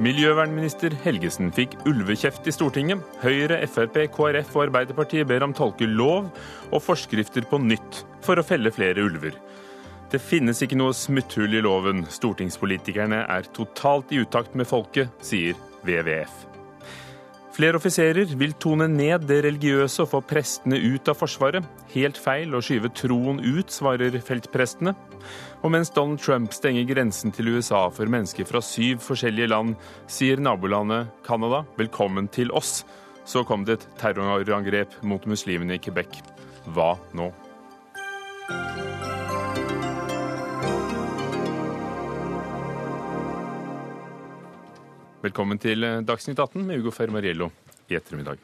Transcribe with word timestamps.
Miljøvernminister 0.00 0.94
Helgesen 1.02 1.50
fikk 1.52 1.74
ulvekjeft 1.84 2.46
i 2.48 2.54
Stortinget. 2.56 3.02
Høyre, 3.20 3.58
Frp, 3.68 3.98
KrF 4.14 4.54
og 4.56 4.62
Arbeiderpartiet 4.64 5.28
ber 5.28 5.44
om 5.44 5.52
tolke 5.52 5.84
lov 5.84 6.30
og 6.70 6.80
forskrifter 6.80 7.44
på 7.50 7.60
nytt 7.60 8.00
for 8.24 8.40
å 8.40 8.46
felle 8.46 8.72
flere 8.72 9.04
ulver. 9.04 9.36
Det 10.10 10.22
finnes 10.24 10.64
ikke 10.64 10.80
noe 10.80 10.96
smutthull 10.96 11.52
i 11.52 11.60
loven. 11.62 12.06
Stortingspolitikerne 12.08 13.26
er 13.28 13.50
totalt 13.54 14.10
i 14.10 14.24
utakt 14.24 14.56
med 14.56 14.72
folket, 14.72 15.12
sier 15.20 15.58
WWF. 15.84 16.49
Flere 17.60 17.76
offiserer 17.76 18.30
vil 18.40 18.54
tone 18.56 18.86
ned 18.88 19.26
det 19.28 19.42
religiøse 19.44 20.00
og 20.00 20.08
få 20.08 20.20
prestene 20.24 20.78
ut 20.80 21.10
av 21.12 21.18
Forsvaret. 21.20 21.66
Helt 21.92 22.16
feil 22.16 22.54
å 22.56 22.62
skyve 22.64 22.88
troen 22.96 23.36
ut, 23.44 23.68
svarer 23.68 24.16
feltprestene. 24.24 24.94
Og 25.60 25.74
mens 25.74 25.92
Donald 25.92 26.22
Trump 26.24 26.56
stenger 26.56 26.88
grensen 26.88 27.34
til 27.36 27.50
USA 27.52 27.82
for 27.92 28.08
mennesker 28.08 28.48
fra 28.48 28.64
syv 28.64 29.04
forskjellige 29.04 29.50
land, 29.52 29.76
sier 30.08 30.40
nabolandet 30.40 31.12
Canada 31.26 31.60
velkommen 31.76 32.32
til 32.32 32.48
oss. 32.56 32.78
Så 33.28 33.44
kom 33.44 33.68
det 33.68 33.76
et 33.76 33.86
terrorangrep 34.00 34.96
mot 35.04 35.28
muslimene 35.28 35.76
i 35.76 35.84
Quebec. 35.84 36.22
Hva 36.72 36.94
nå? 37.12 37.28
Velkommen 45.20 45.58
til 45.60 45.84
Dagsnytt 46.08 46.38
18 46.40 46.62
med 46.64 46.78
Ugo 46.80 46.94
Fermariello 46.96 47.50
i 47.92 47.96
ettermiddag. 47.98 48.38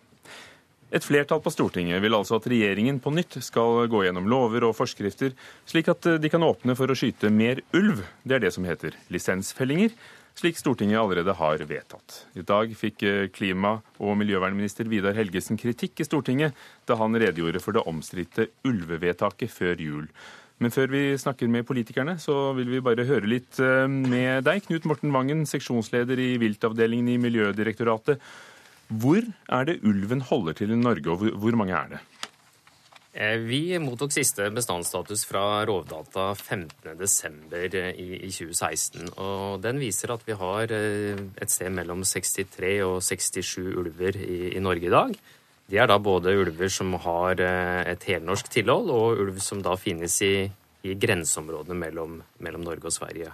Et 0.92 1.00
flertall 1.00 1.40
på 1.40 1.48
Stortinget 1.54 2.02
vil 2.04 2.12
altså 2.12 2.36
at 2.36 2.48
regjeringen 2.52 2.98
på 3.00 3.14
nytt 3.16 3.38
skal 3.40 3.86
gå 3.88 4.02
gjennom 4.04 4.28
lover 4.28 4.66
og 4.68 4.74
forskrifter, 4.76 5.32
slik 5.64 5.88
at 5.88 6.04
de 6.20 6.28
kan 6.28 6.44
åpne 6.44 6.76
for 6.76 6.92
å 6.92 6.98
skyte 7.00 7.32
mer 7.32 7.64
ulv. 7.72 8.04
Det 8.28 8.36
er 8.36 8.44
det 8.44 8.52
som 8.52 8.68
heter 8.68 8.92
lisensfellinger, 9.08 9.96
slik 10.36 10.60
Stortinget 10.60 11.00
allerede 11.00 11.32
har 11.40 11.64
vedtatt. 11.64 12.26
I 12.36 12.44
dag 12.44 12.76
fikk 12.76 13.08
klima- 13.32 13.78
og 13.96 14.18
miljøvernminister 14.20 14.84
Vidar 14.92 15.16
Helgesen 15.16 15.56
kritikk 15.56 16.04
i 16.04 16.10
Stortinget 16.10 16.60
da 16.84 17.00
han 17.00 17.16
redegjorde 17.16 17.64
for 17.64 17.72
det 17.72 17.88
omstridte 17.88 18.50
ulvevedtaket 18.68 19.48
før 19.48 19.80
jul. 19.80 20.10
Men 20.62 20.72
før 20.72 20.88
vi 20.88 21.02
snakker 21.20 21.50
med 21.52 21.66
politikerne, 21.68 22.16
så 22.22 22.54
vil 22.56 22.70
vi 22.72 22.82
bare 22.84 23.04
høre 23.08 23.28
litt 23.28 23.60
eh, 23.60 23.84
med 23.90 24.46
deg. 24.46 24.64
Knut 24.64 24.88
Morten 24.88 25.12
Vangen, 25.12 25.44
seksjonsleder 25.48 26.20
i 26.22 26.30
viltavdelingen 26.40 27.12
i 27.12 27.20
Miljødirektoratet. 27.20 28.22
Hvor 28.88 29.20
er 29.52 29.68
det 29.68 29.80
ulven 29.84 30.22
holder 30.24 30.56
til 30.56 30.72
i 30.72 30.78
Norge, 30.78 31.12
og 31.12 31.40
hvor 31.42 31.58
mange 31.58 31.76
er 31.76 31.96
det? 31.96 32.02
Eh, 33.16 33.38
vi 33.48 33.78
mottok 33.80 34.12
siste 34.12 34.50
bestandsstatus 34.52 35.22
fra 35.28 35.64
Rovdata 35.64 36.30
15.12. 36.34 37.76
i 37.96 38.28
2016. 38.28 39.14
og 39.16 39.62
Den 39.64 39.80
viser 39.80 40.12
at 40.12 40.24
vi 40.24 40.36
har 40.36 40.72
eh, 40.72 41.16
et 41.40 41.52
sted 41.52 41.72
mellom 41.72 42.04
63 42.04 42.74
og 42.84 43.00
67 43.04 43.56
ulver 43.72 44.20
i 44.20 44.60
Norge 44.60 44.88
i 44.88 44.92
dag. 44.92 45.16
De 45.66 45.80
er 45.82 45.88
da 45.90 45.96
både 45.98 46.34
ulver 46.38 46.70
som 46.70 46.94
har 47.02 47.40
eh, 47.42 47.82
et 47.90 48.06
helnorsk 48.06 48.52
tilhold, 48.54 48.92
og 48.92 49.22
ulv 49.24 49.40
som 49.42 49.62
da 49.64 49.74
finnes 49.80 50.14
i, 50.22 50.46
i 50.86 50.94
grenseområdene 50.94 51.78
mellom, 51.80 52.20
mellom, 52.38 52.62
Norge 52.68 52.86
og 52.90 52.94
Sverige. 52.94 53.32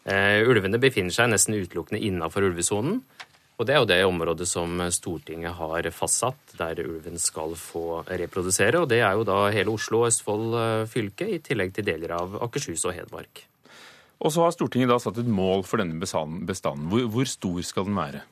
Uh, 0.00 0.40
ulvene 0.48 0.80
befinner 0.80 1.12
seg 1.12 1.28
nesten 1.28 1.58
utelukkende 1.60 2.00
innafor 2.04 2.46
ulvesonen. 2.48 3.02
Og 3.60 3.66
det 3.68 3.74
er 3.74 3.82
jo 3.82 3.88
det 3.90 3.98
området 4.08 4.46
som 4.48 4.80
Stortinget 4.88 5.52
har 5.58 5.84
fastsatt, 5.92 6.54
der 6.56 6.80
ulven 6.80 7.20
skal 7.20 7.52
få 7.60 8.00
reprodusere. 8.08 8.80
Og 8.80 8.88
det 8.88 9.02
er 9.04 9.18
jo 9.18 9.26
da 9.28 9.42
hele 9.52 9.74
Oslo 9.76 10.00
og 10.00 10.08
Østfold 10.08 10.56
eh, 10.56 10.88
fylke, 10.88 11.28
i 11.28 11.42
tillegg 11.44 11.74
til 11.76 11.84
deler 11.84 12.16
av 12.16 12.38
Akershus 12.48 12.86
og 12.88 12.96
Hedmark. 12.96 13.44
Og 14.20 14.32
så 14.32 14.46
har 14.46 14.56
Stortinget 14.56 14.88
da 14.88 14.96
satt 15.00 15.20
et 15.20 15.28
mål 15.28 15.66
for 15.68 15.80
denne 15.80 16.00
bestanden. 16.00 16.88
Hvor, 16.88 17.04
hvor 17.12 17.28
stor 17.28 17.60
skal 17.68 17.88
den 17.88 18.00
være? 18.00 18.24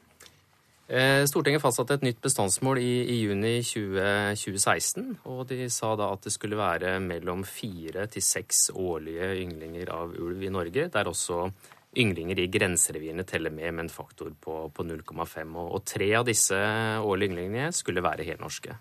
Eh, 0.89 1.27
Stortinget 1.29 1.61
fastsatte 1.61 1.99
et 1.99 2.05
nytt 2.07 2.21
bestandsmål 2.25 2.79
i, 2.81 2.93
i 3.13 3.17
juni 3.27 3.59
20, 3.61 4.37
2016. 4.41 5.09
Og 5.29 5.43
de 5.51 5.67
sa 5.73 5.93
da 6.01 6.07
at 6.15 6.25
det 6.25 6.33
skulle 6.33 6.57
være 6.57 6.95
mellom 7.05 7.43
fire 7.45 8.07
til 8.09 8.25
seks 8.25 8.71
årlige 8.73 9.35
ynglinger 9.43 9.93
av 9.93 10.17
ulv 10.17 10.47
i 10.49 10.53
Norge, 10.53 10.87
der 10.95 11.11
også 11.11 11.51
ynglinger 11.99 12.41
i 12.41 12.49
grenserevirene 12.53 13.27
teller 13.29 13.53
med 13.53 13.75
med 13.75 13.85
en 13.85 13.93
faktor 13.93 14.33
på, 14.33 14.57
på 14.73 14.87
0,5. 14.89 15.53
Og, 15.61 15.75
og, 15.77 15.85
tre 15.85 16.09
av 16.17 16.25
disse 16.29 16.57
årlige 16.57 17.35
ynglingene 17.35 17.69
skulle 17.77 18.05
være 18.05 18.25
helnorske. 18.25 18.79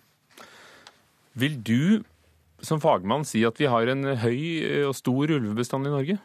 Vil 1.35 1.59
du 1.59 2.05
som 2.63 2.79
fagmann 2.81 3.27
si 3.27 3.43
at 3.45 3.59
vi 3.59 3.67
har 3.67 3.91
en 3.91 4.15
høy 4.23 4.39
og 4.87 4.95
stor 4.95 5.35
ulvebestand 5.35 5.91
i 5.91 5.93
Norge? 5.93 6.19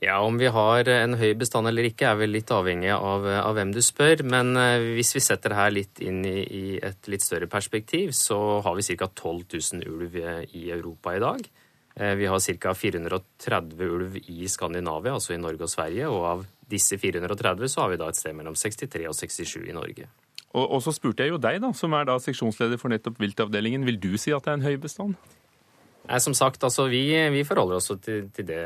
Ja, 0.00 0.20
Om 0.24 0.38
vi 0.40 0.48
har 0.48 0.88
en 0.88 1.14
høy 1.20 1.34
bestand 1.36 1.68
eller 1.68 1.84
ikke, 1.84 2.08
er 2.08 2.20
vel 2.22 2.32
litt 2.32 2.48
avhengig 2.56 2.88
av, 2.94 3.26
av 3.28 3.52
hvem 3.58 3.74
du 3.74 3.82
spør. 3.84 4.22
Men 4.24 4.54
eh, 4.56 4.92
hvis 4.96 5.12
vi 5.12 5.20
setter 5.20 5.52
det 5.52 5.58
her 5.58 5.74
litt 5.76 6.00
inn 6.00 6.22
i, 6.24 6.38
i, 6.40 6.62
et 6.80 7.10
litt 7.12 7.24
større 7.24 7.50
perspektiv, 7.52 8.14
så 8.16 8.38
har 8.64 8.78
vi 8.78 8.96
ca. 8.96 9.10
12 9.12 9.42
000 9.76 9.90
ulv 9.92 10.16
i 10.56 10.70
Europa 10.72 11.12
i 11.12 11.20
dag. 11.20 11.44
Eh, 12.00 12.14
vi 12.16 12.30
har 12.32 12.40
ca. 12.40 12.72
430 12.74 13.84
ulv 13.84 14.16
i 14.24 14.48
Skandinavia, 14.48 15.18
altså 15.18 15.34
i 15.36 15.42
Norge 15.42 15.68
og 15.68 15.72
Sverige. 15.72 16.08
Og 16.08 16.24
av 16.30 16.46
disse 16.70 16.96
430 16.96 17.68
så 17.68 17.84
har 17.84 17.92
vi 17.92 18.00
da 18.00 18.08
et 18.08 18.16
sted 18.16 18.32
mellom 18.38 18.56
63 18.56 19.04
og 19.10 19.18
67 19.18 19.68
i 19.68 19.76
Norge. 19.76 20.08
Og, 20.54 20.64
og 20.64 20.80
så 20.82 20.94
spurte 20.96 21.26
jeg 21.26 21.34
jo 21.34 21.42
deg, 21.42 21.60
da, 21.60 21.74
som 21.76 21.92
er 21.94 22.08
da 22.08 22.16
seksjonsleder 22.18 22.80
for 22.80 22.88
nettopp 22.88 23.20
viltavdelingen. 23.20 23.84
Vil 23.84 24.00
du 24.00 24.14
si 24.16 24.32
at 24.32 24.48
det 24.48 24.54
er 24.54 24.58
en 24.62 24.66
høy 24.66 24.80
bestand? 24.80 25.20
Nei, 26.08 26.20
Som 26.20 26.34
sagt, 26.34 26.64
altså, 26.64 26.86
vi, 26.90 27.04
vi 27.30 27.44
forholder 27.46 27.76
oss 27.76 27.90
til, 28.02 28.30
til 28.34 28.46
det 28.48 28.62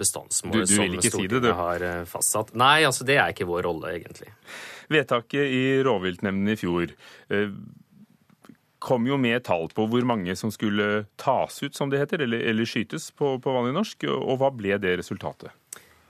bestandsmålet 0.00 0.64
du, 0.64 0.72
du 0.72 0.74
som 0.74 0.96
Stortinget 1.04 1.44
si 1.44 1.58
har 1.60 1.84
eh, 1.86 2.00
fastsatt. 2.08 2.54
Nei, 2.58 2.80
altså 2.88 3.06
det 3.06 3.18
er 3.20 3.34
ikke 3.34 3.48
vår 3.50 3.66
rolle, 3.68 3.92
egentlig. 3.98 4.32
Vedtaket 4.90 5.52
i 5.54 5.62
rovviltnemndene 5.86 6.56
i 6.56 6.58
fjor 6.58 6.90
eh, 6.90 7.52
kom 8.80 9.06
jo 9.06 9.18
med 9.20 9.44
tall 9.46 9.68
på 9.76 9.86
hvor 9.92 10.06
mange 10.08 10.34
som 10.38 10.50
skulle 10.50 11.04
tas 11.20 11.60
ut, 11.62 11.76
som 11.76 11.92
det 11.92 12.00
heter, 12.00 12.24
eller, 12.24 12.42
eller 12.50 12.66
skytes 12.66 13.10
på, 13.12 13.36
på, 13.42 13.54
vanlig 13.54 13.76
norsk. 13.76 14.08
Og 14.10 14.40
hva 14.40 14.50
ble 14.56 14.80
det 14.82 14.96
resultatet? 15.02 15.52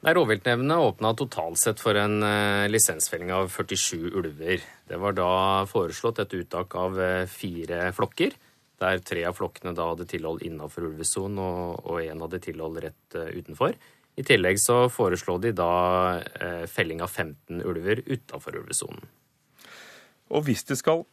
Nei, 0.01 0.15
Rovviltnemndene 0.17 0.79
åpna 0.81 1.13
totalt 1.19 1.61
sett 1.61 1.83
for 1.83 1.99
en 1.99 2.23
eh, 2.25 2.71
lisensfelling 2.73 3.35
av 3.37 3.51
47 3.53 4.15
ulver. 4.17 4.63
Det 4.89 5.01
var 5.03 5.19
da 5.19 5.33
foreslått 5.69 6.23
et 6.23 6.39
uttak 6.39 6.79
av 6.79 6.97
eh, 7.05 7.27
fire 7.29 7.91
flokker 7.97 8.39
der 8.81 9.03
tre 9.05 9.25
av 9.29 9.37
flokkene 9.39 9.75
da 9.77 9.91
hadde 9.93 10.09
tilhold 10.11 10.45
innenfor 10.47 10.89
ulvesonen, 10.89 11.41
og 11.81 12.03
én 12.03 12.21
hadde 12.25 12.43
tilhold 12.43 12.81
rett 12.85 13.19
uh, 13.19 13.29
utenfor. 13.31 13.77
I 14.19 14.27
tillegg 14.27 14.59
så 14.61 14.83
foreslo 14.93 15.39
de 15.41 15.53
da 15.57 15.73
uh, 16.21 16.65
felling 16.69 17.05
av 17.05 17.13
15 17.13 17.63
ulver 17.63 18.03
utenfor 18.09 18.59
ulvesonen. 18.63 19.05
Og 20.31 20.47
hvis 20.47 20.65
det 20.69 20.79
skal 20.81 21.05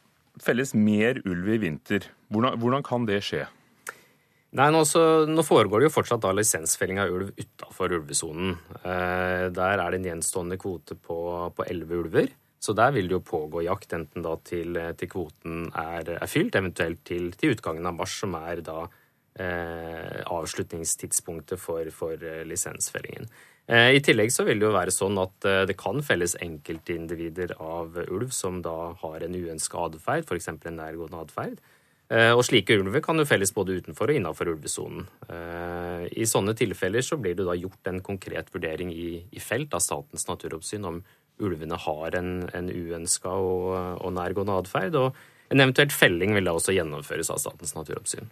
felles 0.42 0.74
mer 0.78 1.20
ulv 1.26 1.48
i 1.50 1.60
vinter, 1.62 2.06
hvordan, 2.30 2.58
hvordan 2.62 2.84
kan 2.86 3.06
det 3.08 3.22
skje? 3.26 3.46
Nei, 4.56 4.70
nå, 4.72 4.80
så, 4.88 5.02
nå, 5.28 5.42
foregår 5.44 5.82
det 5.82 5.88
jo 5.90 5.92
fortsatt 5.98 6.22
da 6.24 6.30
lisensfelling 6.32 7.00
av 7.02 7.12
ulv 7.12 7.32
utafor 7.36 7.92
ulvesonen. 7.98 8.54
Eh, 8.80 9.48
der 9.52 9.82
er 9.82 9.92
det 9.92 9.98
en 9.98 10.06
gjenstående 10.08 10.56
kvote 10.60 10.96
på, 10.96 11.18
på 11.52 11.66
11 11.66 11.98
ulver. 11.98 12.30
Så 12.58 12.74
der 12.74 12.94
vil 12.94 13.08
det 13.08 13.18
jo 13.18 13.24
pågå 13.24 13.62
jakt, 13.66 13.92
enten 13.94 14.24
da 14.24 14.34
til, 14.46 14.78
til 14.98 15.10
kvoten 15.10 15.68
er, 15.70 16.16
er, 16.18 16.30
fylt, 16.30 16.56
eventuelt 16.58 17.04
til, 17.06 17.30
til, 17.38 17.54
utgangen 17.54 17.86
av 17.86 17.94
mars, 18.00 18.16
som 18.18 18.34
er 18.38 18.64
da 18.66 18.80
eh, 19.38 20.18
avslutningstidspunktet 20.26 21.62
for, 21.62 21.90
for 21.94 22.18
eh, 22.18 22.42
lisensfellingen. 22.48 23.30
Eh, 23.68 23.94
I 23.98 24.02
tillegg 24.02 24.32
så 24.34 24.46
vil 24.48 24.58
det 24.58 24.66
jo 24.66 24.74
være 24.74 24.94
sånn 24.94 25.20
at 25.22 25.46
eh, 25.46 25.64
det 25.70 25.78
kan 25.78 26.02
felles 26.02 26.34
enkeltindivider 26.42 27.54
av 27.62 27.98
ulv 28.08 28.34
som 28.34 28.62
da 28.64 28.94
har 29.04 29.22
en 29.22 29.38
uønska 29.38 29.88
atferd, 29.90 30.26
f.eks. 30.26 30.50
en 30.56 30.80
nærgående 30.80 31.20
atferd. 31.22 31.60
Eh, 32.08 32.32
og 32.32 32.40
slike 32.48 32.78
ulver 32.80 33.02
kan 33.04 33.20
jo 33.20 33.26
felles 33.28 33.52
både 33.52 33.76
utenfor 33.82 34.08
og 34.08 34.16
innenfor 34.16 34.48
ulvesonen. 34.54 35.04
Eh, 35.28 36.06
I 36.16 36.24
sånne 36.28 36.54
tilfeller 36.56 37.04
så 37.04 37.18
blir 37.20 37.36
det 37.36 37.44
da 37.44 37.56
gjort 37.58 37.90
en 37.90 38.00
konkret 38.04 38.48
vurdering 38.54 38.94
i, 38.94 39.10
i 39.28 39.42
felt 39.44 39.76
av 39.76 39.84
Statens 39.84 40.24
naturoppsyn 40.30 40.88
om 40.88 41.02
ulvene 41.44 41.78
har 41.80 42.16
en, 42.18 42.30
en 42.54 42.70
uønska 42.72 43.32
og, 43.32 43.66
og, 44.02 44.12
nærgående 44.16 44.58
atferd. 44.62 44.98
Og 44.98 45.52
en 45.52 45.64
eventuelt 45.64 45.94
felling 45.94 46.36
vil 46.36 46.48
da 46.48 46.56
også 46.58 46.76
gjennomføres 46.76 47.32
av 47.34 47.42
Statens 47.42 47.74
naturoppsyn. 47.76 48.30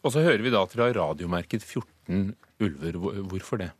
Og 0.00 0.14
så 0.14 0.24
hører 0.24 0.42
vi 0.44 0.52
da 0.52 0.64
at 0.64 0.72
dere 0.74 0.88
har 0.88 0.98
radiomerket 1.00 1.64
14 1.66 2.32
ulver. 2.60 2.98
Hvorfor 3.30 3.60
det? 3.60 3.70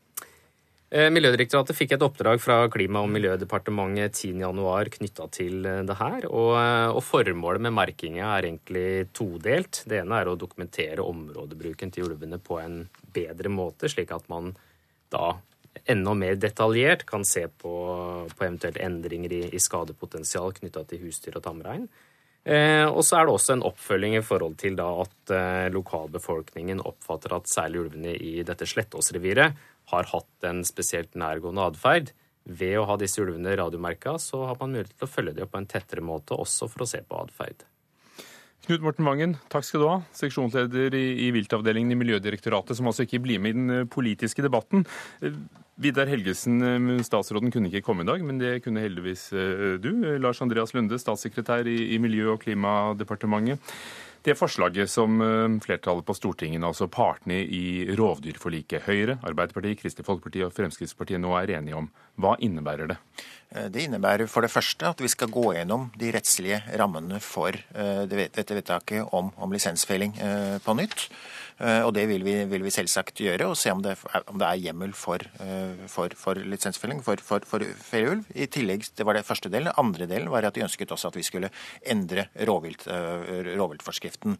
Eh, 0.90 1.06
Miljødirektoratet 1.14 1.76
fikk 1.78 1.93
et 1.94 2.02
oppdrag 2.02 2.40
fra 2.43 2.64
Klima- 2.69 3.05
og 3.05 3.12
miljødepartementet 3.14 4.17
10.1 4.17 4.88
knytta 4.96 5.28
til 5.31 5.66
eh, 5.69 5.84
det 5.87 5.94
her. 6.00 6.26
Og, 6.26 6.56
eh, 6.58 6.88
og, 6.90 6.99
formålet 7.06 7.62
med 7.62 7.76
merkinga 7.76 8.32
er 8.34 8.49
egentlig 8.49 9.06
todelt. 9.14 9.84
Det 9.87 10.00
ene 10.00 10.19
er 10.19 10.32
å 10.32 10.38
dokumentere 10.40 11.06
områdebruken 11.06 11.94
til 11.94 12.08
ulvene 12.08 12.40
på 12.43 12.58
en 12.58 12.82
bedre 13.14 13.52
måte, 13.55 13.87
slik 13.93 14.11
at 14.16 14.26
man 14.32 14.50
da 15.14 15.37
enda 15.88 16.15
mer 16.15 16.37
detaljert 16.41 17.06
kan 17.09 17.25
se 17.25 17.47
på, 17.49 17.73
på 18.29 18.44
eventuelle 18.44 18.82
endringer 18.85 19.32
i, 19.32 19.43
i 19.55 19.61
skadepotensial 19.62 20.55
knytta 20.59 20.85
til 20.88 21.05
husdyr 21.06 21.38
og 21.41 21.44
tamrein. 21.47 21.88
Eh, 22.44 22.87
og 22.88 23.03
så 23.05 23.19
er 23.19 23.27
det 23.29 23.35
også 23.35 23.53
en 23.56 23.67
oppfølging 23.69 24.15
i 24.17 24.25
forhold 24.25 24.56
til 24.62 24.79
da 24.79 24.87
at 25.03 25.32
eh, 25.37 25.67
lokalbefolkningen 25.75 26.81
oppfatter 26.88 27.35
at 27.37 27.50
særlig 27.53 27.82
ulvene 27.85 28.15
i 28.17 28.41
dette 28.49 28.69
Slettåsreviret 28.69 29.59
har 29.93 30.09
hatt 30.15 30.49
en 30.49 30.62
spesielt 30.65 31.19
nærgående 31.21 31.67
atferd. 31.69 32.15
Ved 32.49 32.79
å 32.81 32.87
ha 32.88 32.97
disse 32.99 33.21
ulvene 33.21 33.53
radiomerka, 33.61 34.17
så 34.19 34.47
har 34.49 34.56
man 34.61 34.73
mulighet 34.73 34.97
til 34.97 35.06
å 35.06 35.12
følge 35.12 35.37
dem 35.37 35.50
på 35.50 35.61
en 35.61 35.69
tettere 35.69 36.05
måte, 36.05 36.38
også 36.38 36.71
for 36.73 36.87
å 36.87 36.88
se 36.88 37.03
på 37.05 37.19
atferd. 37.21 37.67
Knut 38.65 38.83
Morten 38.85 39.06
Vangen, 39.09 39.35
takk 39.53 39.65
skal 39.65 39.83
du 39.83 39.87
ha. 39.88 39.99
Seksjonsleder 40.17 40.97
i, 40.97 41.05
i 41.26 41.31
viltavdelingen 41.37 41.93
i 41.94 42.00
Miljødirektoratet, 42.00 42.76
som 42.76 42.88
altså 42.88 43.06
ikke 43.06 43.23
blir 43.25 43.41
med 43.41 43.53
i 43.53 43.59
den 43.59 43.75
eh, 43.76 43.88
politiske 43.88 44.44
debatten. 44.44 44.87
Eh, 45.81 45.82
Vidar 45.82 46.06
Helgesen, 46.06 46.62
eh, 46.62 47.03
statsråden 47.03 47.50
kunne 47.50 47.69
ikke 47.69 47.85
komme 47.85 48.03
i 48.03 48.06
dag, 48.06 48.23
men 48.23 48.38
det 48.38 48.62
kunne 48.65 48.81
heldigvis 48.81 49.31
du. 49.81 50.19
Lars 50.19 50.41
Andreas 50.43 50.75
Lunde, 50.75 50.99
statssekretær 50.99 51.67
i, 51.67 51.99
Miljø- 51.99 52.35
og 52.35 52.41
klimadepartementet. 52.43 53.59
Det 54.23 54.37
forslaget 54.37 54.91
som 54.91 55.17
flertallet 55.65 56.05
på 56.05 56.12
Stortinget, 56.12 56.62
altså 56.62 56.87
partene 56.87 57.41
i 57.41 57.88
rovdyrforliket, 57.97 58.82
Høyre, 58.85 59.19
Arbeiderpartiet, 59.25 59.81
Kristelig 59.81 60.05
Folkeparti 60.05 60.44
og 60.44 60.53
Fremskrittspartiet 60.53 61.19
nå 61.19 61.32
er 61.41 61.56
enige 61.56 61.79
om, 61.79 61.88
hva 62.21 62.37
innebærer 62.37 62.93
det? 62.93 62.99
Eh, 63.50 63.67
det 63.73 63.87
innebærer 63.87 64.29
for 64.31 64.47
det 64.47 64.53
første 64.53 64.87
at 64.93 65.00
vi 65.03 65.11
skal 65.11 65.31
gå 65.33 65.50
gjennom 65.56 65.88
de 65.99 66.12
rettslige 66.15 66.61
rammene 66.79 67.19
for 67.25 67.50
eh, 67.56 68.05
dette 68.06 68.55
vedtaket 68.55 69.11
om, 69.17 69.33
om 69.37 69.55
lisensfelling 69.55 70.15
eh, 70.23 70.59
på 70.62 70.76
nytt. 70.79 71.09
Eh, 71.61 71.83
og 71.85 71.93
det 71.93 72.07
vil 72.09 72.25
vi, 72.25 72.35
vil 72.49 72.65
vi, 72.65 72.73
selvsagt 72.73 73.21
gjøre, 73.21 73.51
og 73.51 73.59
se 73.59 73.73
om 73.73 73.83
det, 73.85 73.97
om 74.31 74.39
det 74.41 74.49
er 74.49 74.62
hjemmel 74.65 74.95
for, 74.97 75.21
eh, 75.45 75.85
for, 75.93 76.12
for 76.17 76.41
lisensfelling 76.41 77.03
for, 77.05 77.21
for, 77.25 77.45
for 77.49 77.65
ferieulv. 77.85 78.25
I 78.33 78.49
tillegg, 78.49 78.87
Det 78.97 79.05
var 79.05 79.19
det 79.19 79.27
første 79.29 79.53
delen. 79.53 79.73
Andre 79.81 80.09
delen 80.09 80.31
var 80.33 80.47
at 80.49 80.57
de 80.57 80.65
ønsket 80.65 80.93
også 80.95 81.11
at 81.11 81.19
vi 81.19 81.27
skulle 81.27 81.51
endre 81.85 82.29
rovvilt, 82.49 82.87
eh, 82.89 83.53
rovviltforskriften. 83.59 84.39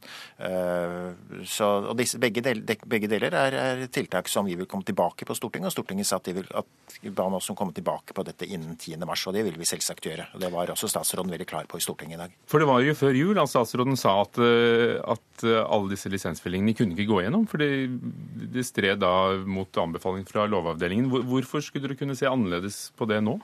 Så, 1.51 1.67
og 1.91 1.93
disse, 1.99 2.19
begge, 2.21 2.43
del, 2.45 2.63
begge, 2.65 3.09
deler 3.11 3.35
er, 3.37 3.57
er, 3.59 3.83
tiltak 3.93 4.29
som 4.31 4.47
vi 4.49 4.57
vil 4.57 4.69
komme 4.71 4.87
tilbake 4.87 5.27
på 5.29 5.37
Stortinget. 5.37 5.71
Og 5.71 5.75
Stortinget 5.75 6.09
sa 6.09 6.21
at 6.21 6.29
de 6.29 6.37
vil 6.39 6.49
at 6.57 6.99
ba 7.17 7.27
oss 7.37 7.51
om 7.53 7.59
komme 7.59 7.75
tilbake 7.77 8.17
på 8.17 8.25
dette 8.27 8.49
innen 8.49 8.77
10. 8.79 8.97
mars, 9.05 9.27
og 9.29 9.37
det 9.37 9.45
vil 9.47 9.59
vi 9.61 9.69
selvsagt 9.69 10.09
gjøre. 10.09 10.31
Og 10.35 10.41
Det 10.41 10.53
var 10.53 10.73
også 10.73 10.89
statsråden 10.91 11.33
veldig 11.35 11.49
klar 11.49 11.69
på 11.69 11.81
i 11.81 11.85
Stortinget 11.85 12.17
i 12.17 12.23
dag. 12.23 12.37
For 12.49 12.63
det 12.63 12.71
var 12.71 12.81
jo 12.85 12.97
før 12.97 13.19
jul 13.19 13.43
at 13.43 13.53
statsråden 13.53 13.99
sa 14.01 14.17
at, 14.25 14.41
at 14.41 15.47
alle 15.61 15.93
disse 15.93 16.13
lisensfellingene 16.13 16.77
kunne 16.79 16.97
ikke 16.97 17.10
gå 17.11 17.21
gjennom, 17.25 17.47
for 17.51 17.61
det 17.61 18.65
stred 18.67 19.03
da 19.03 19.13
mot 19.47 19.83
anbefaling 19.83 20.27
fra 20.29 20.47
Lovavdelingen. 20.51 21.11
Hvorfor 21.11 21.65
skulle 21.65 21.89
dere 21.89 21.99
kunne 21.99 22.17
se 22.19 22.29
annerledes 22.31 22.89
på 22.97 23.09
det 23.11 23.21
nå? 23.25 23.37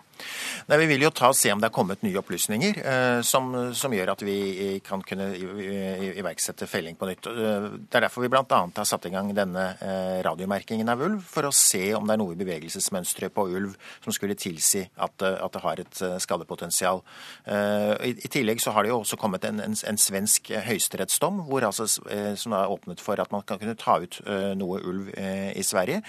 Nei, 0.66 0.78
Vi 0.80 0.88
vil 0.94 1.04
jo 1.06 1.12
ta 1.14 1.30
og 1.32 1.36
se 1.36 1.50
om 1.52 1.60
det 1.60 1.68
er 1.68 1.74
kommet 1.76 2.02
nye 2.06 2.18
opplysninger 2.20 2.78
eh, 2.80 3.20
som, 3.26 3.50
som, 3.76 3.92
gjør 3.92 4.14
at 4.14 4.22
vi 4.24 4.78
kan 4.84 5.02
kunne 5.04 5.28
iverksette 5.36 6.68
felling 6.70 6.96
på 6.96 7.08
nytt. 7.10 7.28
Eh, 7.28 7.68
det 7.86 8.00
er 8.00 8.06
derfor 8.06 8.24
vi 8.24 8.30
bl.a. 8.32 8.44
har 8.46 8.88
satt 8.88 9.08
i 9.08 9.12
gang 9.12 9.32
denne 9.36 9.66
eh, 9.84 10.18
radiomerkingen 10.26 10.88
av 10.92 11.04
ulv, 11.04 11.20
for 11.28 11.48
å 11.48 11.54
se 11.54 11.82
om 11.98 12.06
det 12.06 12.16
er 12.16 12.22
noe 12.22 12.36
i 12.36 12.40
bevegelsesmønsteret 12.40 13.34
på 13.36 13.48
ulv 13.58 13.76
som 14.04 14.14
skulle 14.14 14.38
tilsi 14.38 14.86
at, 14.96 15.22
at 15.22 15.52
det 15.52 15.64
har 15.64 15.82
et 15.82 16.02
eh, 16.04 16.16
skadepotensial. 16.22 17.02
Eh, 17.44 17.92
I, 18.10 18.14
I, 18.16 18.32
tillegg 18.32 18.62
så 18.62 18.74
har 18.76 18.84
det 18.84 18.92
jo 18.92 19.00
også 19.02 19.18
kommet 19.20 19.44
en, 19.48 19.60
en, 19.62 19.76
en 19.76 20.00
svensk 20.00 20.50
høyesterettsdom 20.66 21.44
altså, 21.56 21.88
eh, 22.12 22.32
som 22.38 22.56
har 22.56 22.72
åpnet 22.72 23.02
for 23.02 23.20
at 23.22 23.32
man 23.34 23.45
kan 23.48 23.60
kunne 23.60 23.76
ta 23.78 23.98
ut 24.02 24.20
noe 24.58 24.80
ulv 24.82 25.10
i 25.16 25.64
Sverige. 25.66 26.02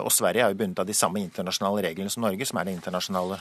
Og 0.00 0.10
Sverige 0.12 0.44
er 0.44 0.54
jo 0.54 0.60
bundet 0.60 0.82
av 0.82 0.88
de 0.88 0.96
samme 0.96 1.22
internasjonale 1.22 1.86
reglene 1.88 2.12
som 2.12 2.24
Norge, 2.26 2.46
som 2.48 2.60
er 2.60 2.68
den 2.68 2.78
internasjonale 2.78 3.40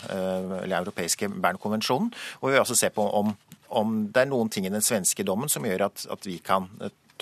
eller 0.63 0.77
europeiske 0.79 1.29
Bernkonvensjonen. 1.43 2.13
Og 2.41 2.47
vi 2.47 2.55
vil 2.55 2.63
også 2.63 2.77
se 2.79 2.91
på 2.93 3.05
om, 3.19 3.33
om 3.73 3.95
det 4.13 4.25
er 4.25 4.31
noen 4.31 4.51
ting 4.53 4.67
i 4.67 4.73
den 4.73 4.85
svenske 4.85 5.25
dommen 5.27 5.51
som 5.51 5.65
gjør 5.67 5.87
at, 5.89 6.05
at 6.13 6.29
vi 6.29 6.39
kan 6.43 6.69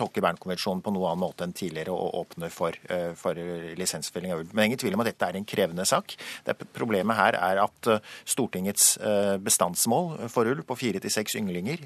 tolke 0.01 0.24
Bernkonvensjonen 0.24 0.81
på 0.83 0.94
noen 0.95 1.12
annen 1.12 1.24
måte 1.24 1.45
enn 1.45 1.56
tidligere 1.56 1.94
og 1.94 2.15
åpne 2.21 2.50
for, 2.53 2.75
eh, 2.89 3.13
for 3.18 3.38
lisensfelling 3.77 4.33
av 4.33 4.44
ulv. 4.44 4.53
Men 4.53 4.69
ingen 4.69 4.81
tvil 4.81 4.95
om 4.98 5.03
at 5.03 5.12
dette 5.12 5.27
er 5.27 5.38
en 5.38 5.45
krevende 5.45 5.86
sak. 5.86 6.15
Det, 6.45 6.57
problemet 6.74 7.18
her 7.18 7.38
er 7.38 7.62
at 7.63 7.88
eh, 7.88 8.00
Stortingets 8.25 8.98
eh, 8.98 9.38
bestandsmål 9.38 10.30
for 10.30 10.50
ulv 10.50 10.65
på 10.65 10.77
fire 10.77 11.01
til 11.01 11.13
seks 11.13 11.36
ynglinger 11.36 11.83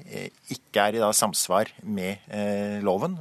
ikke 0.52 0.86
er 0.88 0.96
i 0.96 1.02
samsvar 1.16 1.68
med 1.82 2.18
loven, 2.84 3.16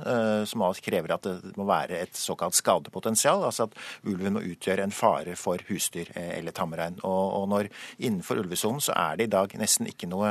som 0.47 0.63
krever 0.83 1.13
at 1.13 1.25
det 1.25 1.55
må 1.57 1.65
være 1.67 1.97
et 2.01 2.17
såkalt 2.17 2.55
skadepotensial. 2.57 3.43
Altså 3.45 3.67
at 3.67 3.75
ulven 4.05 4.35
må 4.35 4.43
utgjøre 4.43 4.83
en 4.83 4.93
fare 4.95 5.35
for 5.39 5.61
husdyr 5.69 6.11
eller 6.15 6.51
tamrein. 6.55 6.97
Og 7.03 7.47
når 7.49 7.69
innenfor 7.97 8.41
ulvesonen 8.41 8.83
så 8.83 8.95
er 8.95 9.19
det 9.19 9.27
i 9.29 9.33
dag 9.35 9.55
nesten 9.59 9.89
ikke 9.89 10.09
noe 10.11 10.29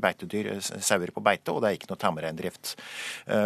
beitedyr, 0.00 0.52
sauer 0.60 1.12
på 1.14 1.24
beite, 1.24 1.52
og 1.52 1.62
det 1.62 1.70
er 1.70 1.78
ikke 1.78 1.90
noe 1.92 2.00
tamreindrift. 2.00 2.74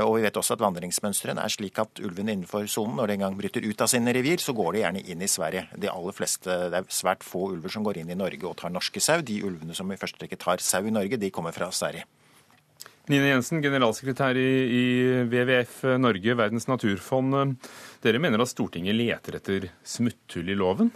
Og 0.04 0.16
vi 0.18 0.26
vet 0.26 0.40
også 0.40 0.53
at 0.54 0.62
vandringsmønstrene 0.64 1.42
er 1.42 1.52
slik 1.52 1.78
at 1.82 2.00
ulven 2.04 2.30
innenfor 2.32 2.66
sonen, 2.70 2.96
når 2.98 3.10
de 3.10 3.16
en 3.18 3.24
gang 3.26 3.38
bryter 3.38 3.66
ut 3.66 3.84
av 3.84 3.90
sine 3.90 4.14
revir, 4.16 4.42
så 4.42 4.54
går 4.56 4.72
de 4.72 4.82
gjerne 4.84 5.04
inn 5.04 5.22
i 5.24 5.30
Sverige. 5.30 5.66
De 5.76 5.90
aller 5.90 6.16
fleste, 6.16 6.48
Det 6.70 6.80
er 6.80 6.88
svært 6.88 7.22
få 7.26 7.50
ulver 7.52 7.70
som 7.70 7.84
går 7.84 8.00
inn 8.00 8.10
i 8.10 8.18
Norge 8.18 8.46
og 8.46 8.56
tar 8.56 8.70
norske 8.70 9.00
sau. 9.00 9.20
De 9.20 9.42
ulvene 9.42 9.74
som 9.74 9.90
i 9.92 10.00
første 10.00 10.22
rekke 10.22 10.38
tar 10.38 10.62
sau 10.64 10.84
i 10.86 10.94
Norge, 10.94 11.18
de 11.18 11.30
kommer 11.30 11.52
fra 11.52 11.70
Sverige. 11.70 12.04
Nine 13.04 13.34
Jensen, 13.34 13.60
generalsekretær 13.60 14.38
i 14.40 14.84
WWF 15.28 15.82
Norge, 16.00 16.36
Verdens 16.38 16.64
naturfond. 16.70 17.58
Dere 18.00 18.20
mener 18.22 18.40
at 18.40 18.48
Stortinget 18.48 18.96
leter 18.96 19.36
etter 19.36 19.66
smutthull 19.84 20.48
i 20.48 20.56
loven? 20.56 20.88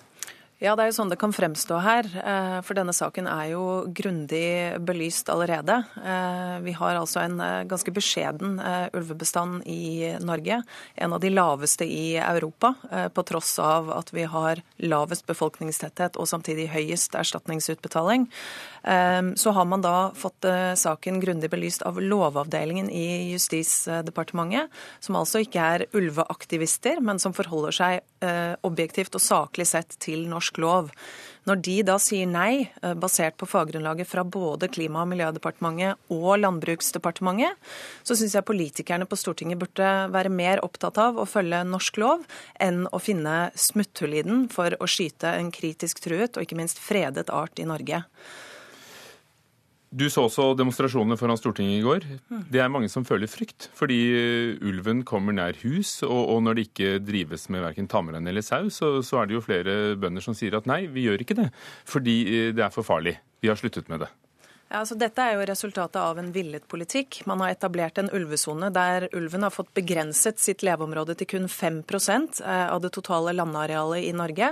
Ja, 0.59 0.73
det 0.75 0.83
er 0.83 0.89
jo 0.91 0.97
sånn 0.97 1.11
det 1.13 1.21
kan 1.21 1.31
fremstå 1.31 1.77
her. 1.85 2.07
Eh, 2.19 2.57
for 2.67 2.75
denne 2.75 2.91
saken 2.91 3.29
er 3.31 3.53
jo 3.53 3.65
grundig 3.95 4.75
belyst 4.83 5.29
allerede. 5.31 5.77
Eh, 6.03 6.57
vi 6.65 6.75
har 6.75 6.99
altså 6.99 7.21
en 7.23 7.37
eh, 7.39 7.63
ganske 7.71 7.95
beskjeden 7.95 8.57
ulvebestand 8.91 9.63
i 9.71 10.17
Norge. 10.19 10.59
En 10.99 11.15
av 11.15 11.23
de 11.23 11.31
laveste 11.31 11.87
i 11.87 12.17
Europa, 12.19 12.73
på 13.15 13.23
tross 13.29 13.53
av 13.63 13.93
at 13.95 14.11
vi 14.11 14.25
har 14.27 14.59
lavest 14.83 15.29
befolkningstetthet 15.29 16.19
og 16.19 16.27
samtidig 16.27 16.67
høyest 16.73 17.15
erstatningsutbetaling. 17.19 18.27
Så 19.39 19.53
har 19.53 19.67
man 19.69 19.83
da 19.85 20.11
fått 20.17 20.47
saken 20.81 21.19
grundig 21.21 21.51
belyst 21.53 21.83
av 21.87 21.99
Lovavdelingen 22.01 22.89
i 22.91 23.31
Justisdepartementet, 23.35 24.73
som 25.05 25.19
altså 25.21 25.43
ikke 25.45 25.67
er 25.75 25.87
ulveaktivister, 25.99 27.03
men 27.05 27.21
som 27.23 27.37
forholder 27.37 27.77
seg 27.77 28.65
objektivt 28.67 29.19
og 29.19 29.25
saklig 29.25 29.69
sett 29.69 29.99
til 30.03 30.27
norsk 30.31 30.48
norsk 30.49 30.59
lov. 30.59 30.91
Når 31.47 31.63
de 31.63 31.83
da 31.83 31.97
sier 31.99 32.27
nei, 32.27 32.71
eh, 32.83 32.95
basert 32.95 33.37
på 33.39 33.47
faggrunnlaget 33.47 34.07
fra 34.07 34.23
både 34.23 34.69
Klima- 34.69 35.03
og 35.03 35.09
miljødepartementet 35.09 35.97
og 36.11 36.39
Landbruksdepartementet, 36.41 37.57
så 38.05 38.15
syns 38.15 38.35
jeg 38.35 38.45
politikerne 38.45 39.07
på 39.07 39.17
Stortinget 39.17 39.59
burde 39.59 40.11
være 40.13 40.29
mer 40.31 40.61
opptatt 40.63 40.99
av 40.99 41.17
å 41.17 41.27
følge 41.27 41.65
norsk 41.65 41.97
lov 41.97 42.27
enn 42.61 42.87
å 42.93 43.01
finne 43.01 43.51
smutthull 43.55 44.15
i 44.15 44.23
den 44.23 44.49
for 44.49 44.71
å 44.71 44.87
skyte 44.87 45.39
en 45.39 45.51
kritisk 45.51 46.01
truet 46.01 46.37
og 46.37 46.45
ikke 46.45 46.57
minst 46.57 46.79
fredet 46.79 47.31
art 47.31 47.59
i 47.59 47.65
Norge. 47.65 48.05
Du 49.89 50.05
så 50.13 50.27
også 50.27 50.51
demonstrasjonene 50.59 51.17
foran 51.17 51.39
Stortinget 51.41 51.79
i 51.79 51.85
går. 51.85 52.05
Det 52.53 52.61
er 52.61 52.69
mange 52.69 52.91
som 52.93 53.07
føler 53.09 53.31
frykt, 53.31 53.71
fordi 53.77 53.99
eh, 54.13 54.61
ulven 54.69 55.01
kommer 55.09 55.33
nær 55.33 55.57
hus. 55.63 56.03
Og, 56.05 56.35
og 56.35 56.43
når 56.45 56.59
det 56.59 56.67
ikke 56.69 56.93
drives 57.01 57.49
med 57.49 57.65
verken 57.65 57.89
tamrein 57.89 58.29
eller 58.29 58.45
sau, 58.45 58.69
så, 58.69 58.99
så, 59.01 59.23
er 59.23 59.31
det 59.31 59.39
jo 59.39 59.45
flere 59.45 59.97
bønder 59.97 60.25
som 60.25 60.37
sier 60.37 60.59
at 60.59 60.69
nei, 60.69 60.83
vi 60.93 61.07
gjør 61.09 61.25
ikke 61.25 61.39
det. 61.41 61.49
Fordi 61.89 62.19
eh, 62.29 62.49
det 62.53 62.67
er 62.69 62.75
for 62.75 62.85
farlig. 62.85 63.17
Vi 63.41 63.49
har 63.49 63.57
sluttet 63.57 63.89
med 63.89 64.05
det. 64.05 64.13
Ja, 64.69 64.83
altså 64.83 64.99
dette 65.01 65.25
er 65.25 65.39
jo 65.39 65.47
resultatet 65.49 65.97
av 65.97 66.19
en 66.21 66.29
villet 66.35 66.67
politikk. 66.69 67.23
Man 67.25 67.41
har 67.41 67.55
etablert 67.55 67.97
en 68.03 68.11
ulvesone 68.13 68.69
der 68.75 69.07
ulven 69.17 69.47
har 69.47 69.55
fått 69.55 69.73
begrenset 69.79 70.43
sitt 70.43 70.61
leveområde 70.67 71.17
til 71.17 71.31
kun 71.31 71.49
5 71.49 71.79
eh, 71.89 72.67
av 72.69 72.83
det 72.85 72.93
totale 72.93 73.33
landarealet 73.33 74.05
i 74.05 74.13
Norge. 74.13 74.51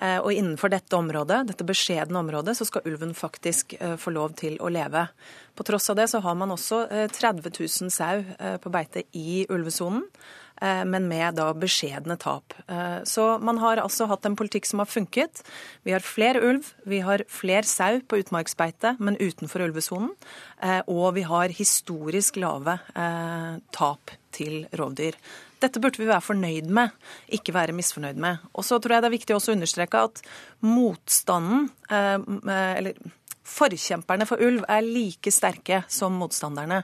Eh, 0.00 0.18
og 0.18 0.32
innenfor 0.32 0.72
dette 0.72 0.96
området, 0.96 1.42
dette 1.52 1.66
beskjedne 1.68 2.18
området, 2.22 2.56
så 2.58 2.66
skal 2.68 2.88
ulven 2.88 3.14
faktisk 3.16 3.76
eh, 3.78 3.96
få 4.00 4.14
lov 4.16 4.34
til 4.40 4.56
å 4.60 4.72
leve. 4.72 5.06
På 5.54 5.66
tross 5.66 5.90
av 5.92 6.00
det 6.00 6.08
så 6.10 6.22
har 6.24 6.36
man 6.40 6.54
også 6.54 6.86
30 7.12 7.50
000 7.52 7.92
sau 7.92 8.22
på 8.62 8.72
beite 8.72 9.04
i 9.12 9.42
ulvesonen. 9.52 10.06
Eh, 10.60 10.84
men 10.84 11.08
med 11.08 11.38
da 11.38 11.50
beskjedne 11.56 12.16
tap. 12.20 12.54
Eh, 12.68 13.00
så 13.08 13.26
man 13.40 13.58
har 13.62 13.80
altså 13.80 14.06
hatt 14.10 14.26
en 14.28 14.36
politikk 14.36 14.68
som 14.68 14.82
har 14.82 14.90
funket. 14.90 15.42
Vi 15.88 15.94
har 15.94 16.04
flere 16.04 16.42
ulv, 16.44 16.72
vi 16.84 17.00
har 17.04 17.24
flere 17.32 17.64
sau 17.68 18.00
på 18.04 18.20
utmarksbeite, 18.20 18.96
men 19.00 19.18
utenfor 19.20 19.64
ulvesonen. 19.68 20.12
Eh, 20.62 20.82
og 20.86 21.14
vi 21.16 21.24
har 21.24 21.56
historisk 21.56 22.40
lave 22.40 22.78
tap 23.72 24.12
til 24.34 24.66
rovdyr. 24.76 25.16
Dette 25.60 25.80
burde 25.82 26.00
vi 26.00 26.08
være 26.08 26.24
fornøyd 26.24 26.70
med, 26.72 26.94
ikke 27.36 27.54
være 27.54 27.76
misfornøyd 27.76 28.20
med. 28.20 28.40
Og 28.56 28.64
så 28.64 28.78
tror 28.80 28.96
jeg 28.96 29.04
det 29.04 29.10
er 29.10 29.18
viktig 29.18 29.36
også 29.36 29.52
å 29.52 29.56
understreke 29.58 30.04
at 30.08 30.22
motstanden, 30.64 31.68
eller 31.90 32.96
forkjemperne 33.50 34.26
for 34.28 34.40
ulv 34.42 34.64
er 34.70 34.84
like 34.86 35.32
sterke 35.34 35.82
som 35.90 36.16
motstanderne. 36.20 36.82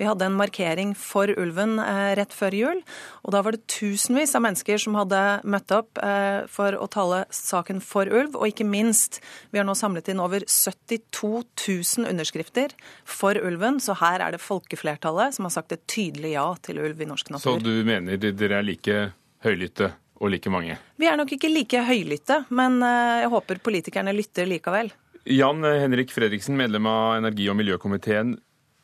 Vi 0.00 0.06
hadde 0.08 0.26
en 0.26 0.36
markering 0.36 0.94
for 0.98 1.30
ulven 1.38 1.78
eh, 1.82 2.12
rett 2.18 2.34
før 2.34 2.56
jul, 2.56 2.82
og 3.22 3.34
da 3.34 3.42
var 3.44 3.56
det 3.56 3.64
tusenvis 3.70 4.34
av 4.36 4.44
mennesker 4.46 4.80
som 4.82 4.98
hadde 4.98 5.22
møtt 5.48 5.74
opp 5.74 6.00
eh, 6.02 6.44
for 6.52 6.76
å 6.76 6.88
tale 6.92 7.22
saken 7.32 7.82
for 7.84 8.10
ulv. 8.10 8.36
Og 8.38 8.52
ikke 8.52 8.66
minst, 8.68 9.20
vi 9.50 9.60
har 9.60 9.68
nå 9.68 9.76
samlet 9.78 10.12
inn 10.12 10.22
over 10.22 10.44
72 10.46 11.00
000 11.22 12.10
underskrifter 12.10 12.76
for 13.08 13.38
ulven, 13.38 13.80
så 13.82 13.96
her 14.02 14.24
er 14.24 14.36
det 14.36 14.42
folkeflertallet 14.42 15.38
som 15.38 15.48
har 15.48 15.56
sagt 15.56 15.74
et 15.76 15.86
tydelig 15.90 16.36
ja 16.36 16.46
til 16.62 16.82
ulv 16.82 17.00
i 17.00 17.08
norsk 17.08 17.34
natur. 17.34 17.58
Så 17.58 17.64
du 17.64 17.84
mener 17.86 18.20
dere 18.20 18.60
er 18.60 18.66
like 18.66 19.02
høylytte 19.42 19.92
og 20.22 20.30
like 20.30 20.50
mange? 20.52 20.78
Vi 21.00 21.08
er 21.10 21.18
nok 21.18 21.34
ikke 21.34 21.50
like 21.50 21.82
høylytte, 21.86 22.44
men 22.54 22.78
eh, 22.86 23.22
jeg 23.24 23.32
håper 23.32 23.62
politikerne 23.64 24.14
lytter 24.14 24.48
likevel. 24.48 24.92
Jan 25.24 25.64
Henrik 25.64 26.10
Fredriksen, 26.10 26.56
medlem 26.56 26.86
av 26.86 27.16
energi- 27.16 27.48
og 27.50 27.56
miljøkomiteen. 27.56 28.34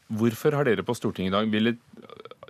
Hvorfor 0.07 0.55
har 0.55 0.69
dere 0.69 0.85
på 0.87 0.95
Stortinget 0.95 1.33
i 1.33 1.35
dag 1.35 1.49
villet 1.51 1.81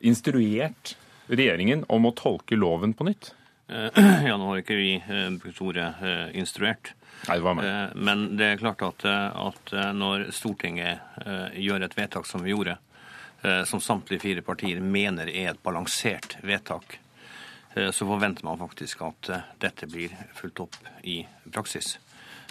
instruert 0.04 0.92
regjeringen 1.32 1.86
om 1.88 2.04
å 2.04 2.12
tolke 2.12 2.58
loven 2.58 2.92
på 2.92 3.06
nytt? 3.08 3.30
Eh, 3.68 3.88
ja, 4.28 4.36
nå 4.36 4.50
har 4.50 4.60
ikke 4.60 4.76
vi 4.76 4.90
eh, 5.00 5.30
brukt 5.40 5.62
ordet 5.64 5.88
eh, 6.04 6.26
instruert. 6.36 6.92
Nei, 7.30 7.38
det 7.38 7.46
var 7.46 7.56
meg. 7.56 7.96
Men 7.96 8.26
det 8.36 8.50
er 8.52 8.60
klart 8.60 8.84
at, 8.84 9.08
at 9.08 9.72
når 9.96 10.28
Stortinget 10.36 11.00
gjør 11.58 11.82
et 11.82 11.96
vedtak 11.98 12.28
som 12.28 12.44
vi 12.44 12.52
gjorde, 12.52 12.76
som 13.66 13.82
samtlige 13.82 14.22
fire 14.22 14.44
partier 14.46 14.78
mener 14.78 15.26
er 15.26 15.48
et 15.50 15.62
balansert 15.66 16.36
vedtak, 16.46 17.00
så 17.74 18.06
forventer 18.06 18.46
man 18.46 18.62
faktisk 18.62 19.02
at 19.08 19.32
dette 19.58 19.90
blir 19.90 20.14
fulgt 20.38 20.62
opp 20.62 20.78
i 21.02 21.24
praksis. 21.50 21.96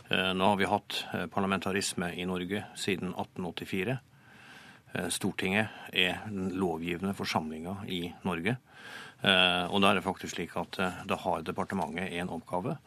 Nå 0.09 0.45
har 0.45 0.55
vi 0.55 0.65
hatt 0.65 1.05
eh, 1.13 1.25
parlamentarisme 1.27 2.13
i 2.15 2.25
Norge 2.25 2.63
siden 2.75 3.09
1884. 3.09 3.97
Eh, 4.93 5.07
Stortinget 5.11 5.67
er 5.91 6.21
den 6.29 6.53
lovgivende 6.55 7.11
forsamlinga 7.17 7.75
i 7.91 8.13
Norge. 8.23 8.55
Eh, 9.21 9.65
og 9.67 9.81
da 9.83 9.89
er 9.89 9.99
det 9.99 10.05
faktisk 10.05 10.37
slik 10.37 10.55
at 10.55 10.79
da 11.09 11.17
har 11.19 11.43
departementet 11.43 12.13
en 12.21 12.31
oppgave. 12.31 12.77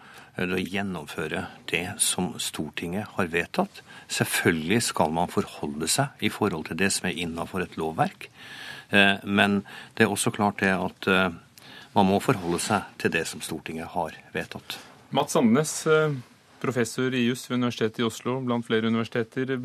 å 0.40 0.56
gjennomføre 0.56 1.44
det 1.68 2.00
som 2.00 2.32
Stortinget 2.38 3.08
har 3.18 3.28
vedtatt. 3.28 3.82
Selvfølgelig 4.08 4.80
skal 4.82 5.12
man 5.12 5.28
forholde 5.28 5.88
seg 5.88 6.24
i 6.24 6.30
forhold 6.32 6.70
til 6.70 6.80
det 6.80 6.92
som 6.92 7.10
er 7.10 7.20
innafor 7.20 7.60
et 7.60 7.76
lovverk. 7.76 8.30
Men 9.24 9.60
det 9.94 10.06
er 10.06 10.10
også 10.10 10.32
klart 10.32 10.60
det 10.60 10.72
at 10.72 11.06
man 11.94 12.06
må 12.06 12.18
forholde 12.22 12.58
seg 12.58 12.88
til 12.98 13.10
det 13.10 13.26
som 13.26 13.42
Stortinget 13.44 13.92
har 13.92 14.16
vedtatt. 14.32 14.78
Mats 15.10 15.32
Sandnes, 15.34 15.84
professor 16.60 17.14
i 17.14 17.24
juss 17.26 17.46
ved 17.48 17.60
Universitetet 17.60 18.02
i 18.02 18.06
Oslo, 18.06 18.38
blant 18.44 18.66
flere 18.66 18.90
universiteter. 18.90 19.56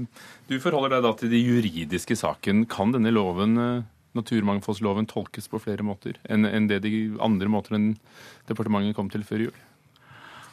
Du 0.49 0.55
forholder 0.63 0.95
deg 0.95 1.05
da 1.05 1.11
til 1.19 1.33
de 1.33 1.41
juridiske 1.41 2.17
saken. 2.19 2.65
Kan 2.71 2.95
denne 2.95 3.13
loven, 3.13 3.57
eh, 3.57 3.83
naturmangfoldsloven, 4.15 5.07
tolkes 5.11 5.49
på 5.51 5.59
flere 5.59 5.83
måter 5.83 6.15
enn 6.29 6.67
det 6.69 6.81
de 6.85 7.17
andre 7.19 7.47
måter 7.51 7.75
enn 7.75 7.97
departementet 8.47 8.95
kom 8.95 9.09
til 9.11 9.23
før 9.27 9.47
jul? 9.47 9.57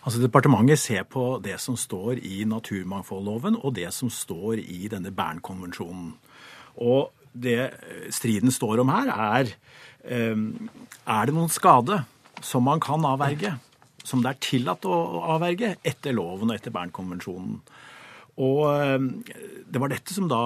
Altså 0.02 0.18
Departementet 0.18 0.80
ser 0.82 1.04
på 1.06 1.38
det 1.42 1.60
som 1.62 1.76
står 1.78 2.18
i 2.26 2.42
naturmangfoldloven 2.42 3.60
og 3.62 3.74
det 3.74 3.92
som 3.94 4.10
står 4.10 4.58
i 4.58 4.88
denne 4.90 5.12
Bernkonvensjonen. 5.14 6.16
Og 6.82 7.12
det 7.32 7.70
striden 8.10 8.50
står 8.50 8.82
om 8.82 8.90
her, 8.90 9.12
er 9.14 9.54
eh, 10.02 10.34
er 11.06 11.26
det 11.26 11.34
noen 11.34 11.48
skade 11.48 12.02
som 12.42 12.66
man 12.66 12.82
kan 12.82 13.04
avverge 13.06 13.54
som 14.02 14.22
det 14.22 14.32
er 14.32 14.42
tillatt 14.42 14.86
å 14.88 14.96
avverge 15.34 15.76
etter 15.86 16.14
loven 16.16 16.50
og 16.50 16.58
etter 16.58 16.74
Bernkonvensjonen. 16.74 17.60
Og 18.42 18.62
eh, 18.72 19.08
det 19.68 19.82
var 19.82 19.92
dette 19.92 20.14
som 20.14 20.28
da 20.30 20.44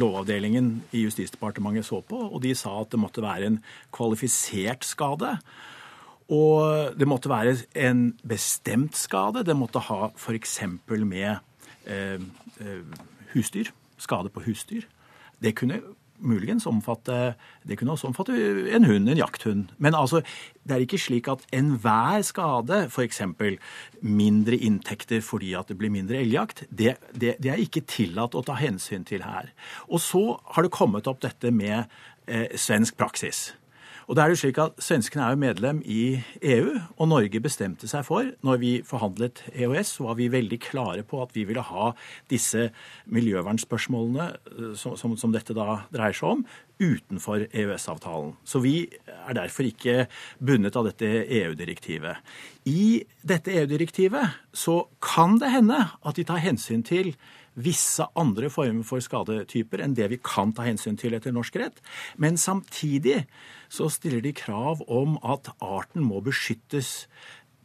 Lovavdelingen 0.00 0.78
i 0.96 1.04
Justisdepartementet 1.04 1.86
så 1.86 2.00
på, 2.06 2.16
og 2.16 2.40
de 2.42 2.54
sa 2.56 2.72
at 2.80 2.94
det 2.94 3.00
måtte 3.02 3.22
være 3.22 3.50
en 3.50 3.58
kvalifisert 3.94 4.86
skade. 4.86 5.34
Og 6.32 6.96
det 6.96 7.08
måtte 7.08 7.28
være 7.28 7.58
en 7.84 8.06
bestemt 8.24 8.96
skade. 8.96 9.44
Det 9.44 9.56
måtte 9.56 9.82
ha 9.90 10.08
f.eks. 10.16 10.56
med 11.04 11.36
eh, 11.84 12.16
eh, 12.16 13.02
husdyr, 13.34 13.70
skade 14.00 14.32
på 14.32 14.46
husdyr. 14.46 14.88
Det 15.42 15.52
kunne 15.58 15.82
muligens 16.18 16.66
omfatte 16.66 17.34
Det 17.66 17.78
kunne 17.78 17.94
også 17.94 18.08
omfatte 18.10 18.34
en 18.76 18.84
hund, 18.84 19.08
en 19.08 19.18
jakthund. 19.18 19.72
Men 19.78 19.94
altså, 19.94 20.20
det 20.64 20.76
er 20.76 20.84
ikke 20.84 21.00
slik 21.00 21.28
at 21.28 21.44
enhver 21.52 22.22
skade, 22.22 22.84
f.eks. 22.90 23.22
mindre 24.00 24.56
inntekter 24.56 25.20
fordi 25.24 25.54
at 25.54 25.68
det 25.68 25.78
blir 25.78 25.90
mindre 25.90 26.20
elgjakt, 26.20 26.64
det, 26.70 26.96
det, 27.12 27.36
det, 27.40 27.50
er 27.50 27.62
ikke 27.62 27.86
tillatt 27.88 28.34
å 28.34 28.44
ta 28.44 28.56
hensyn 28.60 29.04
til 29.04 29.24
her. 29.24 29.50
Og 29.88 30.00
så 30.00 30.38
har 30.54 30.62
det 30.62 30.74
kommet 30.74 31.08
opp 31.10 31.22
dette 31.24 31.50
med 31.50 31.84
eh, 32.26 32.52
svensk 32.56 32.96
praksis. 33.00 33.54
Og 34.04 34.16
det 34.16 34.24
er 34.24 34.32
jo 34.32 34.38
slik 34.38 34.58
at 34.60 34.80
Svenskene 34.84 35.24
er 35.24 35.34
jo 35.34 35.40
medlem 35.40 35.80
i 35.84 36.18
EU, 36.42 36.74
og 36.98 37.08
Norge 37.08 37.40
bestemte 37.44 37.88
seg 37.88 38.04
for, 38.06 38.28
når 38.44 38.60
vi 38.60 38.72
forhandlet 38.86 39.44
EØS, 39.52 39.94
så 39.96 40.08
var 40.08 40.18
vi 40.18 40.30
veldig 40.32 40.58
klare 40.62 41.04
på 41.08 41.22
at 41.24 41.32
vi 41.36 41.46
ville 41.48 41.64
ha 41.64 41.90
disse 42.30 42.68
miljøvernspørsmålene 43.14 44.28
eh, 44.34 44.74
som, 44.78 44.98
som, 45.00 45.16
som 45.20 45.32
dette 45.34 45.56
da 45.56 45.84
dreier 45.94 46.16
seg 46.16 46.36
om, 46.36 46.44
utenfor 46.82 47.46
EØS-avtalen. 47.50 48.34
Så 48.44 48.60
vi 48.64 48.74
er 49.14 49.36
derfor 49.38 49.68
ikke 49.68 50.08
bundet 50.42 50.76
av 50.76 50.88
dette 50.88 51.08
EU-direktivet. 51.22 52.20
I 52.68 53.04
dette 53.22 53.54
EU-direktivet 53.54 54.40
så 54.56 54.82
kan 55.04 55.38
det 55.40 55.52
hende 55.54 55.80
at 56.02 56.18
de 56.18 56.26
tar 56.26 56.42
hensyn 56.42 56.84
til 56.84 57.14
visse 57.54 58.06
andre 58.18 58.50
former 58.50 58.86
for 58.86 59.02
skadetyper 59.02 59.82
enn 59.84 59.94
det 59.94 60.08
vi 60.10 60.18
kan 60.22 60.52
ta 60.54 60.66
hensyn 60.66 60.98
til 60.98 61.14
etter 61.14 61.34
norsk 61.34 61.56
rett. 61.60 61.78
Men 62.18 62.38
samtidig 62.40 63.24
så 63.72 63.88
stiller 63.92 64.22
de 64.24 64.34
krav 64.36 64.82
om 64.90 65.16
at 65.22 65.52
arten 65.62 66.04
må 66.06 66.22
beskyttes 66.24 67.06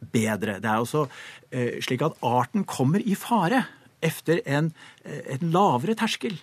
bedre. 0.00 0.60
Det 0.62 0.70
er 0.70 0.80
også 0.80 1.06
eh, 1.50 1.80
slik 1.84 2.04
at 2.06 2.18
arten 2.24 2.64
kommer 2.64 3.02
i 3.02 3.16
fare 3.18 3.64
efter 4.02 4.40
en, 4.46 4.72
eh, 5.04 5.36
en 5.36 5.50
lavere 5.52 5.98
terskel. 5.98 6.38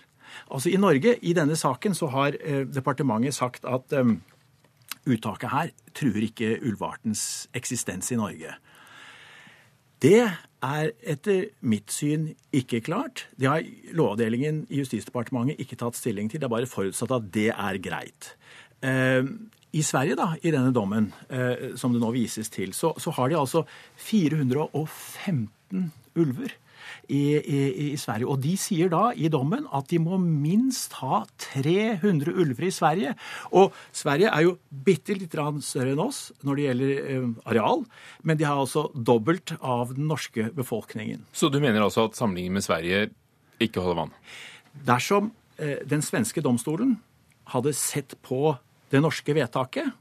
Altså 0.52 0.70
I 0.70 0.78
Norge, 0.80 1.16
i 1.24 1.34
denne 1.34 1.56
saken, 1.58 1.96
så 1.96 2.10
har 2.12 2.36
eh, 2.38 2.64
departementet 2.68 3.34
sagt 3.34 3.64
at 3.64 3.96
uttaket 5.08 5.50
her 5.50 5.70
truer 5.96 6.28
ikke 6.28 6.58
ulveartens 6.60 7.48
eksistens 7.56 8.12
i 8.12 8.18
Norge. 8.20 8.52
Det 9.98 10.28
er 10.64 10.92
etter 11.06 11.48
mitt 11.60 11.92
syn 11.94 12.32
ikke 12.54 12.80
klart. 12.86 13.26
Det 13.38 13.48
har 13.50 13.66
Lovavdelingen 13.94 14.64
i 14.68 14.80
Justisdepartementet 14.82 15.60
ikke 15.62 15.78
tatt 15.78 15.98
stilling 15.98 16.30
til. 16.30 16.40
Det 16.40 16.48
er 16.48 16.54
bare 16.56 16.70
forutsatt 16.70 17.14
at 17.14 17.28
det 17.34 17.50
er 17.54 17.80
greit. 17.82 18.32
I 19.68 19.82
Sverige, 19.84 20.16
da, 20.16 20.30
i 20.40 20.50
denne 20.54 20.72
dommen 20.72 21.10
eh, 21.28 21.74
som 21.76 21.92
det 21.92 22.00
nå 22.00 22.08
vises 22.14 22.48
til, 22.48 22.72
så, 22.72 22.94
så 22.96 23.12
har 23.18 23.28
de 23.28 23.36
altså 23.36 23.64
415 24.00 25.90
ulver. 26.16 26.54
I, 27.08 27.22
i, 27.40 27.60
i, 27.86 27.96
Sverige. 27.96 28.28
Og 28.28 28.40
de 28.44 28.52
sier 28.60 28.90
da 28.92 29.08
i 29.16 29.30
dommen 29.32 29.64
at 29.74 29.88
de 29.88 30.00
må 30.02 30.18
minst 30.20 30.98
ha 31.00 31.22
300 31.40 32.34
ulver 32.34 32.68
i 32.68 32.72
Sverige. 32.74 33.14
Og 33.56 33.76
Sverige 33.96 34.28
er 34.28 34.44
jo 34.44 34.56
bitte 34.68 35.16
litt 35.16 35.32
større 35.64 35.94
enn 35.94 36.02
oss 36.04 36.28
når 36.44 36.58
det 36.58 36.66
gjelder 36.66 36.92
eh, 37.14 37.26
areal, 37.48 37.84
men 38.22 38.40
de 38.40 38.44
har 38.44 38.60
altså 38.60 38.88
dobbelt 38.92 39.54
av 39.60 39.94
den 39.96 40.08
norske 40.10 40.50
befolkningen. 40.56 41.24
Så 41.32 41.48
du 41.48 41.60
mener 41.62 41.84
altså 41.84 42.08
at 42.08 42.18
sammenligningen 42.18 42.60
med 42.60 42.66
Sverige 42.66 43.08
ikke 43.62 43.82
holder 43.82 44.02
vann? 44.04 44.16
Dersom 44.86 45.32
eh, 45.56 45.80
den 45.88 46.04
svenske 46.04 46.44
domstolen 46.44 46.98
hadde 47.54 47.72
sett 47.76 48.14
på 48.24 48.52
det 48.92 49.00
norske 49.04 49.34
vedtaket, 49.36 49.92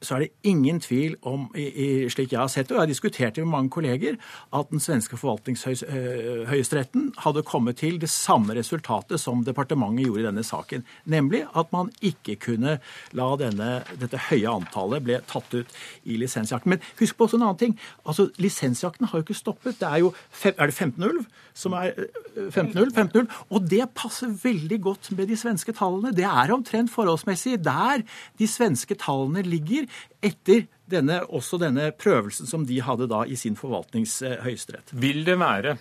så 0.00 0.14
er 0.14 0.24
det 0.24 0.48
ingen 0.50 0.78
tvil 0.80 1.16
om, 1.26 1.48
i, 1.58 1.66
i, 1.68 1.86
slik 2.12 2.32
jeg 2.32 2.40
har 2.40 2.50
sett 2.52 2.68
det, 2.68 2.76
og 2.76 2.80
jeg 2.80 2.86
har 2.86 2.92
diskutert 2.92 3.36
det 3.36 3.44
med 3.44 3.52
mange 3.52 3.72
kolleger, 3.74 4.18
at 4.54 4.70
den 4.70 4.82
svenske 4.82 5.18
forvaltningshøyesteretten 5.18 7.10
hadde 7.24 7.44
kommet 7.46 7.80
til 7.82 7.98
det 8.00 8.10
samme 8.12 8.54
resultatet 8.58 9.20
som 9.20 9.42
departementet 9.46 10.06
gjorde 10.06 10.22
i 10.22 10.28
denne 10.28 10.44
saken. 10.46 10.86
Nemlig 11.10 11.44
at 11.58 11.72
man 11.74 11.90
ikke 12.04 12.38
kunne 12.48 12.78
la 13.18 13.28
denne, 13.40 13.70
dette 13.98 14.22
høye 14.28 14.54
antallet 14.60 15.04
ble 15.04 15.18
tatt 15.26 15.58
ut 15.58 15.74
i 16.06 16.18
lisensjakten. 16.20 16.76
Men 16.76 16.86
husk 17.00 17.18
på 17.18 17.26
også 17.26 17.40
en 17.40 17.48
annen 17.48 17.62
ting. 17.64 17.76
altså 18.06 18.28
Lisensjakten 18.38 19.08
har 19.08 19.18
jo 19.18 19.26
ikke 19.26 19.38
stoppet. 19.38 19.80
Det 19.80 19.88
er 19.88 20.04
jo 20.04 20.14
er 20.44 20.70
det 20.70 20.74
15 20.74 21.04
ulv 21.04 21.26
som 21.58 21.74
er 21.74 21.90
15 22.36 22.76
ulv, 22.78 22.92
15 22.94 23.18
ulv, 23.18 23.38
og 23.50 23.64
det 23.70 23.82
passer 23.98 24.30
veldig 24.30 24.78
godt 24.84 25.10
med 25.18 25.26
de 25.30 25.38
svenske 25.38 25.74
tallene. 25.74 26.14
Det 26.14 26.26
er 26.28 26.52
omtrent 26.54 26.92
forholdsmessig 26.92 27.58
der 27.64 28.04
de 28.38 28.48
svenske 28.50 28.94
tallene 28.98 29.42
ligger 29.42 29.87
etter 30.24 30.66
denne, 30.88 31.20
også 31.28 31.60
denne 31.60 31.90
prøvelsen 31.96 32.48
som 32.48 32.64
de 32.68 32.80
hadde 32.84 33.08
da 33.10 33.24
i 33.28 33.36
sin 33.38 33.58
forvaltningshøyesterett. 33.58 34.94
Vil 34.96 35.24
det 35.26 35.38
være 35.40 35.76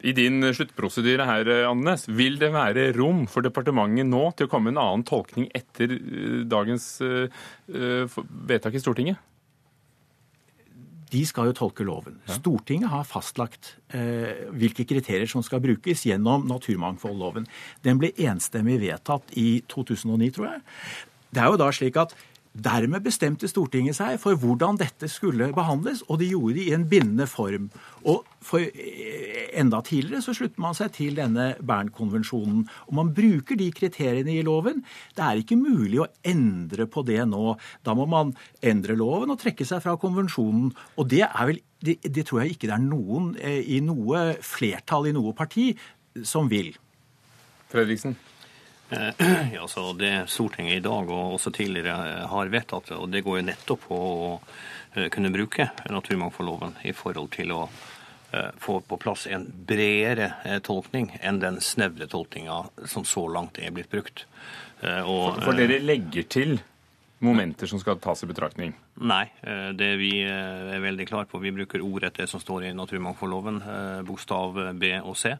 i 0.00 0.14
din 0.16 0.40
sluttprosedyre 0.56 1.26
her, 1.28 1.50
Andenes, 1.68 2.06
vil 2.08 2.38
det 2.40 2.54
være 2.54 2.86
rom 2.96 3.26
for 3.28 3.44
departementet 3.44 4.08
nå 4.08 4.22
til 4.32 4.48
å 4.48 4.52
komme 4.52 4.70
med 4.70 4.78
en 4.78 4.84
annen 4.86 5.08
tolkning 5.08 5.50
etter 5.52 5.92
eh, 5.92 6.38
dagens 6.48 6.94
vedtak 7.68 8.78
i 8.78 8.80
Stortinget? 8.80 9.26
de 11.10 11.20
skal 11.26 11.50
jo 11.50 11.56
tolke 11.56 11.84
loven. 11.86 12.18
Stortinget 12.30 12.90
har 12.92 13.06
fastlagt 13.08 13.74
eh, 13.96 14.46
hvilke 14.54 14.86
kriterier 14.88 15.28
som 15.30 15.42
skal 15.46 15.62
brukes 15.62 16.04
gjennom 16.06 16.46
naturmangfoldloven. 16.50 17.48
Den 17.84 18.00
ble 18.00 18.12
enstemmig 18.28 18.78
vedtatt 18.82 19.34
i 19.38 19.62
2009, 19.70 20.30
tror 20.36 20.52
jeg. 20.52 20.62
Det 21.30 21.42
er 21.42 21.50
jo 21.50 21.60
da 21.60 21.70
slik 21.74 21.98
at 22.00 22.14
Dermed 22.50 23.04
bestemte 23.06 23.46
Stortinget 23.46 23.94
seg 23.94 24.16
for 24.18 24.34
hvordan 24.34 24.78
dette 24.80 25.06
skulle 25.10 25.52
behandles, 25.54 26.02
og 26.10 26.18
de 26.18 26.32
gjorde 26.32 26.56
det 26.56 26.64
i 26.66 26.74
en 26.74 26.86
bindende 26.90 27.28
form. 27.30 27.68
Og 28.10 28.26
for 28.42 28.64
eh, 28.64 29.46
Enda 29.60 29.80
tidligere 29.86 30.22
så 30.24 30.34
slutter 30.34 30.62
man 30.62 30.74
seg 30.74 30.90
til 30.96 31.14
denne 31.18 31.52
Bern-konvensjonen. 31.66 32.64
Og 32.88 32.96
man 32.98 33.12
bruker 33.14 33.58
de 33.58 33.68
kriteriene 33.74 34.34
i 34.34 34.44
loven. 34.46 34.82
Det 35.14 35.24
er 35.26 35.42
ikke 35.42 35.58
mulig 35.58 36.00
å 36.02 36.08
endre 36.26 36.86
på 36.90 37.04
det 37.06 37.22
nå. 37.30 37.54
Da 37.86 37.94
må 37.98 38.06
man 38.10 38.32
endre 38.66 38.98
loven 38.98 39.30
og 39.34 39.40
trekke 39.42 39.66
seg 39.66 39.82
fra 39.84 39.94
konvensjonen. 40.00 40.72
Og 40.98 41.10
det 41.10 41.24
er 41.28 41.50
vel 41.52 41.62
det, 41.86 41.96
det 42.02 42.26
tror 42.28 42.42
jeg 42.42 42.56
ikke 42.56 42.68
det 42.68 42.76
er 42.76 42.82
noen 42.84 43.30
eh, 43.40 43.62
i 43.76 43.78
noe 43.84 44.40
flertall 44.44 45.08
i 45.10 45.14
noe 45.16 45.34
parti 45.38 45.70
som 46.26 46.50
vil. 46.50 46.74
Fredriksen? 47.70 48.18
Eh, 48.90 49.52
ja, 49.54 49.68
så 49.68 49.92
Det 49.92 50.24
Stortinget 50.26 50.76
i 50.76 50.80
dag 50.80 51.10
og 51.10 51.36
også 51.36 51.52
tidligere 51.54 51.94
eh, 52.08 52.26
har 52.30 52.50
vedtatt, 52.50 52.90
og 52.96 53.08
det 53.12 53.22
går 53.26 53.40
jo 53.40 53.46
nettopp 53.46 53.86
på 53.86 53.98
å 54.00 54.32
eh, 54.96 55.06
kunne 55.14 55.30
bruke 55.34 55.70
naturmangfoldloven 55.90 56.80
i 56.90 56.94
forhold 56.96 57.32
til 57.36 57.56
å 57.56 57.64
få 58.62 58.76
på 58.86 58.94
plass 59.02 59.24
en 59.26 59.42
bredere 59.66 60.60
tolkning 60.62 61.08
enn 61.18 61.40
den 61.42 61.56
snevre 61.58 62.06
tolkninga 62.06 62.60
som 62.86 63.02
så 63.02 63.24
langt 63.26 63.58
er 63.58 63.72
blitt 63.74 63.90
brukt. 63.90 64.22
Og, 64.86 65.40
for, 65.40 65.48
for 65.48 65.58
dere 65.58 65.80
legger 65.82 66.28
til 66.30 66.52
momenter 67.26 67.66
som 67.66 67.82
skal 67.82 67.98
tas 67.98 68.22
i 68.22 68.28
betraktning? 68.30 68.76
Nei, 69.02 69.24
det 69.74 69.90
vi 69.98 70.12
er 70.22 70.78
veldig 70.78 71.08
klar 71.10 71.26
på. 71.26 71.42
Vi 71.42 71.50
bruker 71.58 71.82
ordrett 71.82 72.22
det 72.22 72.28
som 72.30 72.38
står 72.38 72.68
i 72.68 72.72
naturmangfoldloven, 72.78 73.58
bokstav 74.06 74.62
B 74.78 74.92
og 75.00 75.18
C. 75.18 75.34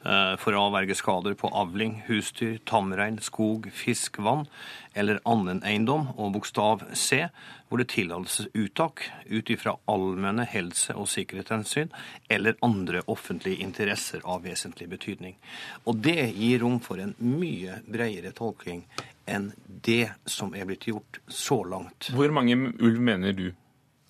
Eh, 0.00 0.34
for 0.40 0.56
å 0.56 0.62
avverge 0.70 0.94
skader 0.96 1.34
på 1.36 1.50
avling, 1.52 1.98
husdyr, 2.06 2.54
tamrein, 2.64 3.18
skog, 3.20 3.66
fisk, 3.76 4.16
vann 4.24 4.46
eller 4.96 5.18
annen 5.28 5.60
eiendom, 5.60 6.06
og 6.16 6.32
bokstav 6.38 6.86
C, 6.96 7.26
hvor 7.68 7.82
det 7.82 7.90
tillates 7.92 8.46
uttak 8.56 9.04
ut 9.28 9.52
ifra 9.52 9.76
allmenne 9.92 10.46
helse- 10.48 10.96
og 10.96 11.04
sikkerhetshensyn 11.12 11.92
eller 12.32 12.56
andre 12.64 13.04
offentlige 13.12 13.60
interesser 13.60 14.24
av 14.24 14.42
vesentlig 14.48 14.88
betydning. 14.88 15.36
Og 15.84 16.00
det 16.00 16.32
gir 16.32 16.64
rom 16.64 16.80
for 16.80 16.98
en 16.98 17.12
mye 17.20 17.82
bredere 17.84 18.32
tolking 18.32 18.86
enn 19.28 19.52
det 19.84 20.14
som 20.24 20.56
er 20.56 20.64
blitt 20.64 20.88
gjort 20.88 21.20
så 21.28 21.60
langt. 21.68 22.08
Hvor 22.16 22.32
mange 22.32 22.56
ulv 22.80 23.04
mener 23.04 23.36
du 23.36 23.50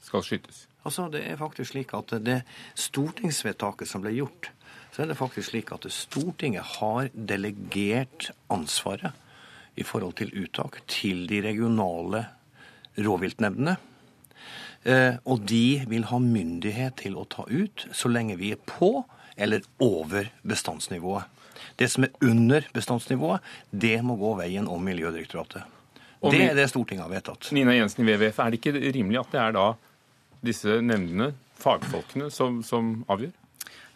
skal 0.01 0.23
skytes? 0.23 0.69
Altså, 0.87 1.11
Det 1.11 1.27
er 1.27 1.37
faktisk 1.37 1.75
slik 1.75 1.93
at 1.95 2.15
det 2.25 2.43
stortingsvedtaket 2.75 3.89
som 3.89 4.01
ble 4.01 4.15
gjort, 4.17 4.53
så 4.91 5.03
er 5.03 5.11
det 5.11 5.19
faktisk 5.19 5.53
slik 5.53 5.71
at 5.75 5.87
Stortinget 5.95 6.77
har 6.79 7.11
delegert 7.15 8.31
ansvaret 8.51 9.15
i 9.79 9.87
forhold 9.87 10.17
til 10.19 10.33
uttak 10.43 10.81
til 10.91 11.27
de 11.31 11.41
regionale 11.45 12.25
rovviltnemndene. 12.99 13.77
Eh, 14.83 15.17
og 15.29 15.45
de 15.49 15.83
vil 15.89 16.07
ha 16.11 16.19
myndighet 16.23 16.99
til 17.03 17.19
å 17.21 17.27
ta 17.29 17.45
ut 17.47 17.87
så 17.93 18.11
lenge 18.11 18.39
vi 18.41 18.55
er 18.55 18.63
på 18.67 19.05
eller 19.41 19.65
over 19.81 20.31
bestandsnivået. 20.43 21.29
Det 21.77 21.89
som 21.93 22.05
er 22.05 22.17
under 22.25 22.65
bestandsnivået, 22.73 23.45
det 23.71 23.99
må 24.05 24.17
gå 24.21 24.35
veien 24.41 24.69
om 24.69 24.83
Miljødirektoratet. 24.85 25.65
Og 26.21 26.35
det 26.35 26.51
er 26.51 26.57
det 26.57 26.67
Stortinget 26.69 27.07
har 27.07 27.13
vedtatt. 27.13 27.49
Nina 27.57 27.73
Jensen 27.77 28.05
i 28.05 28.09
WWF, 28.09 28.41
er 28.41 28.53
det 28.53 28.61
ikke 28.61 28.93
rimelig 28.97 29.23
at 29.23 29.33
det 29.33 29.41
er 29.41 29.55
da 29.57 29.67
disse 30.45 30.81
nemndene, 30.85 31.31
fagfolkene, 31.61 32.29
som, 32.33 32.61
som 32.65 32.99
avgjør? 33.13 33.33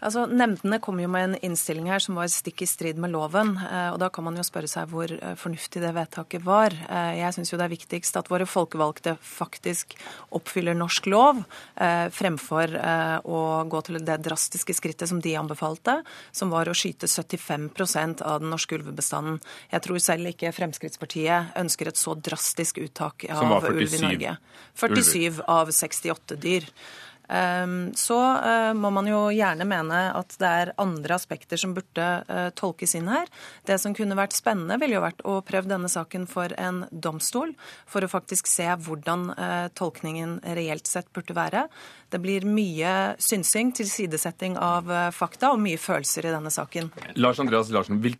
Altså, 0.05 0.27
Nemndene 0.29 0.77
kom 0.85 0.99
jo 1.01 1.09
med 1.09 1.25
en 1.31 1.37
innstilling 1.49 1.87
her 1.89 2.03
som 2.03 2.19
var 2.19 2.29
stikk 2.29 2.61
i 2.65 2.69
strid 2.69 2.99
med 3.01 3.15
loven. 3.15 3.55
Eh, 3.57 3.89
og 3.95 3.99
Da 4.03 4.11
kan 4.13 4.27
man 4.27 4.37
jo 4.37 4.45
spørre 4.45 4.69
seg 4.69 4.91
hvor 4.93 5.09
eh, 5.09 5.37
fornuftig 5.41 5.81
det 5.81 5.95
vedtaket 5.97 6.45
var. 6.45 6.75
Eh, 6.75 7.21
jeg 7.23 7.37
syns 7.37 7.53
jo 7.53 7.59
det 7.61 7.65
er 7.67 7.73
viktigst 7.73 8.19
at 8.21 8.29
våre 8.29 8.45
folkevalgte 8.49 9.17
faktisk 9.25 9.95
oppfyller 10.37 10.77
norsk 10.77 11.07
lov, 11.09 11.41
fremfor 12.15 12.73
å 13.25 13.39
gå 13.71 13.81
til 13.87 13.99
det 14.05 14.17
drastiske 14.25 14.75
skrittet 14.77 15.09
som 15.11 15.21
de 15.23 15.35
anbefalte, 15.39 15.97
som 16.35 16.51
var 16.53 16.69
å 16.69 16.75
skyte 16.77 17.09
75% 17.11 18.23
av 18.25 18.43
den 18.43 18.53
norske 18.53 18.77
ulvebestanden. 18.79 19.41
Jeg 19.73 19.85
tror 19.87 20.03
selv 20.03 20.33
ikke 20.33 20.53
Fremskrittspartiet 20.55 21.55
ønsker 21.61 21.91
et 21.91 22.01
så 22.01 22.17
drastisk 22.19 22.83
uttak 22.83 23.27
av 23.31 23.69
ulv 23.71 23.87
i 23.87 24.03
Norge. 24.03 24.37
47 24.81 25.43
av 25.47 25.73
68 25.75 26.41
dyr. 26.43 26.69
Ehm, 27.29 27.95
så 27.97 28.19
eh, 28.37 28.73
må 28.77 28.91
man 28.93 29.09
jo 29.09 29.27
gjerne 29.33 29.67
mene 29.69 30.01
at 30.17 30.37
det 30.41 30.51
er 30.51 30.73
andre 30.81 31.17
aspekter 31.17 31.61
som 31.61 31.75
burde 31.77 32.07
eh, 32.29 32.51
tolkes 32.57 32.95
inn 32.99 33.09
her. 33.09 33.31
Det 33.67 33.79
som 33.81 33.95
kunne 33.97 34.19
vært 34.19 34.37
spennende, 34.37 34.79
ville 34.83 34.99
jo 34.99 35.05
vært 35.05 35.25
å 35.25 35.39
prøve 35.47 35.71
denne 35.71 35.91
saken 35.91 36.29
for 36.31 36.53
en 36.61 36.85
domstol, 36.91 37.55
for 37.89 38.05
å 38.05 38.11
faktisk 38.11 38.51
se 38.51 38.69
hvordan 38.87 39.31
eh, 39.35 39.69
tolkningen 39.77 40.41
reelt 40.59 40.91
sett 40.91 41.11
burde 41.17 41.37
være. 41.37 41.67
Det 42.13 42.21
blir 42.23 42.45
mye 42.47 43.15
synsing, 43.19 43.73
tilsidesetting 43.75 44.55
av 44.61 44.87
fakta 45.17 45.51
og 45.51 45.59
mye 45.59 45.81
følelser 45.81 46.29
i 46.29 46.31
denne 46.31 46.53
saken. 46.53 46.93
Lars 47.19 47.41
Andreas, 47.43 47.73
Larsen, 47.75 47.99
hvil, 48.05 48.15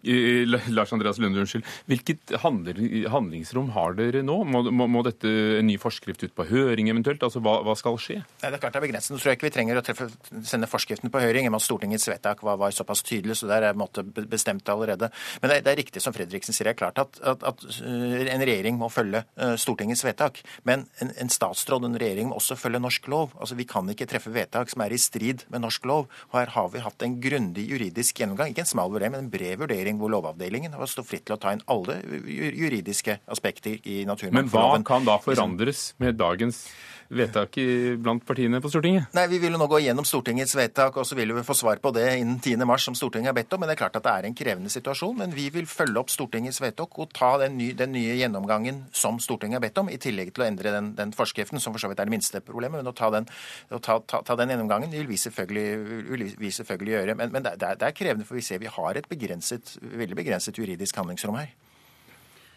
Lars 0.75 0.91
Andreas 0.97 1.21
Lunde, 1.23 1.45
unnskyld. 1.45 1.69
Hvilket 1.87 2.35
handlingsrom 2.43 3.71
har 3.77 3.95
dere 4.01 4.25
nå? 4.27 4.41
Må, 4.51 4.65
må, 4.75 4.89
må, 4.91 5.05
dette 5.07 5.31
en 5.61 5.69
ny 5.69 5.77
forskrift 5.79 6.25
ut 6.27 6.35
på 6.35 6.49
høring 6.49 6.91
eventuelt? 6.91 7.23
Altså, 7.23 7.43
hva, 7.45 7.61
hva 7.63 7.77
skal 7.79 8.01
skje? 8.03 8.19
Det 8.43 8.51
er 8.51 8.59
klart 8.59 8.75
det 8.75 8.83
er 8.83 8.87
begrenset. 8.95 9.15
Nå 9.15 9.21
tror 9.21 9.33
jeg 9.33 9.39
ikke 9.39 9.49
vi 9.49 9.55
trenger 9.55 9.79
å 9.79 9.85
treffe, 9.85 10.09
sende 10.47 10.69
forskriften 10.71 11.11
på 11.11 11.23
høring. 11.23 11.49
at 11.49 11.63
Stortingets 11.63 12.09
vedtak 12.09 12.43
var, 12.43 12.57
var, 12.57 12.71
såpass 12.71 13.03
tydelig, 13.03 13.37
så 13.39 13.49
der 13.49 13.63
er 13.63 13.75
måte 13.75 14.03
bestemt 14.05 14.69
allerede. 14.69 15.11
Men 15.43 15.51
det 15.51 15.65
det 15.65 15.73
er, 15.73 15.77
riktig 15.77 16.03
som 16.03 16.15
Fredriksen 16.15 16.55
sier. 16.55 16.65
Det 16.65 16.75
er 16.75 16.79
klart 16.79 16.99
at, 16.99 17.19
at, 17.23 17.43
at 17.43 17.65
øh, 17.83 18.27
en 18.31 18.45
regjering 18.45 18.79
må 18.79 18.89
følge 18.89 19.25
uh, 19.41 19.55
Stortingets 19.57 20.05
vedtak. 20.05 20.43
Men 20.65 20.87
en, 21.01 21.13
en 21.21 21.31
statsråd, 21.31 21.85
en 21.85 21.99
regjering, 21.99 22.29
må 22.29 22.39
også 22.39 22.57
følge 22.57 22.81
norsk 22.81 23.09
lov. 23.09 23.35
Altså, 23.41 23.55
Vi 23.55 23.67
kan 23.69 23.89
ikke 23.91 24.07
treffe 24.07 24.33
vedtak 24.33 24.71
som 24.71 24.85
er 24.85 24.95
i 24.95 25.01
strid 25.01 25.45
med 25.53 25.65
norsk 25.65 25.85
lov. 25.85 26.09
Og 26.33 26.39
her 26.39 26.55
har 26.55 26.71
vi 26.73 26.85
hatt 26.85 27.05
en 27.05 27.19
grundig 27.21 27.67
juridisk 27.71 28.21
gjennomgang. 28.21 28.53
Ikke 28.53 28.65
en 28.65 28.71
smal 28.71 28.93
vurdering, 28.93 29.17
men 29.17 29.27
en 29.27 29.33
bred 29.33 29.61
vurdering 29.61 30.01
hvor 30.01 30.13
Lovavdelingen 30.15 30.77
har 30.77 30.91
stått 30.91 31.11
fritt 31.11 31.27
til 31.29 31.37
å 31.37 31.41
ta 31.41 31.55
inn 31.55 31.65
alle 31.71 32.01
juridiske 32.25 33.19
aspekter 33.31 33.79
i 33.83 34.03
naturmangfoldloven. 34.09 34.85
Men 34.85 34.85
hva 34.85 34.91
kan 34.95 35.09
da 35.09 35.19
forandres 35.23 35.87
med 36.03 36.21
dagens 36.21 36.67
vedtak 37.09 37.59
blant 38.01 38.25
partiene 38.27 38.61
på 38.63 38.71
Stortinget? 38.73 39.11
Nei, 39.17 39.27
Vi 39.29 39.39
vil 39.43 39.55
jo 39.55 39.61
nå 39.61 39.69
gå 39.71 39.81
gjennom 39.85 40.07
Stortingets 40.07 40.55
vedtak, 40.57 40.97
og 40.97 41.07
så 41.07 41.17
vil 41.19 41.35
vi 41.35 41.45
få 41.47 41.57
svar 41.57 41.81
på 41.83 41.93
det 41.95 42.07
innen 42.21 42.39
10.3, 42.41 42.79
som 42.79 42.95
Stortinget 42.99 43.33
har 43.33 43.37
bedt 43.37 43.53
om. 43.53 43.61
Men 43.61 43.71
det 43.71 43.77
er 43.77 43.83
klart 43.83 43.99
at 43.99 44.07
det 44.07 44.15
er 44.15 44.29
en 44.29 44.37
krevende 44.39 44.73
situasjon. 44.73 45.17
Men 45.19 45.35
vi 45.35 45.49
vil 45.55 45.67
følge 45.67 46.01
opp 46.01 46.13
Stortingets 46.13 46.61
vedtak 46.63 46.99
og 46.99 47.13
ta 47.17 47.35
den, 47.43 47.59
nye, 47.59 47.75
den 47.77 47.93
nye 47.97 48.17
gjennomgangen 48.21 48.85
som 48.93 49.21
Stortinget 49.23 49.61
har 49.61 49.67
bedt 49.67 49.83
om, 49.83 49.91
i 49.91 50.01
tillegg 50.01 50.33
til 50.35 50.45
å 50.45 50.49
endre 50.49 50.75
den, 50.75 50.95
den 50.99 51.13
forskriften, 51.17 51.61
som 51.61 51.75
for 51.75 51.83
så 51.83 51.91
vidt 51.91 52.01
er 52.03 52.11
det 52.11 52.17
minste 52.17 52.43
problemet. 52.45 52.81
Men 52.81 52.93
å 52.93 52.97
ta 52.97 53.11
den, 53.15 53.29
å 53.71 53.83
ta, 53.83 53.99
ta, 54.01 54.23
ta 54.27 54.39
den 54.41 54.55
gjennomgangen 54.55 54.93
vil 54.95 55.09
vi 55.11 55.21
selvfølgelig, 55.21 55.67
vil 56.11 56.27
vi 56.41 56.55
selvfølgelig 56.61 56.97
gjøre. 56.97 57.19
Men, 57.21 57.35
men 57.35 57.47
det, 57.47 57.57
det, 57.63 57.77
er, 57.77 57.97
krevende, 57.97 58.29
for 58.29 58.39
vi 58.39 58.47
ser 58.47 58.63
vi 58.63 58.73
har 58.73 58.99
et 58.99 59.09
begrenset, 59.11 59.77
veldig 59.83 60.19
begrenset 60.19 60.59
juridisk 60.59 60.97
handlingsrom 61.01 61.39
her. 61.41 61.53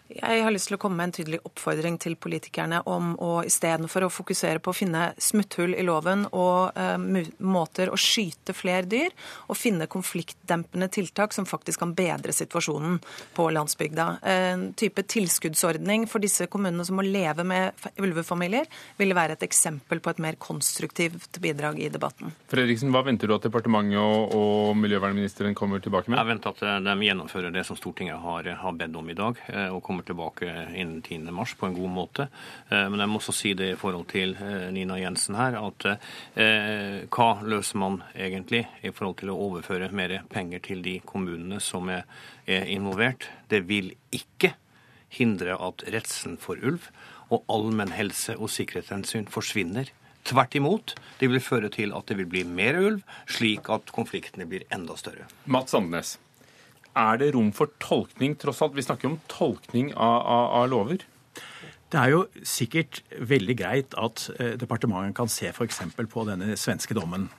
Jeg 0.07 0.43
har 0.43 0.53
lyst 0.53 0.69
til 0.69 0.77
å 0.77 0.79
komme 0.81 0.99
med 0.99 1.09
en 1.09 1.15
tydelig 1.17 1.39
oppfordring 1.47 1.97
til 1.99 2.15
politikerne 2.19 2.79
om 2.87 3.13
å 3.23 3.41
istedenfor 3.47 4.05
å 4.07 4.11
fokusere 4.11 4.61
på 4.63 4.71
å 4.71 4.77
finne 4.77 5.09
smutthull 5.19 5.75
i 5.75 5.83
loven 5.83 6.25
og 6.31 6.77
uh, 6.77 6.95
måter 7.43 7.91
å 7.91 7.99
skyte 7.99 8.55
flere 8.55 8.87
dyr, 8.87 9.11
og 9.47 9.59
finne 9.59 9.89
konfliktdempende 9.91 10.87
tiltak 10.93 11.35
som 11.35 11.47
faktisk 11.47 11.83
kan 11.83 11.93
bedre 11.97 12.33
situasjonen 12.35 12.99
på 13.35 13.49
landsbygda. 13.53 14.07
En 14.27 14.67
type 14.79 15.03
tilskuddsordning 15.11 16.07
for 16.07 16.23
disse 16.23 16.47
kommunene 16.51 16.85
som 16.87 16.97
må 16.99 17.05
leve 17.05 17.43
med 17.47 17.87
ulvefamilier, 17.99 18.67
ville 18.97 19.17
være 19.17 19.37
et 19.37 19.45
eksempel 19.47 20.01
på 20.03 20.13
et 20.13 20.23
mer 20.23 20.39
konstruktivt 20.39 21.39
bidrag 21.43 21.79
i 21.83 21.91
debatten. 21.93 22.33
Fredriksen, 22.51 22.91
Hva 22.95 23.03
venter 23.07 23.27
du 23.29 23.35
at 23.35 23.45
departementet 23.47 23.99
og, 23.99 24.35
og 24.37 24.77
miljøvernministeren 24.79 25.55
kommer 25.57 25.83
tilbake 25.83 26.11
med? 26.11 26.21
Jeg 26.21 26.31
venter 26.31 26.55
at 26.55 26.63
eh, 26.63 26.79
de 26.87 27.09
gjennomfører 27.09 27.53
det 27.53 27.65
som 27.67 27.79
Stortinget 27.79 28.21
har, 28.23 28.51
har 28.61 28.77
bedt 28.77 28.95
om 28.97 29.09
i 29.11 29.17
dag. 29.17 29.39
Eh, 29.51 29.69
og 29.73 29.83
kommer 29.85 29.96
kommer 29.97 30.03
tilbake 30.03 30.67
innen 30.75 31.01
10. 31.01 31.31
mars 31.31 31.53
på 31.53 31.65
en 31.65 31.73
god 31.73 31.89
måte. 31.89 32.27
Eh, 32.69 32.89
men 32.89 32.99
jeg 32.99 33.10
må 33.10 33.17
også 33.17 33.33
si 33.33 33.53
det 33.57 33.71
i 33.73 33.77
forhold 33.79 34.07
til 34.12 34.36
eh, 34.36 34.69
Nina 34.71 34.99
Jensen 34.99 35.36
her, 35.36 35.57
at 35.57 35.86
eh, 36.38 37.07
hva 37.10 37.29
løser 37.41 37.79
man 37.81 38.03
egentlig 38.13 38.67
i 38.83 38.91
forhold 38.91 39.17
til 39.21 39.31
å 39.33 39.39
overføre 39.47 39.89
mer 39.91 40.19
penger 40.29 40.62
til 40.67 40.83
de 40.86 40.99
kommunene 41.05 41.60
som 41.60 41.89
er 41.89 42.05
involvert? 42.47 43.29
Det 43.49 43.63
vil 43.67 43.95
ikke 44.13 44.53
hindre 45.10 45.57
at 45.57 45.83
redselen 45.88 46.38
for 46.38 46.60
ulv 46.62 46.91
og 47.31 47.43
allmenn 47.49 47.95
helse- 47.95 48.38
og 48.38 48.51
sikkerhetshensyn 48.53 49.27
forsvinner. 49.31 49.89
Tvert 50.27 50.55
imot. 50.60 50.93
Det 51.19 51.31
vil 51.31 51.41
føre 51.41 51.71
til 51.73 51.95
at 51.95 52.07
det 52.07 52.19
vil 52.21 52.29
bli 52.29 52.45
mer 52.45 52.77
ulv, 52.77 53.01
slik 53.31 53.71
at 53.73 53.91
konfliktene 53.95 54.47
blir 54.47 54.67
enda 54.71 54.95
større. 54.99 55.27
Mats 55.47 55.73
Sandnes 55.73 56.17
er 56.97 57.21
det 57.21 57.33
rom 57.36 57.51
for 57.55 57.71
tolkning, 57.83 58.36
tross 58.39 58.62
alt? 58.65 58.75
Vi 58.77 58.86
snakker 58.86 59.12
om 59.12 59.19
tolkning 59.31 59.93
av, 59.93 60.17
av, 60.21 60.45
av 60.62 60.69
lover. 60.73 61.05
Det 61.88 61.99
er 62.01 62.12
jo 62.12 62.23
sikkert 62.43 62.99
veldig 63.15 63.55
greit 63.55 63.93
at 63.95 64.25
departementet 64.60 65.15
kan 65.15 65.29
se 65.31 65.53
f.eks. 65.53 65.79
på 65.95 66.25
denne 66.27 66.57
svenske 66.60 66.97
dommen. 66.97 67.29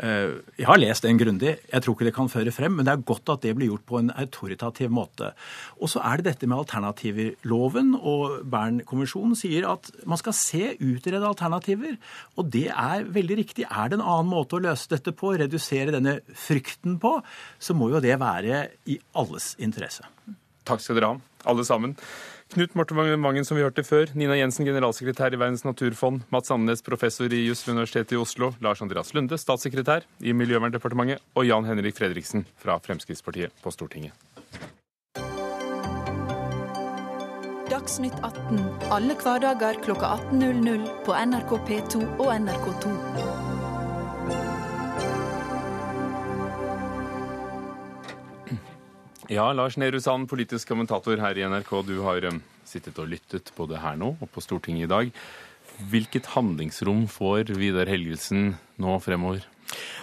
Eh, 0.00 0.40
jeg 0.56 0.66
har 0.68 0.80
lest 0.80 1.04
den 1.04 1.18
grundig. 1.20 1.56
Jeg 1.68 1.84
tror 1.84 1.94
ikke 1.94 2.06
det 2.08 2.14
kan 2.16 2.30
føre 2.32 2.54
frem, 2.54 2.78
men 2.78 2.86
det 2.88 2.94
er 2.94 3.04
godt 3.04 3.28
at 3.34 3.42
det 3.44 3.52
blir 3.58 3.68
gjort 3.68 3.84
på 3.88 3.98
en 4.00 4.12
autoritativ 4.16 4.92
måte. 4.94 5.32
Og 5.80 5.92
så 5.92 6.00
er 6.00 6.20
det 6.20 6.30
dette 6.30 6.48
med 6.48 6.62
alternativloven, 6.62 7.92
og 8.00 8.40
Bern-konvensjonen 8.48 9.36
sier 9.38 9.68
at 9.68 9.90
man 10.08 10.20
skal 10.20 10.36
se, 10.36 10.62
utrede 10.80 11.28
alternativer. 11.28 11.98
Og 12.40 12.48
det 12.54 12.68
er 12.72 13.04
veldig 13.04 13.40
riktig. 13.42 13.68
Er 13.68 13.92
det 13.92 14.00
en 14.00 14.06
annen 14.06 14.32
måte 14.32 14.56
å 14.56 14.64
løse 14.64 14.88
dette 14.94 15.12
på, 15.12 15.34
redusere 15.36 15.92
denne 15.94 16.20
frykten 16.32 16.96
på, 17.02 17.18
så 17.60 17.76
må 17.76 17.92
jo 17.92 18.02
det 18.02 18.16
være 18.22 18.66
i 18.88 18.98
alles 19.18 19.52
interesse. 19.60 20.08
Takk 20.68 20.80
skal 20.80 20.96
dere 20.96 21.12
ha, 21.12 21.20
alle 21.50 21.66
sammen. 21.66 21.96
Knut 22.52 22.74
Morten 22.74 23.22
Vangen, 23.22 23.44
som 23.48 23.56
vi 23.56 23.62
hørte 23.64 23.80
før. 23.80 24.10
Nina 24.12 24.34
Jensen, 24.36 24.66
generalsekretær 24.68 25.32
i 25.32 25.38
Verdens 25.40 25.64
naturfond. 25.64 26.26
Mats 26.28 26.50
Sandnes, 26.52 26.82
professor 26.84 27.32
i 27.32 27.46
juss 27.46 27.64
ved 27.64 27.78
Universitetet 27.78 28.12
i 28.12 28.20
Oslo. 28.20 28.50
Lars 28.60 28.82
Andreas 28.84 29.14
Lunde, 29.16 29.38
statssekretær 29.40 30.04
i 30.20 30.34
Miljøverndepartementet. 30.36 31.24
Og 31.32 31.48
Jan 31.48 31.64
Henrik 31.64 31.96
Fredriksen 31.96 32.44
fra 32.60 32.76
Fremskrittspartiet 32.84 33.56
på 33.64 33.72
Stortinget. 33.72 34.12
Dagsnytt 37.72 38.20
18 38.20 38.60
alle 38.92 39.16
hverdager 39.16 39.80
klokka 39.86 40.12
18.00 40.28 40.84
på 41.06 41.16
NRK 41.16 41.56
P2 41.70 42.02
og 42.20 42.34
NRK2. 42.36 42.92
Ja, 49.32 49.46
Lars 49.56 49.78
Nehru 49.80 49.96
Sand, 49.96 50.26
politisk 50.28 50.68
kommentator 50.68 51.16
her 51.16 51.38
i 51.40 51.44
NRK. 51.48 51.70
Du 51.88 51.94
har 52.04 52.20
um, 52.28 52.42
sittet 52.68 52.98
og 53.00 53.06
lyttet 53.08 53.48
både 53.56 53.78
her 53.80 53.94
nå 53.96 54.10
og 54.20 54.28
på 54.28 54.42
Stortinget 54.44 54.84
i 54.84 54.90
dag. 54.90 55.12
Hvilket 55.88 56.28
handlingsrom 56.34 57.06
får 57.08 57.54
Vidar 57.56 57.88
Helgelsen 57.88 58.58
nå 58.82 58.98
fremover? 59.00 59.46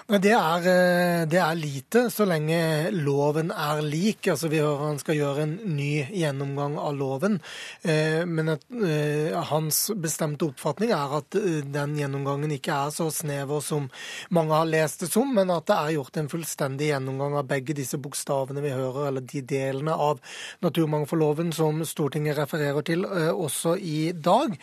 Det 0.09 0.31
er, 0.33 0.63
eh, 0.65 1.23
det 1.29 1.37
er, 1.37 1.53
lite, 1.53 2.07
så 2.09 2.25
lenge 2.25 2.89
loven 2.97 3.51
er 3.53 3.83
lik. 3.85 4.25
Altså 4.31 4.49
Vi 4.49 4.57
hører 4.57 4.87
han 4.87 4.97
skal 4.97 5.19
gjøre 5.19 5.43
en 5.43 5.51
ny 5.75 6.07
gjennomgang 6.09 6.79
av 6.81 6.95
loven. 6.97 7.35
Eh, 7.83 8.25
men 8.25 8.49
at, 8.55 8.65
eh, 8.73 9.37
hans 9.51 9.91
bestemte 9.93 10.47
oppfatning 10.49 10.89
er 10.89 11.13
at 11.19 11.29
den 11.29 11.93
gjennomgangen 11.93 12.49
ikke 12.55 12.73
er 12.73 12.89
så 12.89 13.11
snever 13.13 13.61
som 13.61 13.85
mange 14.31 14.49
har 14.57 14.65
lest 14.65 15.01
det 15.05 15.11
som, 15.11 15.29
men 15.29 15.51
at 15.53 15.67
det 15.69 15.77
er 15.77 15.93
gjort 15.99 16.17
en 16.17 16.31
fullstendig 16.33 16.89
gjennomgang 16.89 17.37
av 17.37 17.45
begge 17.45 17.77
disse 17.77 18.01
bokstavene 18.01 18.65
vi 18.65 18.73
hører, 18.73 19.11
eller 19.11 19.21
de 19.21 19.43
delene 19.45 19.93
av 19.93 20.17
naturmangfoldloven 20.65 21.53
som 21.53 21.85
Stortinget 21.85 22.39
refererer 22.41 22.81
til 22.81 23.05
også 23.05 23.77
i 23.77 24.11
dag. 24.11 24.57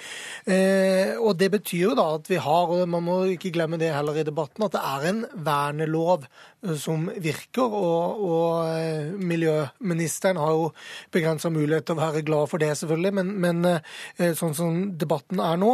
Og 1.22 1.32
det 1.38 1.52
betyr 1.54 1.84
jo 1.90 1.94
da 1.94 2.10
at 2.16 2.26
vi 2.26 2.42
har, 2.42 2.66
og 2.66 2.88
man 2.88 3.06
må 3.06 3.22
ikke 3.30 3.54
glemme 3.54 3.78
det 3.78 3.94
heller 3.94 4.18
i 4.18 4.26
debatten, 4.26 4.66
at 4.66 4.74
det 4.74 4.82
er 4.82 4.95
en 5.04 5.26
vernelov 5.34 6.26
som 6.80 7.06
virker. 7.22 7.66
Og, 7.66 8.22
og 8.26 8.70
eh, 8.78 9.12
miljøministeren 9.16 10.40
har 10.40 10.54
jo 10.54 10.70
begrensa 11.14 11.50
mulighet 11.52 11.86
til 11.88 11.96
å 11.96 12.00
være 12.00 12.24
glad 12.26 12.50
for 12.50 12.62
det, 12.62 12.72
selvfølgelig, 12.80 13.12
men, 13.18 13.32
men, 13.42 13.62
eh, 14.16 14.32
sånn 14.38 14.56
som 14.56 14.78
debatten 14.98 15.42
er 15.42 15.60
nå. 15.60 15.72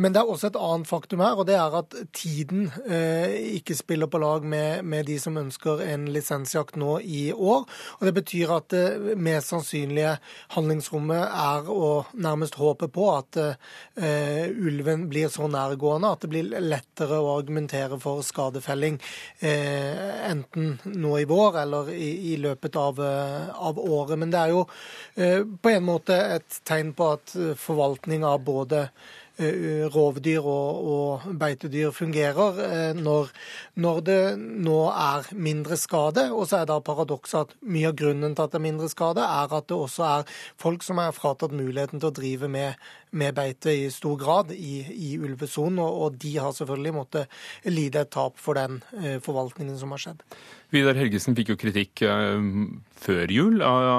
Men 0.00 0.14
det 0.14 0.22
er 0.22 0.30
også 0.32 0.50
et 0.50 0.60
annet 0.60 0.90
faktum 0.90 1.24
her, 1.24 1.38
og 1.38 1.48
det 1.50 1.58
er 1.58 1.76
at 1.80 1.96
tiden 2.16 2.68
eh, 2.86 3.56
ikke 3.60 3.78
spiller 3.78 4.10
på 4.10 4.22
lag 4.22 4.46
med, 4.46 4.84
med, 4.84 5.08
de 5.10 5.18
som 5.22 5.38
ønsker 5.40 5.82
en 5.86 6.06
lisensjakt 6.14 6.78
nå 6.80 6.98
i 7.04 7.22
år. 7.34 7.66
Og 7.98 8.06
det 8.08 8.14
betyr 8.20 8.54
at 8.56 8.70
det 8.72 9.16
mest 9.20 9.52
sannsynlige 9.52 10.16
handlingsrommet 10.54 11.24
er 11.26 11.70
å 11.70 11.90
nærmest 12.14 12.58
håpe 12.60 12.90
på 12.92 13.10
at 13.16 13.40
eh, 13.40 14.46
ulven 14.50 15.08
blir 15.10 15.30
så 15.32 15.48
nærgående 15.50 16.14
at 16.14 16.24
det 16.24 16.32
blir 16.32 16.50
lettere 16.62 17.18
å 17.20 17.34
argumentere 17.38 17.98
for 18.00 18.22
skadefelling 18.26 19.00
Eh, 19.40 20.19
enten 20.26 20.76
nå 20.84 21.14
i 21.20 21.28
vår 21.28 21.62
eller 21.62 21.92
i, 21.94 22.10
i 22.32 22.36
løpet 22.40 22.76
av, 22.80 23.00
eh, 23.04 23.48
av, 23.54 23.78
året. 23.78 24.18
Men 24.20 24.32
det 24.32 24.42
er 24.42 24.52
jo 24.54 24.66
eh, 25.16 25.40
på 25.44 25.72
en 25.72 25.86
måte 25.86 26.18
et 26.36 26.60
tegn 26.68 26.92
på 26.96 27.14
at 27.16 27.34
forvaltning 27.60 28.26
av 28.26 28.44
både 28.44 28.88
rovdyr 29.40 30.44
og, 30.44 30.80
og, 30.92 31.22
beitedyr 31.40 31.94
fungerer 31.96 32.92
når, 32.92 33.30
når, 33.80 34.00
det 34.04 34.18
nå 34.36 34.74
er 34.90 35.30
mindre 35.32 35.78
skade. 35.80 36.26
Og 36.34 36.44
så 36.50 36.58
er 36.58 36.68
da 36.68 36.76
paradokset 36.84 37.38
at 37.46 37.54
mye 37.64 37.88
av 37.88 37.96
grunnen 37.96 38.34
til 38.36 38.44
at 38.44 38.52
det 38.52 38.60
er 38.60 38.66
mindre 38.66 38.90
skade, 38.92 39.24
er 39.24 39.54
at 39.56 39.70
det 39.70 39.78
også 39.78 40.04
er 40.10 40.34
folk 40.60 40.84
som 40.84 41.00
er 41.00 41.16
fratatt 41.16 41.56
muligheten 41.56 42.02
til 42.02 42.10
å 42.10 42.18
drive 42.20 42.52
med 42.52 42.76
med 43.10 43.34
beite 43.34 43.72
i 43.74 43.88
stor 43.92 44.16
grad 44.20 44.52
i, 44.54 44.80
i 44.90 45.10
ulvesonen, 45.18 45.80
og, 45.82 45.98
og, 46.04 46.18
de 46.20 46.34
har 46.38 46.54
selvfølgelig 46.56 46.94
måttet 46.94 47.40
lide 47.68 48.04
et 48.04 48.12
tap 48.14 48.38
for 48.40 48.58
den 48.58 48.80
eh, 49.00 49.18
forvaltningen 49.22 49.76
som 49.80 49.94
har 49.94 50.02
skjedd. 50.04 50.24
Vidar 50.70 50.98
Helgesen 50.98 51.36
fikk 51.38 51.54
jo 51.54 51.58
kritikk 51.60 52.04
eh, 52.06 52.46
før 53.00 53.34
jul 53.34 53.60
av, 53.66 53.90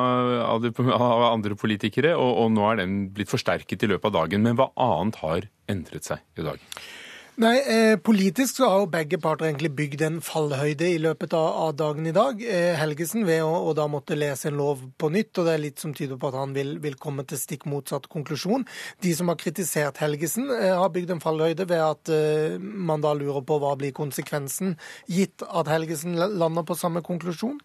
av, 0.47 1.27
andre 1.31 1.57
politikere, 1.59 2.15
og, 2.15 2.31
og 2.45 2.51
nå 2.55 2.67
er 2.71 2.83
den 2.83 2.97
blitt 3.15 3.31
forsterket 3.31 3.83
i 3.83 3.91
løpet 3.91 4.11
av 4.11 4.17
dagen. 4.21 4.45
Men 4.47 4.59
hva 4.59 4.71
annet 4.79 5.21
har 5.23 5.49
endret 5.71 6.07
seg 6.07 6.23
i 6.39 6.47
dag? 6.47 6.67
Nei, 7.41 7.57
eh, 7.57 7.97
Politisk 7.97 8.59
så 8.59 8.67
har 8.69 8.81
jo 8.83 8.89
begge 8.91 9.17
parter 9.17 9.47
egentlig 9.47 9.71
bygd 9.73 10.01
en 10.05 10.17
fallhøyde 10.21 10.85
i 10.93 10.97
løpet 11.01 11.31
av, 11.33 11.47
av 11.63 11.71
dagen 11.79 12.05
i 12.05 12.11
dag. 12.13 12.41
Eh, 12.45 12.75
Helgesen 12.77 13.23
ved 13.25 13.39
å, 13.41 13.49
å, 13.65 13.71
da 13.73 13.87
måtte 13.89 14.13
lese 14.13 14.51
en 14.51 14.59
lov 14.59 14.83
på 15.01 15.09
nytt, 15.09 15.31
og 15.39 15.47
det 15.47 15.55
er 15.55 15.63
litt 15.63 15.81
som 15.81 15.95
tyder 15.97 16.19
på 16.21 16.29
at 16.29 16.37
han 16.37 16.53
vil, 16.53 16.75
vil 16.83 16.99
komme 17.01 17.25
til 17.25 17.39
stikk 17.41 17.65
motsatt 17.71 18.05
konklusjon. 18.13 18.67
De 19.01 19.13
som 19.17 19.31
har 19.31 19.39
kritisert 19.41 19.97
Helgesen, 20.03 20.51
eh, 20.53 20.75
har 20.77 20.91
bygd 20.93 21.15
en 21.15 21.23
fallhøyde 21.23 21.65
ved 21.71 21.81
at 21.81 22.11
eh, 22.13 22.59
man 22.59 23.01
da 23.01 23.15
lurer 23.17 23.41
på 23.47 23.57
hva 23.63 23.73
blir 23.79 23.95
konsekvensen, 23.97 24.75
gitt 25.09 25.41
at 25.47 25.71
Helgesen 25.71 26.19
lander 26.19 26.67
på 26.67 26.77
samme 26.77 27.01
konklusjon. 27.07 27.57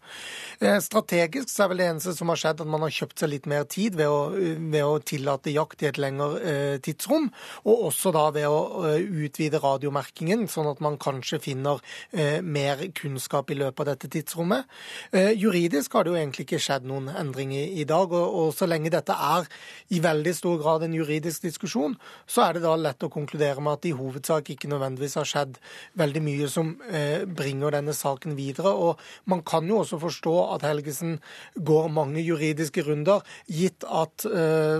Eh, 0.62 0.78
strategisk 0.86 1.52
så 1.52 1.66
er 1.66 1.74
vel 1.74 1.84
det 1.84 1.90
eneste 1.90 2.16
som 2.16 2.32
har 2.32 2.40
skjedd 2.40 2.64
at 2.64 2.72
man 2.78 2.86
har 2.86 2.96
kjøpt 3.02 3.26
seg 3.26 3.34
litt 3.34 3.50
mer 3.52 3.68
tid 3.68 4.00
ved 4.00 4.08
å, 4.08 4.24
ved 4.32 4.80
å 4.86 4.96
tillate 5.04 5.52
jakt 5.52 5.84
i 5.84 5.90
et 5.92 6.00
lengre 6.00 6.40
eh, 6.40 6.80
tidsrom, 6.80 7.28
og 7.68 7.86
også 7.90 8.16
da 8.16 8.26
ved 8.40 8.48
å 8.48 8.96
utvide 8.96 9.65
radiomerkingen, 9.66 10.46
sånn 10.50 10.68
at 10.70 10.80
man 10.84 10.98
kanskje 11.00 11.40
finner 11.42 11.80
eh, 12.12 12.40
mer 12.42 12.80
kunnskap 12.96 13.50
i 13.50 13.58
løpet 13.58 13.82
av 13.82 13.90
dette 13.92 14.10
tidsrommet. 14.12 14.66
Eh, 15.12 15.32
juridisk 15.36 15.96
har 15.96 16.06
det 16.06 16.12
jo 16.12 16.18
egentlig 16.20 16.46
ikke 16.46 16.62
skjedd 16.62 16.86
noen 16.88 17.10
endring 17.12 17.54
i, 17.56 17.84
dag, 17.88 18.12
og, 18.12 18.52
så 18.56 18.68
lenge 18.68 18.92
dette 18.92 19.14
er 19.14 19.46
i 19.94 20.00
veldig 20.02 20.34
stor 20.36 20.58
grad 20.62 20.86
en 20.86 20.96
juridisk 20.96 21.46
diskusjon, 21.46 21.96
så 22.26 22.46
er 22.46 22.56
det 22.56 22.64
da 22.66 22.74
lett 22.78 23.06
å 23.06 23.12
konkludere 23.12 23.62
med 23.62 23.76
at 23.76 23.84
det 23.84 23.92
i 23.92 23.98
hovedsak 23.98 24.52
ikke 24.54 24.70
nødvendigvis 24.72 25.18
har 25.20 25.28
skjedd 25.28 25.60
veldig 25.98 26.22
mye 26.24 26.50
som 26.52 26.74
eh, 26.90 27.26
bringer 27.26 27.76
denne 27.78 27.94
saken 27.96 28.36
videre. 28.38 28.72
Og 28.72 29.02
man 29.30 29.42
kan 29.46 29.66
jo 29.68 29.80
også 29.82 30.00
forstå 30.02 30.36
at 30.56 30.66
Helgesen 30.66 31.18
går 31.56 31.90
mange 31.94 32.24
juridiske 32.24 32.84
runder, 32.86 33.24
gitt 33.46 33.84
at, 33.86 34.24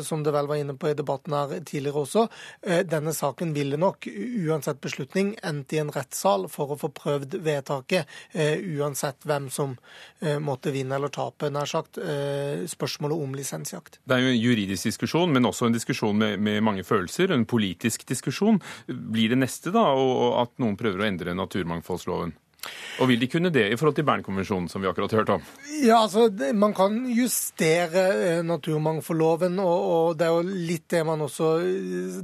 som 0.04 0.22
det 0.24 0.32
vel 0.34 0.48
var 0.48 0.58
inne 0.60 0.74
på 0.78 0.90
i 0.90 0.96
debatten 0.96 1.34
her 1.36 1.54
tidligere 1.66 2.02
også, 2.02 2.24
denne 2.88 3.12
saken 3.14 3.52
ville 3.56 3.78
nok 3.80 4.08
uansett 4.10 4.65
uansett 4.66 4.80
beslutning 4.80 5.36
endt 5.42 5.72
i 5.72 5.78
en 5.78 5.90
rettssal 5.92 6.48
for 6.50 6.72
å 6.72 6.76
få 6.78 6.90
prøvd 6.90 7.38
vedtaket, 7.44 8.06
uh, 8.34 8.56
uansett 8.78 9.22
hvem 9.24 9.48
som 9.50 9.76
uh, 10.22 10.38
måtte 10.42 10.72
vinne 10.74 10.96
eller 10.96 11.08
tape, 11.08 11.50
nær 11.50 11.66
sagt, 11.66 11.98
uh, 11.98 12.66
spørsmålet 12.66 13.16
om 13.16 13.34
lisensjakt. 13.36 14.00
Det 14.04 14.16
er 14.16 14.24
jo 14.24 14.32
en 14.32 14.40
juridisk 14.40 14.90
diskusjon, 14.90 15.32
men 15.32 15.46
også 15.46 15.68
en 15.68 15.76
diskusjon 15.76 16.16
med, 16.18 16.40
med 16.40 16.62
mange 16.62 16.84
følelser. 16.84 17.30
En 17.30 17.46
politisk 17.46 18.06
diskusjon. 18.08 18.58
Blir 18.86 19.30
det 19.30 19.38
neste 19.38 19.70
da 19.74 19.86
at 20.42 20.56
noen 20.58 20.76
prøver 20.78 21.04
å 21.04 21.06
endre 21.06 21.36
naturmangfoldsloven? 21.36 22.34
Og 22.96 23.10
vil 23.10 23.20
de 23.20 23.28
kunne 23.28 23.50
det 23.52 23.66
i 23.68 23.76
forhold 23.76 23.96
til 23.98 24.06
Bernkonvensjonen, 24.08 24.68
som 24.72 24.80
vi 24.80 24.88
akkurat 24.88 25.12
hørte 25.12 25.36
om? 25.36 25.42
Ja, 25.84 25.98
altså, 26.02 26.30
Man 26.54 26.72
kan 26.74 27.02
justere 27.12 28.04
eh, 28.14 28.42
naturmangfoldloven, 28.44 29.58
og, 29.60 29.84
og 29.90 30.16
det 30.18 30.26
er 30.26 30.32
jo 30.32 30.56
litt 30.70 30.86
det 30.92 31.02
man 31.04 31.24
også 31.24 31.50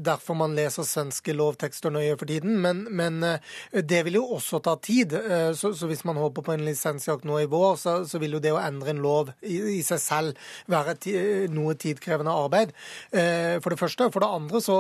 Derfor 0.03 0.37
man 0.39 0.57
leser 0.57 0.87
svenske 0.87 1.35
lovtekster 1.37 1.93
nøye 1.93 2.17
for 2.17 2.31
tiden. 2.31 2.57
Men, 2.65 2.87
men 2.91 3.21
eh, 3.27 3.83
det 3.85 4.03
vil 4.07 4.21
jo 4.21 4.25
også 4.39 4.63
ta 4.65 4.77
tid. 4.81 5.13
Eh, 5.19 5.53
så, 5.59 5.75
så, 5.77 5.89
hvis 5.91 6.05
man 6.09 6.21
håper 6.21 6.47
på 6.47 6.55
en 6.57 6.65
lisensjakt 6.65 7.29
nå 7.29 7.43
i 7.43 7.51
vår, 7.51 7.77
så, 7.81 7.97
så, 8.09 8.21
vil 8.23 8.39
jo 8.39 8.43
det 8.43 8.55
å 8.55 8.63
endre 8.63 8.95
en 8.95 9.05
lov 9.05 9.35
i, 9.43 9.59
i 9.77 9.83
seg 9.85 10.01
selv 10.01 10.49
være 10.73 10.97
ti, 11.03 11.15
noe 11.53 11.77
tidkrevende 11.77 12.33
arbeid. 12.33 12.73
For 13.13 13.73
det 13.73 13.79
første. 13.81 14.09
For 14.13 14.23
det 14.23 14.31
andre 14.39 14.61
så, 14.63 14.77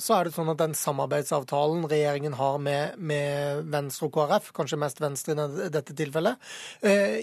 så, 0.00 0.16
er 0.16 0.28
det 0.28 0.34
sånn 0.34 0.52
at 0.52 0.60
den 0.60 0.76
samarbeidsavtalen 0.78 1.84
regjeringen 1.90 2.36
har 2.38 2.60
med, 2.62 2.96
med 2.96 3.66
Venstre 3.72 4.08
og 4.08 4.16
KrF, 4.16 4.50
kanskje 4.56 4.79
mest 4.80 5.00
Venstre 5.02 5.36
i 5.36 5.68
dette 5.72 5.96
tilfellet, 5.96 6.40
eh, 6.82 7.20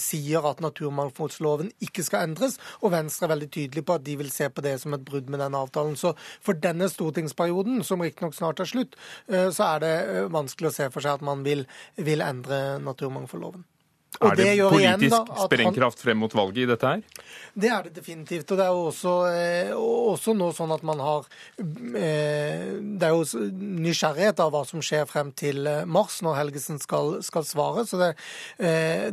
sier 0.00 0.46
at 0.48 0.62
naturmangfoldsloven 0.64 1.72
ikke 1.84 2.04
skal 2.06 2.28
endres. 2.28 2.58
Og 2.80 2.94
Venstre 2.94 3.26
er 3.26 3.34
veldig 3.34 3.50
tydelig 3.56 3.84
på 3.86 3.98
at 3.98 4.06
de 4.06 4.16
vil 4.20 4.30
se 4.34 4.48
på 4.48 4.64
det 4.64 4.76
som 4.82 4.94
et 4.96 5.04
brudd 5.04 5.30
med 5.30 5.42
den 5.42 5.58
avtalen. 5.58 5.96
Så 5.96 6.14
for 6.40 6.54
denne 6.54 6.88
stortingsperioden, 6.90 7.82
som 7.84 8.00
riktignok 8.00 8.34
snart 8.36 8.60
er 8.60 8.70
slutt, 8.70 8.96
eh, 9.28 9.50
så 9.50 9.74
er 9.74 9.84
det 9.84 9.96
eh, 10.08 10.30
vanskelig 10.30 10.70
å 10.70 10.76
se 10.78 10.90
for 10.90 11.04
seg 11.04 11.18
at 11.18 11.26
man 11.26 11.44
vil, 11.46 11.66
vil 11.96 12.24
endre 12.24 12.80
naturmangfoldloven. 12.82 13.66
Er 14.18 14.36
det, 14.36 14.44
det 14.44 14.68
politisk 14.68 15.02
igjen, 15.06 15.12
da, 15.12 15.44
sprengkraft 15.46 16.02
frem 16.02 16.18
mot 16.20 16.34
valget 16.34 16.64
i 16.64 16.68
dette 16.68 16.88
her? 16.88 17.02
Det 17.54 17.70
er 17.70 17.86
det 17.86 17.92
definitivt. 17.94 18.50
Og 18.50 18.58
det 18.58 18.66
er 18.66 18.74
jo 18.74 18.82
også, 18.90 19.12
eh, 19.30 19.70
også 19.74 20.34
nå 20.36 20.50
sånn 20.56 20.74
at 20.74 20.84
man 20.86 21.00
har 21.02 21.26
eh, 21.58 22.74
Det 22.80 23.06
er 23.06 23.14
jo 23.14 23.44
nysgjerrighet 23.86 24.42
av 24.42 24.52
hva 24.54 24.62
som 24.68 24.82
skjer 24.84 25.06
frem 25.10 25.32
til 25.38 25.66
eh, 25.70 25.86
mars, 25.86 26.20
når 26.26 26.38
Helgesen 26.40 26.80
skal, 26.82 27.20
skal 27.26 27.46
svare. 27.46 27.86
Så 27.88 28.00
det, 28.00 28.10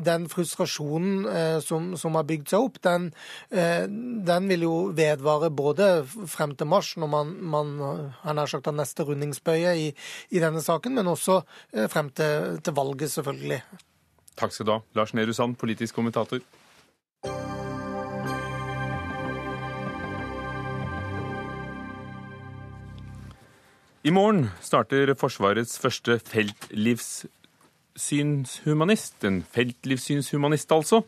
den 0.03 0.27
frustrasjonen 0.31 1.61
som, 1.63 1.91
som, 1.99 2.15
har 2.17 2.25
bygd 2.27 2.51
seg 2.51 2.67
opp, 2.67 2.79
den, 2.83 3.09
den, 3.51 4.47
vil 4.51 4.65
jo 4.65 4.75
vedvare 4.97 5.49
både 5.53 5.89
frem 6.29 6.55
til 6.57 6.69
mars, 6.69 6.93
når 6.99 7.11
man, 7.11 7.33
man 7.55 7.75
har 8.23 8.37
nær 8.37 8.49
sagt 8.51 8.69
har 8.69 8.75
neste 8.77 9.05
rundingsbøye 9.07 9.75
i, 9.79 9.89
i, 10.29 10.41
denne 10.43 10.63
saken, 10.63 10.97
men 10.97 11.11
også 11.11 11.41
frem 11.91 12.11
til, 12.17 12.57
til 12.63 12.77
valget, 12.77 13.13
selvfølgelig. 13.13 13.61
Takk 14.37 14.53
skal 14.53 14.67
du 14.67 14.71
ha, 14.75 14.81
Lars 14.93 15.15
Nehru 15.17 15.33
Sand, 15.33 15.55
politisk 15.57 15.95
kommentator. 15.97 16.37
I 24.05 24.13
morgen 24.13 24.51
starter 24.63 25.09
Forsvarets 25.19 25.79
første 25.81 26.19
feltlivssynshumanist, 26.29 29.23
en 29.25 29.43
feltlivssynshumanist 29.51 30.71
altså, 30.71 31.01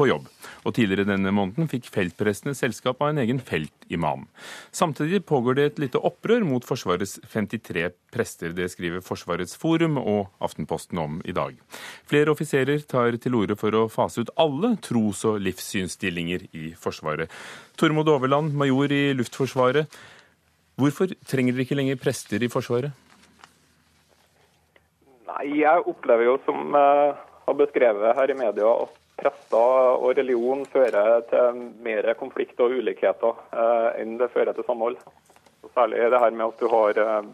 på 0.00 0.08
jobb. 0.08 0.28
Og 0.64 0.74
tidligere 0.76 1.08
denne 1.08 1.32
måneden 1.34 1.68
fikk 1.70 1.88
feltprestene 1.92 2.56
selskap 2.56 3.00
av 3.04 3.12
en 3.12 3.20
egen 3.22 3.40
feltimam. 3.44 4.26
Samtidig 4.72 5.22
pågår 5.28 5.58
det 5.58 5.66
et 5.68 5.82
lite 5.84 6.00
opprør 6.00 6.44
mot 6.48 6.64
Forsvarets 6.64 7.18
53 7.28 7.90
prester. 8.12 8.54
Det 8.56 8.70
skriver 8.72 9.04
Forsvarets 9.04 9.56
forum 9.60 9.98
og 10.00 10.30
Aftenposten 10.42 11.00
om 11.00 11.20
i 11.24 11.36
dag. 11.36 11.58
Flere 12.08 12.32
offiserer 12.32 12.80
tar 12.88 13.18
til 13.20 13.36
orde 13.38 13.58
for 13.60 13.76
å 13.76 13.88
fase 13.92 14.24
ut 14.24 14.32
alle 14.40 14.74
tros- 14.82 15.26
og 15.28 15.40
livssynsstillinger 15.44 16.48
i 16.56 16.72
Forsvaret. 16.80 17.30
Tormod 17.80 18.08
Overland, 18.08 18.56
major 18.56 18.92
i 18.92 19.04
Luftforsvaret. 19.16 19.88
Hvorfor 20.80 21.12
trenger 21.28 21.56
dere 21.56 21.66
ikke 21.66 21.76
lenger 21.76 22.00
prester 22.00 22.40
i 22.40 22.48
Forsvaret? 22.52 22.92
Nei, 25.30 25.60
Jeg 25.60 25.84
opplever 25.88 26.26
jo, 26.26 26.38
som 26.46 26.72
jeg 26.76 27.14
har 27.46 27.58
beskrevet 27.58 28.16
her 28.16 28.32
i 28.32 28.38
media, 28.38 28.72
at 28.84 28.99
prester 29.20 29.98
og 30.00 30.16
religion 30.18 30.64
fører 30.72 31.24
til 31.30 31.60
mer 31.84 32.08
konflikt 32.20 32.60
og 32.60 32.74
ulikheter 32.80 33.44
eh, 33.52 34.00
enn 34.02 34.16
det 34.20 34.30
fører 34.34 34.56
til 34.56 34.66
samhold. 34.68 34.98
Særlig 35.76 36.08
det 36.10 36.22
her 36.24 36.34
med 36.34 36.46
at 36.48 36.62
du 36.62 36.68
har 36.72 37.02
eh, 37.04 37.30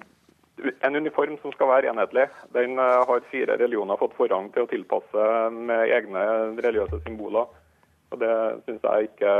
en 0.88 0.96
uniform 0.96 1.36
som 1.42 1.54
skal 1.54 1.70
være 1.70 1.92
enhetlig. 1.92 2.26
Den 2.56 2.78
eh, 2.82 2.98
har 3.10 3.30
fire 3.30 3.58
religioner 3.60 4.00
fått 4.00 4.16
forrang 4.18 4.50
til 4.54 4.66
å 4.66 4.70
tilpasse 4.70 5.30
med 5.54 5.94
egne 5.98 6.26
religiøse 6.58 7.02
symboler. 7.04 7.48
Og 8.12 8.20
Det 8.22 8.34
syns 8.66 8.84
jeg 8.86 9.10
ikke 9.10 9.32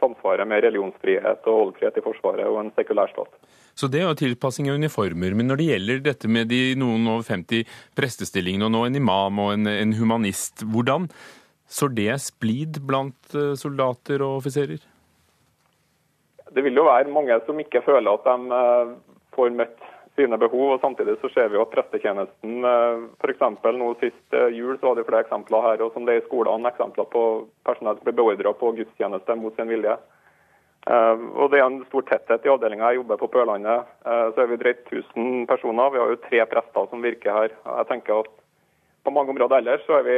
samsvarer 0.00 0.48
med 0.48 0.64
religionsfrihet 0.64 1.48
og 1.50 1.58
holdfrihet 1.58 1.98
i 2.00 2.04
Forsvaret 2.04 2.48
og 2.48 2.62
en 2.62 2.70
sekulær 2.76 3.10
stat. 3.12 3.34
Så 3.76 3.88
det 3.88 4.00
er 4.00 4.08
jo 4.08 4.16
tilpassing 4.18 4.70
av 4.70 4.78
uniformer. 4.80 5.36
Men 5.36 5.50
når 5.50 5.60
det 5.60 5.68
gjelder 5.68 6.00
dette 6.04 6.30
med 6.32 6.50
de 6.52 6.60
noen 6.80 7.06
over 7.08 7.26
50 7.28 7.68
prestestillingene, 7.96 8.66
og 8.66 8.74
nå 8.74 8.86
en 8.86 8.98
imam 9.00 9.42
og 9.44 9.52
en, 9.54 9.70
en 9.70 9.94
humanist, 9.96 10.64
hvordan 10.68 11.08
sår 11.70 11.94
det 11.94 12.16
splid 12.22 12.80
blant 12.86 13.34
eh, 13.34 13.54
soldater 13.58 14.24
og 14.26 14.40
offiserer? 14.40 14.82
Det 16.50 16.64
vil 16.66 16.74
jo 16.74 16.88
være 16.88 17.12
mange 17.14 17.36
som 17.46 17.62
ikke 17.62 17.84
føler 17.86 18.10
at 18.10 18.26
de 18.26 18.58
eh, 18.58 18.94
får 19.36 19.54
møtt 19.54 19.88
sine 20.18 20.38
behov. 20.42 20.74
og 20.74 20.80
Samtidig 20.82 21.14
så 21.20 21.30
ser 21.30 21.50
vi 21.50 21.58
jo 21.58 21.64
at 21.64 21.74
prestetjenesten 21.74 22.66
eh, 22.72 23.04
f.eks. 23.22 23.44
nå 23.78 23.92
sist 24.02 24.38
jul 24.56 24.74
så 24.78 24.90
var 24.90 24.98
det 24.98 25.06
flere 25.06 25.26
eksempler 25.26 25.68
her, 25.68 25.84
og 25.86 25.94
som 25.94 26.08
det 26.08 26.16
er 26.16 26.24
i 26.24 26.26
skolene, 26.26 26.72
eksempler 26.72 27.06
på 27.14 27.26
personell 27.68 28.00
som 28.00 28.08
blir 28.08 28.18
beordra 28.18 28.54
på 28.58 28.74
gudstjeneste 28.80 29.38
mot 29.38 29.54
sin 29.56 29.70
vilje. 29.70 29.98
Og 30.90 31.50
Det 31.52 31.58
er 31.60 31.66
en 31.66 31.82
stor 31.90 32.06
tetthet 32.08 32.46
i 32.46 32.48
avdelinga. 32.48 32.86
Jeg 32.88 33.02
jobber 33.02 33.18
på 33.20 33.26
Pørlandet. 33.34 33.90
Så 34.00 34.40
er 34.40 34.46
vi 34.48 34.56
drøyt 34.56 34.86
1000 34.88 35.42
personer. 35.46 35.90
Vi 35.92 36.00
har 36.00 36.08
jo 36.08 36.22
tre 36.24 36.40
prester 36.48 36.86
som 36.88 37.04
virker 37.04 37.36
her. 37.36 37.52
Jeg 37.52 37.88
tenker 37.90 38.22
at 38.22 38.30
På 39.04 39.12
mange 39.12 39.28
områder 39.34 39.60
ellers 39.60 39.84
så 39.84 39.98
er 39.98 40.06
vi 40.08 40.16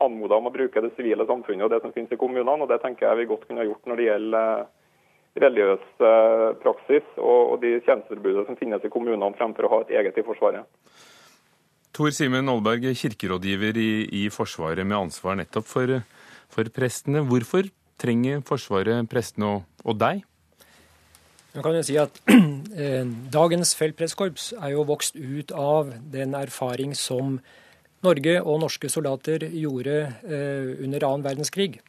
anmoda 0.00 0.38
om 0.40 0.48
å 0.48 0.54
bruke 0.54 0.82
det 0.82 0.92
sivile 0.96 1.26
samfunnet 1.28 1.66
og 1.66 1.72
det 1.72 1.80
som 1.84 1.92
finnes 1.94 2.12
i 2.12 2.20
kommunene. 2.20 2.64
og 2.64 2.70
Det 2.70 2.80
tenker 2.82 3.06
jeg 3.06 3.20
vi 3.20 3.30
godt 3.30 3.46
kunne 3.48 3.62
ha 3.62 3.68
gjort 3.68 3.88
når 3.88 4.00
det 4.00 4.08
gjelder 4.08 4.68
religiøs 5.38 5.84
eh, 6.02 6.46
praksis 6.62 7.06
og, 7.18 7.60
de 7.62 7.76
tjenestetilbudene 7.86 8.46
som 8.48 8.58
finnes 8.58 8.84
i 8.84 8.92
kommunene, 8.92 9.30
fremfor 9.38 9.66
å 9.66 9.72
ha 9.74 9.82
et 9.84 9.92
eget 10.00 10.18
i 10.18 10.26
Forsvaret. 10.26 10.66
Tor 11.94 12.10
Simen 12.14 12.48
Aalberg, 12.50 12.86
kirkerådgiver 12.98 13.78
i, 13.78 13.92
i, 14.22 14.24
Forsvaret 14.32 14.86
med 14.86 14.98
ansvar 14.98 15.38
nettopp 15.38 15.66
for, 15.66 16.00
for, 16.50 16.70
prestene. 16.74 17.22
Hvorfor 17.26 17.70
trenger 18.00 18.42
Forsvaret 18.46 19.08
prestene 19.10 19.56
og, 19.56 19.64
og 19.84 19.98
deg? 20.00 20.24
Man 21.50 21.66
kan 21.66 21.74
jo 21.74 21.82
si 21.82 21.96
at 21.98 22.20
eh, 22.30 23.06
Dagens 23.34 23.74
feltprestkorps 23.78 24.52
er 24.58 24.76
jo 24.76 24.86
vokst 24.86 25.18
ut 25.18 25.50
av 25.54 25.90
den 26.12 26.36
erfaring 26.38 26.94
som 26.98 27.40
Norge 28.06 28.38
og 28.40 28.62
norske 28.62 28.88
soldater 28.88 29.44
gjorde 29.50 29.96
eh, 30.24 30.70
under 30.84 31.04
annen 31.08 31.26
verdenskrig. 31.26 31.80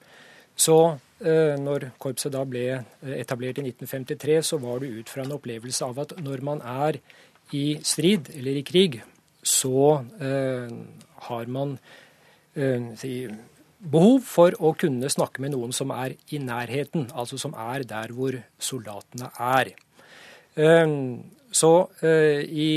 Så 0.59 0.97
Eh, 1.21 1.53
når 1.61 1.91
korpset 2.01 2.33
da 2.33 2.41
ble 2.49 2.63
eh, 2.73 3.15
etablert 3.19 3.59
i 3.61 3.65
1953, 3.67 4.39
så 4.41 4.57
var 4.61 4.81
det 4.81 4.89
ut 4.89 5.09
fra 5.11 5.21
en 5.21 5.35
opplevelse 5.35 5.85
av 5.85 5.99
at 6.01 6.15
når 6.17 6.41
man 6.45 6.63
er 6.65 6.97
i 7.53 7.77
strid 7.85 8.31
eller 8.33 8.57
i 8.57 8.63
krig, 8.65 9.01
så 9.41 10.01
har 11.25 11.47
man 11.49 11.73
eh, 12.55 13.29
behov 13.81 14.19
for 14.25 14.55
å 14.61 14.71
kunne 14.77 15.09
snakke 15.09 15.43
med 15.43 15.53
noen 15.53 15.73
som 15.75 15.93
er 15.93 16.15
i 16.33 16.39
nærheten, 16.41 17.09
altså 17.13 17.37
som 17.41 17.53
er 17.57 17.85
der 17.89 18.13
hvor 18.15 18.37
soldatene 18.61 19.31
er. 19.41 19.73
Så 21.51 21.71
i 22.05 22.69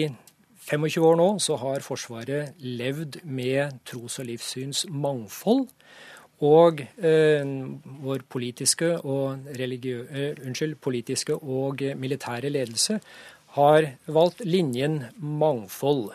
25 0.65 1.05
år 1.05 1.19
nå 1.21 1.29
så 1.45 1.59
har 1.61 1.85
Forsvaret 1.85 2.55
levd 2.59 3.21
med 3.25 3.81
tros- 3.85 4.19
og 4.23 4.29
livssyns 4.31 4.87
mangfold. 4.89 5.67
Og 6.45 6.81
eh, 6.83 7.45
vår 8.05 8.25
politiske 8.29 8.91
og, 9.01 9.45
eh, 9.55 10.35
unnskyld, 10.45 10.75
politiske 10.83 11.37
og 11.37 11.85
militære 11.97 12.51
ledelse 12.51 12.99
har 13.55 13.91
valgt 14.07 14.43
linjen 14.45 15.05
mangfold. 15.19 16.11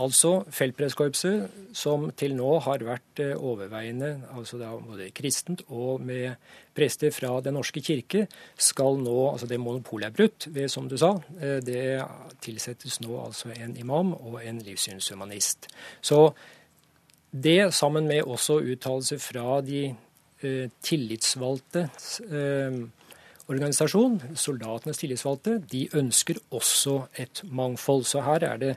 Altså 0.00 0.38
feltpresskorpset, 0.48 1.50
som 1.76 2.06
til 2.16 2.32
nå 2.38 2.54
har 2.64 2.80
vært 2.86 3.20
eh, 3.20 3.34
overveiende 3.36 4.14
altså 4.32 4.56
både 4.86 5.10
kristent 5.12 5.60
og 5.68 6.00
med 6.00 6.40
prester 6.72 7.12
fra 7.12 7.34
Den 7.44 7.58
norske 7.58 7.82
kirke, 7.84 8.24
skal 8.56 8.96
nå 9.02 9.16
altså 9.34 9.46
Det 9.46 9.60
monopolet 9.60 10.08
er 10.08 10.16
brutt, 10.16 10.46
ved, 10.48 10.68
som 10.72 10.88
du 10.88 10.96
sa. 10.96 11.12
Eh, 11.40 11.60
det 11.60 12.00
tilsettes 12.40 13.02
nå 13.04 13.20
altså 13.20 13.52
en 13.52 13.76
imam 13.76 14.14
og 14.14 14.40
en 14.40 14.62
livssynshumanist. 14.64 15.68
Så 16.00 16.32
det, 17.32 17.74
sammen 17.74 18.08
med 18.08 18.24
også 18.24 18.62
uttalelser 18.64 19.20
fra 19.20 19.60
de 19.60 19.94
eh, 20.40 20.70
tillitsvalgte 20.82 21.88
eh, 22.28 22.82
organisasjon, 23.52 24.20
soldatenes 24.38 25.00
tillitsvalgte, 25.00 25.58
de 25.72 25.86
ønsker 25.98 26.38
også 26.54 26.98
et 27.18 27.42
mangfold. 27.44 28.04
Så 28.08 28.22
her 28.24 28.44
er 28.46 28.60
det 28.60 28.72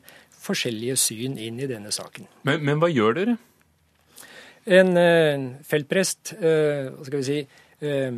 forskjellige 0.46 0.96
syn 1.02 1.40
inn 1.42 1.60
i 1.60 1.70
denne 1.70 1.92
saken. 1.94 2.30
Men, 2.48 2.64
men 2.66 2.82
hva 2.82 2.92
gjør 2.94 3.20
dere? 3.20 3.38
En 4.66 4.98
feltprest, 5.62 6.34
eh, 6.40 6.90
hva 6.90 7.06
skal 7.06 7.20
vi 7.20 7.24
si, 7.24 7.48
eh, 7.86 8.12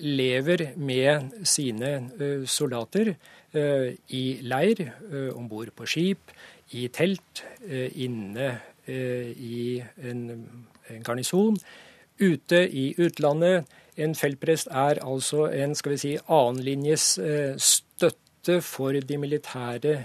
lever 0.00 0.72
med 0.76 1.44
sine 1.44 1.90
eh, 2.18 2.46
soldater 2.46 3.14
i 3.52 4.38
leir, 4.46 4.78
om 5.34 5.48
bord 5.48 5.72
på 5.74 5.82
skip, 5.84 6.30
i 6.70 6.84
telt, 6.86 7.42
inne 7.66 8.60
i 8.86 9.82
en, 10.06 10.20
en 10.86 11.02
garnison. 11.02 11.58
Ute 12.20 12.60
i 12.70 12.94
utlandet. 12.94 13.66
En 13.98 14.14
feltprest 14.14 14.70
er 14.70 15.02
altså 15.02 15.48
en 15.50 15.74
skal 15.74 15.96
vi 15.96 15.98
si, 15.98 16.12
annenlinjes 16.28 17.08
støtte 17.58 18.60
for 18.62 18.94
de 18.94 19.18
militære 19.18 19.96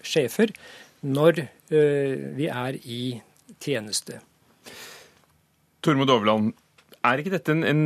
sjefer 0.00 0.56
når 1.06 1.42
eh, 1.44 2.14
vi 2.38 2.48
er 2.50 2.78
i 2.82 3.02
tjeneste. 3.62 4.20
Tormod 5.84 6.10
Overland, 6.10 6.54
er 7.06 7.20
ikke 7.20 7.36
dette 7.36 7.54
en, 7.54 7.64
en, 7.64 7.84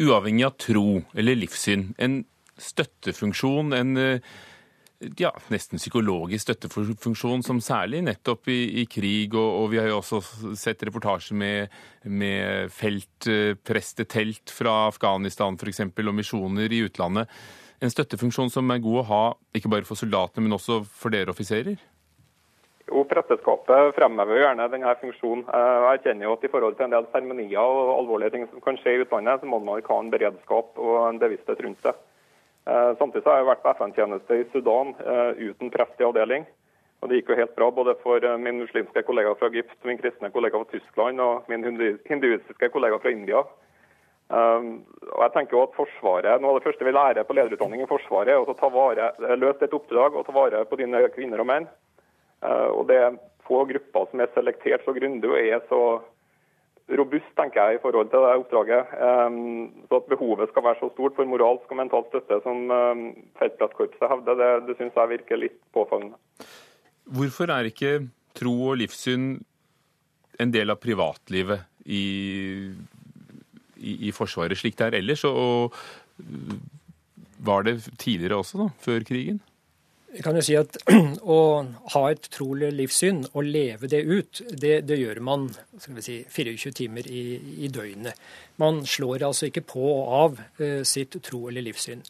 uavhengig 0.00 0.46
av 0.48 0.56
tro 0.58 1.02
eller 1.12 1.36
livssyn, 1.36 1.90
en 2.00 2.22
støttefunksjon, 2.58 3.74
en 3.76 4.22
ja, 5.18 5.30
nesten 5.52 5.80
psykologisk 5.80 6.46
støttefunksjon, 6.46 7.42
som 7.44 7.60
særlig 7.62 8.02
nettopp 8.06 8.48
i, 8.52 8.58
i 8.82 8.84
krig, 8.90 9.34
og, 9.34 9.48
og, 9.62 9.66
vi 9.72 9.80
har 9.80 9.90
jo 9.90 9.98
også 9.98 10.20
sett 10.58 10.82
reportasjer 10.86 11.38
med, 11.38 11.74
med 12.04 12.72
feltprestetelt 12.74 14.52
fra 14.54 14.86
Afghanistan 14.90 15.58
f.eks., 15.58 15.82
og 15.90 16.14
misjoner 16.16 16.72
i 16.72 16.82
utlandet. 16.86 17.30
En 17.82 17.90
støttefunksjon 17.90 18.52
som 18.52 18.70
er 18.70 18.82
god 18.82 19.00
å 19.00 19.08
ha 19.08 19.22
ikke 19.56 19.72
bare 19.72 19.88
for 19.88 19.98
soldatene, 19.98 20.46
men 20.46 20.58
også 20.58 20.82
for 20.86 21.14
dere 21.14 21.34
offiserer? 21.34 21.80
Jo, 22.92 23.02
Presteskapet 23.08 23.94
fremhever 23.96 24.36
jo 24.36 24.44
gjerne 24.44 24.68
denne 24.68 24.94
funksjonen. 25.00 25.44
Jeg 25.88 26.00
kjenner 26.04 26.26
jo 26.28 26.34
at 26.36 26.42
I 26.44 26.50
forhold 26.52 26.74
til 26.76 26.86
en 26.86 26.92
del 26.92 27.06
seremonier 27.12 27.60
og 27.60 27.92
alvorlige 27.96 28.34
ting 28.34 28.48
som 28.50 28.60
kan 28.64 28.76
skje 28.80 28.98
i 28.98 29.04
utlandet, 29.04 29.40
så 29.40 29.48
må 29.48 29.62
man 29.64 29.80
ikke 29.80 29.94
ha 29.94 30.02
en 30.04 30.10
beredskap 30.12 30.80
og 30.82 30.96
en 31.06 31.20
bevissthet 31.22 31.62
rundt 31.64 31.86
det. 31.86 31.94
Samtidig 33.00 33.26
har 33.26 33.40
jeg 33.40 33.48
vært 33.48 33.62
på 33.64 33.72
FN-tjeneste 33.78 34.38
i 34.38 34.44
Sudan 34.52 34.92
uten 35.40 35.72
prest 35.72 36.02
i 36.02 36.06
avdeling. 36.06 36.44
Og 37.02 37.08
Det 37.10 37.18
gikk 37.18 37.32
jo 37.32 37.40
helt 37.40 37.56
bra 37.56 37.70
både 37.74 37.96
for 38.04 38.22
min 38.38 38.60
muslimske 38.62 39.02
kollega 39.02 39.32
fra 39.34 39.48
Egypt, 39.50 39.74
min 39.88 39.98
kristne 39.98 40.30
kollega 40.30 40.60
fra 40.60 40.70
Tyskland 40.70 41.20
og 41.20 41.48
min 41.50 41.64
hinduistiske 42.06 42.68
kollega 42.70 43.00
fra 43.02 43.10
India. 43.10 43.42
Um, 44.32 44.86
og 45.10 45.24
jeg 45.26 45.32
tenker 45.34 45.56
jo 45.56 45.62
at 45.66 45.74
Forsvaret, 45.76 46.40
Noe 46.40 46.54
av 46.54 46.60
det 46.60 46.64
første 46.64 46.86
vi 46.86 46.94
lærer 46.94 47.26
på 47.28 47.34
lederutdanning 47.36 47.82
i 47.84 47.88
Forsvaret, 47.90 48.30
er 48.32 48.40
å 48.40 48.54
ta 48.56 48.70
vare, 48.72 49.10
løse 49.36 49.66
et 49.66 49.74
oppdrag 49.76 50.14
og 50.16 50.24
ta 50.24 50.32
vare 50.32 50.62
på 50.70 50.78
dine 50.80 51.02
kvinner 51.12 51.42
og 51.42 51.50
menn. 51.50 51.66
Uh, 52.42 52.70
og 52.78 52.88
Det 52.90 52.96
er 52.98 53.20
få 53.46 53.64
grupper 53.68 54.08
som 54.10 54.22
er 54.22 54.32
selektert 54.34 54.84
så 54.86 54.94
grundig 54.96 55.30
og 55.30 55.38
er 55.38 55.62
så 55.68 55.82
robust 56.98 57.30
tenker 57.38 57.62
jeg, 57.62 57.78
i 57.78 57.82
forhold 57.82 58.10
til 58.10 58.24
det 58.24 58.32
oppdraget. 58.40 58.90
Um, 59.08 59.86
så 59.88 60.00
At 60.00 60.10
behovet 60.10 60.50
skal 60.50 60.64
være 60.66 60.80
så 60.80 60.90
stort 60.92 61.16
for 61.16 61.28
moralsk 61.28 61.70
og 61.70 61.78
mental 61.78 62.04
støtte 62.08 62.40
som 62.46 62.64
um, 62.70 63.04
Feltprestkorpset 63.38 64.10
hevder, 64.10 64.40
det, 64.40 64.50
det 64.68 64.76
syns 64.78 64.98
jeg 64.98 65.12
virker 65.14 65.40
litt 65.40 65.58
påfallende. 65.74 66.18
Hvorfor 67.12 67.50
er 67.50 67.70
ikke 67.70 67.94
tro 68.38 68.54
og 68.72 68.78
livssyn 68.80 69.36
en 70.40 70.52
del 70.52 70.72
av 70.72 70.80
privatlivet 70.82 71.64
i, 71.84 72.04
i, 73.76 73.96
i 74.08 74.12
Forsvaret, 74.14 74.58
slik 74.58 74.78
det 74.78 74.90
er 74.90 75.00
ellers? 75.02 75.24
Og 75.28 75.74
var 77.42 77.66
det 77.66 77.78
tidligere 77.98 78.38
også, 78.42 78.64
da, 78.64 78.68
før 78.82 79.06
krigen? 79.06 79.40
Jeg 80.12 80.24
kan 80.26 80.36
jo 80.36 80.42
si 80.44 80.56
at 80.58 80.76
Å 81.36 81.38
ha 81.94 82.02
et 82.12 82.26
trolig 82.34 82.68
livssyn 82.76 83.22
og 83.32 83.46
leve 83.48 83.88
det 83.88 84.02
ut, 84.04 84.42
det, 84.50 84.82
det 84.88 84.98
gjør 85.00 85.22
man 85.24 85.48
si, 85.80 86.20
24 86.28 86.74
timer 86.76 87.08
i, 87.08 87.24
i, 87.64 87.70
døgnet. 87.72 88.20
Man 88.60 88.82
slår 88.88 89.24
altså 89.30 89.48
ikke 89.48 89.64
på 89.72 89.86
og 89.88 90.12
av 90.18 90.42
eh, 90.60 90.82
sitt 90.88 91.16
tro 91.24 91.46
eller 91.48 91.64
livssyn. 91.64 92.04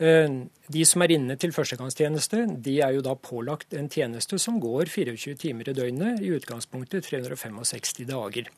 Eh, 0.00 0.38
de 0.72 0.86
som 0.88 1.04
er 1.04 1.16
inne 1.18 1.36
til 1.36 1.52
førstegangstjeneste, 1.52 2.46
de 2.64 2.78
er 2.80 2.96
jo 2.96 3.04
da 3.04 3.14
pålagt 3.20 3.76
en 3.76 3.90
tjeneste 3.92 4.40
som 4.40 4.56
går 4.62 4.88
24 4.88 5.36
timer 5.44 5.68
i 5.68 5.76
døgnet, 5.76 6.24
i 6.24 6.32
utgangspunktet 6.32 7.10
365 7.10 8.08
dager. 8.08 8.48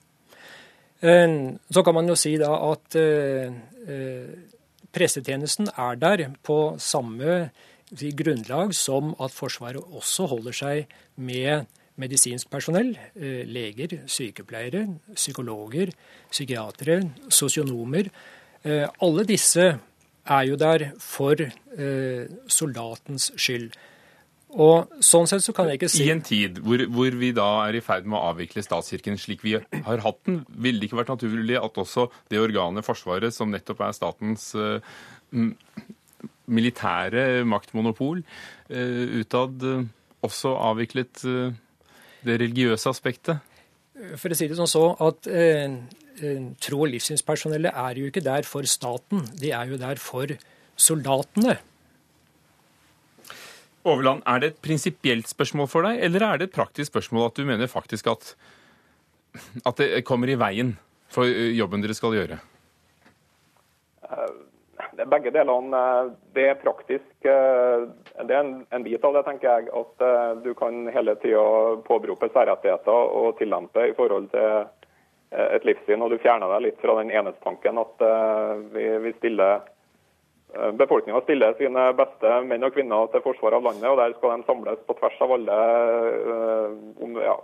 Eh, 1.02 1.37
så 1.66 1.83
kan 1.83 1.98
man 1.98 2.14
jo 2.14 2.18
si 2.18 2.37
da 2.38 2.54
at 2.70 3.00
eh, 3.00 4.35
pressetjenesten 4.94 5.74
er 5.74 5.98
der 5.98 6.28
på 6.46 6.76
samme 6.78 7.48
grunnlag 8.18 8.74
som 8.76 9.14
at 9.22 9.35
Forsvaret 9.35 9.80
også 9.83 10.28
holder 10.33 10.57
seg 10.57 10.94
med 11.16 11.66
medisinsk 12.00 12.48
personell, 12.50 12.90
leger, 13.14 14.00
sykepleiere, 14.11 14.88
psykologer, 15.14 15.92
psykiatere, 16.26 16.96
sosionomer. 17.30 18.09
Alle 18.66 19.26
disse 19.28 19.68
er 20.24 20.46
jo 20.48 20.57
der 20.61 20.90
for 21.02 21.40
eh, 21.40 22.30
soldatens 22.48 23.30
skyld. 23.37 23.74
Og 24.54 25.00
sånn 25.02 25.26
sett 25.26 25.42
så 25.42 25.52
kan 25.54 25.66
jeg 25.66 25.80
ikke 25.80 25.90
si 25.90 26.04
I 26.07 26.12
en 26.12 26.22
tid 26.22 26.61
hvor, 26.62 26.85
hvor, 26.94 27.16
vi 27.18 27.33
da 27.35 27.48
er 27.64 27.74
i 27.74 27.83
ferd 27.83 28.07
med 28.07 28.20
å 28.20 28.30
avvikle 28.30 28.62
statskirken 28.62 29.18
slik 29.18 29.42
vi 29.42 29.57
har 29.59 30.04
hatt 30.04 30.20
den, 30.28 30.44
ville 30.46 30.78
det 30.78 30.87
ikke 30.88 31.00
vært 31.00 31.11
naturlig 31.16 31.59
at 31.59 31.80
også 31.83 32.07
det 32.30 32.38
organet 32.38 32.87
Forsvaret, 32.87 33.35
som 33.35 33.50
nettopp 33.50 33.83
er 33.83 33.96
statens 33.96 34.52
militære 36.46 37.42
maktmonopol, 37.48 38.22
uh, 38.70 39.18
utad 39.20 39.66
uh, 39.66 39.84
også 40.24 40.54
avviklet 40.70 41.20
det 42.24 42.38
religiøse 42.40 42.88
aspektet? 42.88 43.52
For 44.16 44.32
å 44.32 44.37
si 44.38 44.48
det 44.48 44.56
sånn 44.56 44.70
så 44.70 44.87
at 45.04 45.28
Eh, 46.22 46.42
tro- 46.62 46.84
og 46.84 46.92
livssynspersonellet 46.92 47.74
er 47.74 47.98
jo 47.98 48.06
ikke 48.06 48.22
der 48.22 48.46
for 48.46 48.62
staten, 48.70 49.24
de 49.40 49.50
er 49.50 49.66
jo 49.72 49.78
der 49.80 49.98
for 49.98 50.30
soldatene. 50.76 51.56
Overland, 53.84 54.22
er 54.26 54.38
det 54.38 54.48
et 54.52 54.60
prinsipielt 54.62 55.28
spørsmål 55.28 55.68
for 55.68 55.82
deg, 55.82 55.98
eller 56.06 56.22
er 56.22 56.38
det 56.38 56.48
et 56.48 56.54
praktisk 56.54 56.92
spørsmål 56.92 57.26
at 57.26 57.37
du 57.37 57.44
mener 57.44 57.66
faktisk 57.66 58.06
at, 58.06 58.37
at 59.66 59.76
det 59.76 60.04
kommer 60.06 60.30
i 60.30 60.38
veien 60.38 60.76
for 61.10 61.26
eh, 61.26 61.50
jobben 61.58 61.82
dere 61.82 61.98
skal 61.98 62.14
gjøre? 62.14 62.38
Eh, 64.98 65.09
begge 65.11 65.33
delene. 65.35 65.83
Det 66.37 66.48
er 66.52 66.62
praktisk. 66.62 67.11
Det 67.24 68.37
er 68.37 68.40
en, 68.40 68.87
bit 68.87 69.04
av 69.04 69.18
det, 69.18 69.24
tenker 69.26 69.50
jeg. 69.50 69.68
At 69.74 70.42
du 70.44 70.52
kan 70.59 70.87
hele 70.94 71.16
tida 71.22 71.44
påberope 71.87 72.28
særrettigheter 72.35 73.14
og 73.20 73.37
tillempe 73.40 73.88
i 73.90 73.94
forhold 73.96 74.30
til 74.35 74.64
Eh, 75.35 75.54
et 75.57 75.64
livssyn, 75.66 76.02
og 76.02 76.12
du 76.12 76.18
fjerner 76.22 76.50
deg 76.54 76.66
litt 76.68 76.83
fra 76.83 76.94
den 77.00 77.12
enhetstanken 77.14 77.80
at 77.83 78.02
vi, 78.74 78.88
vi 79.07 79.14
stiller 79.20 79.70
Befolkninga 80.78 81.18
stiller 81.24 81.57
sine 81.59 81.88
beste 81.98 82.30
menn 82.46 82.62
og 82.62 82.76
kvinner 82.76 83.09
til 83.11 83.24
forsvar 83.24 83.57
av 83.57 83.64
landet, 83.66 83.88
og 83.90 83.96
der 83.98 84.12
skal 84.14 84.37
de 84.37 84.46
samles 84.46 84.85
på 84.87 84.94
tvers 85.00 85.16
av 85.24 85.33
alle 85.35 85.57
ja, 87.24 87.35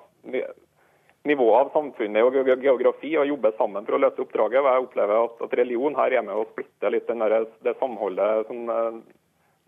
nivåer 1.29 1.67
av 1.67 1.73
samfunnet 1.75 2.25
og 2.25 2.37
geografi 2.65 3.15
og 3.21 3.29
jobbe 3.29 3.53
sammen 3.59 3.87
for 3.87 3.97
å 3.97 4.03
løse 4.03 4.23
oppdraget. 4.25 4.61
Og 4.63 4.69
jeg 4.71 4.85
opplever 4.87 5.25
at, 5.25 5.41
at 5.47 5.57
religion 5.61 5.99
her 5.99 6.17
er 6.17 6.25
med 6.27 6.39
å 6.39 6.47
splitte 6.53 6.93
litt 6.93 7.11
der, 7.11 7.49
det 7.67 7.77
samholdet 7.81 8.49
som 8.49 8.63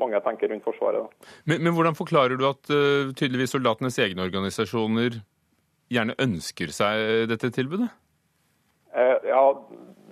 mange 0.01 0.21
tenker 0.25 0.49
rundt 0.49 0.65
Forsvaret. 0.65 1.13
Men, 1.45 1.61
men, 1.61 1.75
hvordan 1.77 1.99
forklarer 1.99 2.41
du 2.41 2.47
at 2.49 2.65
tydeligvis 2.67 3.53
soldatenes 3.55 4.01
egne 4.03 4.25
organisasjoner 4.25 5.21
gjerne 5.93 6.17
ønsker 6.25 6.73
seg 6.73 7.29
dette 7.31 7.53
tilbudet? 7.55 7.91
Eh, 8.95 9.17
ja, 9.29 9.63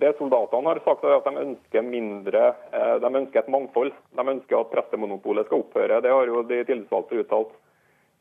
Det 0.01 0.15
soldatene 0.17 0.71
har 0.71 0.79
sagt, 0.81 1.03
er 1.05 1.19
at 1.19 1.27
de 1.29 1.41
ønsker 1.43 1.83
mindre, 1.85 2.55
eh, 2.73 2.95
de 3.03 3.09
ønsker 3.19 3.43
et 3.43 3.51
mangfold. 3.53 3.91
De 4.17 4.23
ønsker 4.33 4.57
at 4.57 4.71
prestemonopolet 4.71 5.45
skal 5.45 5.61
opphøre. 5.61 6.01
Det 6.01 6.09
har 6.09 6.25
jo 6.25 6.41
de 6.41 6.63
tillitsvalgte 6.65 7.19
uttalt. 7.21 7.51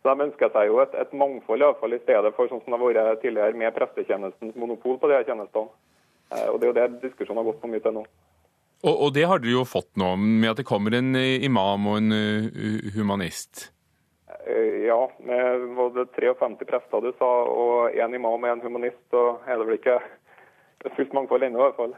Så 0.01 0.15
De 0.15 0.25
ønsker 0.25 0.53
seg 0.55 0.71
jo 0.71 0.81
et, 0.81 0.95
et 0.97 1.13
mangfold, 1.13 1.65
fall, 1.81 1.95
i 1.95 2.01
stedet 2.01 2.33
for 2.37 2.49
sånn 2.49 2.63
som 2.65 2.73
det 2.73 2.81
har 2.81 2.87
vært 3.11 3.23
tidligere 3.25 3.59
med 3.61 3.75
prestetjenestens 3.77 4.57
monopol 4.57 4.97
på 5.01 5.11
de 5.11 5.21
tjenestene. 5.29 5.69
Eh, 6.33 6.47
og 6.49 6.61
Det 6.61 6.69
er 6.69 6.71
jo 6.71 6.79
det 6.79 7.03
diskusjonen 7.05 7.43
har 7.43 7.51
gått 7.51 7.61
på 7.61 7.71
mye 7.73 7.85
til 7.85 7.99
nå. 7.99 8.07
Og, 8.81 8.95
og, 8.95 9.11
det 9.13 9.27
har 9.29 9.43
dere 9.43 9.59
jo 9.59 9.67
fått 9.69 9.91
nå, 10.01 10.15
med 10.17 10.55
at 10.55 10.63
det 10.63 10.69
kommer 10.69 10.97
en 10.97 11.13
imam 11.13 11.85
og 11.91 11.99
en 11.99 12.15
humanist? 12.95 13.67
Ja, 14.87 15.03
med 15.21 15.67
både 15.77 16.07
53 16.17 16.65
prester 16.65 17.05
du 17.05 17.11
sa, 17.19 17.29
og 17.45 17.93
én 17.93 18.17
imam 18.17 18.41
og 18.41 18.49
en 18.49 18.63
humanist, 18.65 19.03
så 19.13 19.35
er 19.45 19.61
det 19.61 19.67
vel 19.69 19.77
ikke 19.77 19.99
fullt 20.97 21.13
mangfold 21.13 21.45
ennå, 21.45 21.61
i 21.61 21.67
hvert 21.67 21.77
fall. 21.77 21.95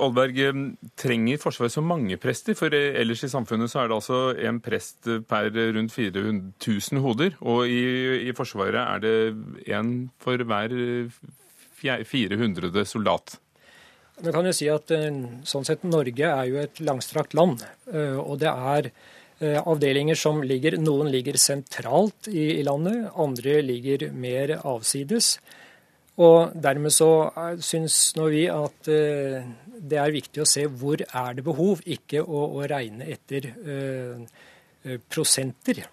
Olberg, 0.00 0.38
eh, 0.38 0.48
eh, 0.48 0.90
trenger 0.96 1.40
Forsvaret 1.40 1.72
så 1.72 1.82
mange 1.84 2.16
prester? 2.20 2.56
For 2.58 2.72
eh, 2.74 2.96
ellers 3.00 3.24
i 3.24 3.30
samfunnet 3.32 3.70
så 3.70 3.82
er 3.82 3.90
det 3.90 3.98
altså 3.98 4.20
en 4.48 4.60
prest 4.60 5.08
per 5.28 5.50
rundt 5.76 5.92
400 5.92 6.52
000 6.66 7.04
hoder. 7.04 7.36
Og 7.40 7.68
i, 7.68 8.26
i 8.28 8.34
Forsvaret 8.36 8.80
er 8.80 9.04
det 9.04 9.14
én 9.68 10.10
for 10.18 10.36
hver 10.40 10.74
400. 11.80 12.84
soldat. 12.84 13.38
Man 14.20 14.34
kan 14.34 14.44
jo 14.44 14.52
si 14.52 14.66
at 14.68 14.90
sånn 15.48 15.64
sett 15.64 15.86
Norge 15.88 16.26
er 16.28 16.44
jo 16.50 16.58
et 16.60 16.82
langstrakt 16.84 17.32
land. 17.32 17.62
Og 18.20 18.34
det 18.42 18.50
er 18.50 18.90
avdelinger 19.40 20.18
som 20.20 20.42
ligger 20.44 20.76
Noen 20.76 21.08
ligger 21.08 21.38
sentralt 21.40 22.28
i 22.28 22.60
landet, 22.66 23.08
andre 23.16 23.62
ligger 23.64 24.10
mer 24.12 24.58
avsides. 24.60 25.38
Og 26.20 26.52
dermed 26.60 26.92
så 26.92 27.10
eh, 27.30 27.56
syns 27.64 27.96
nå 28.18 28.28
vi 28.32 28.44
at 28.52 28.90
uh, 28.92 29.40
det 29.80 30.00
er 30.00 30.12
viktig 30.12 30.42
å 30.42 30.48
se 30.48 30.66
hvor 30.68 31.00
er 31.00 31.38
det 31.38 31.46
behov, 31.46 31.80
ikke 31.88 32.20
å, 32.20 32.44
å 32.60 32.66
regne 32.68 33.08
etter 33.08 33.48
uh, 33.64 34.20
prosenter. 35.08 35.84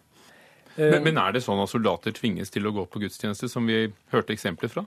Men, 0.77 1.01
men, 1.07 1.17
er 1.17 1.33
det 1.33 1.41
sånn 1.41 1.63
at 1.63 1.71
soldater 1.71 2.13
tvinges 2.13 2.51
til 2.53 2.67
å 2.69 2.73
gå 2.75 2.83
på 2.85 2.99
gudstjeneste, 3.01 3.49
som 3.49 3.65
vi 3.65 3.87
hørte 4.11 4.35
eksempler 4.35 4.69
fra? 4.69 4.83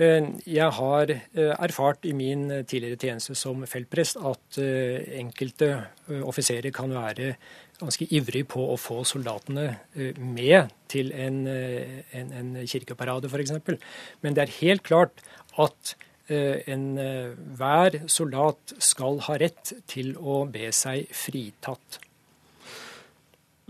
Jeg 0.00 0.68
har 0.72 1.10
erfart 1.36 2.06
i 2.08 2.14
min 2.16 2.46
tidligere 2.64 2.96
tjeneste 2.96 3.36
som 3.36 3.60
feltprest 3.68 4.16
at 4.16 4.56
enkelte 5.20 5.68
offiserer 6.24 6.72
kan 6.74 6.96
være 6.96 7.34
ganske 7.82 8.06
ivrig 8.14 8.44
på 8.52 8.62
å 8.72 8.78
få 8.80 9.02
soldatene 9.08 9.66
eh, 9.96 10.16
med 10.18 10.72
til 10.92 11.12
en, 11.14 11.42
eh, 11.50 12.00
en, 12.16 12.32
en 12.38 12.54
kirkeparade, 12.68 13.30
f.eks. 13.30 13.52
Men 14.22 14.36
det 14.36 14.44
er 14.44 14.56
helt 14.60 14.84
klart 14.86 15.22
at 15.60 15.94
eh, 16.30 16.62
enhver 16.70 18.00
soldat 18.10 18.74
skal 18.82 19.20
ha 19.28 19.38
rett 19.42 19.74
til 19.90 20.14
å 20.18 20.42
be 20.50 20.70
seg 20.76 21.10
fritatt. 21.16 22.00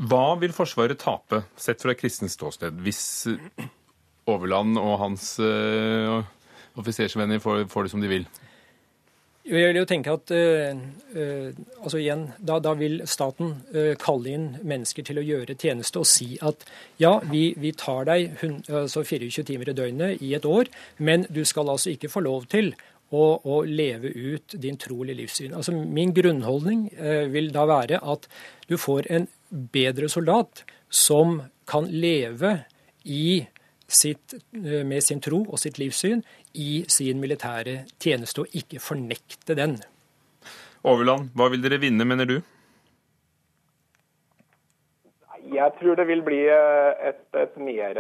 Hva 0.02 0.24
vil 0.40 0.54
Forsvaret 0.56 0.98
tape, 0.98 1.44
sett 1.60 1.82
fra 1.84 1.94
kristent 1.94 2.32
ståsted, 2.32 2.80
hvis 2.82 3.28
Overland 4.30 4.78
og 4.80 4.96
hans 5.02 5.34
offisersvenner 6.80 7.42
får, 7.42 7.66
det 7.68 7.92
som 7.92 8.02
de 8.02 8.10
vil? 8.10 8.26
Jeg 9.42 9.72
vil 9.72 9.80
jo 9.80 9.86
tenke 9.90 10.12
at 10.14 10.30
uh, 10.30 10.82
uh, 11.16 11.48
altså 11.82 11.98
igjen, 11.98 12.28
da, 12.38 12.60
da 12.62 12.76
vil 12.78 13.00
staten 13.10 13.56
uh, 13.74 13.94
kalle 13.98 14.30
inn 14.30 14.44
mennesker 14.62 15.02
til 15.08 15.18
å 15.18 15.24
gjøre 15.26 15.56
tjeneste 15.58 15.98
og 15.98 16.06
si 16.06 16.36
at 16.46 16.62
ja, 17.02 17.16
vi, 17.26 17.48
vi 17.58 17.72
tar 17.74 18.06
deg 18.06 18.38
altså 18.70 19.02
24 19.02 19.42
timer 19.48 19.72
i 19.72 19.74
døgnet 19.74 20.22
i 20.22 20.30
et 20.38 20.46
år, 20.46 20.70
men 21.02 21.26
du 21.26 21.42
skal 21.48 21.72
altså 21.74 21.90
ikke 21.90 22.12
få 22.12 22.22
lov 22.22 22.46
til 22.54 22.70
å, 23.10 23.24
å 23.42 23.58
leve 23.66 24.14
ut 24.14 24.54
din 24.62 24.78
tro 24.80 25.02
livssyn. 25.04 25.56
Altså 25.58 25.74
Min 25.74 26.14
grunnholdning 26.16 26.86
vil 27.34 27.50
da 27.52 27.66
være 27.68 27.98
at 27.98 28.30
du 28.70 28.78
får 28.80 29.10
en 29.12 29.26
bedre 29.50 30.08
soldat 30.08 30.62
som 30.88 31.42
kan 31.68 31.90
leve 31.90 32.62
i 33.04 33.42
sitt, 33.94 34.36
med 34.52 35.02
sin 35.04 35.20
tro 35.22 35.42
og 35.48 35.60
sitt 35.60 35.78
livssyn 35.80 36.22
i 36.58 36.84
sin 36.90 37.20
militære 37.22 37.82
tjeneste, 38.00 38.44
og 38.44 38.56
ikke 38.56 38.80
fornekte 38.82 39.56
den. 39.58 39.78
Overland, 40.82 41.30
hva 41.38 41.46
vil 41.52 41.62
dere 41.62 41.78
vinne, 41.82 42.06
mener 42.08 42.26
du? 42.26 42.40
Jeg 45.52 45.74
tror 45.78 45.98
det 45.98 46.06
vil 46.08 46.22
bli 46.24 46.38
eh, 46.48 47.08
et, 47.10 47.24
et 47.36 47.56
mer 47.60 47.98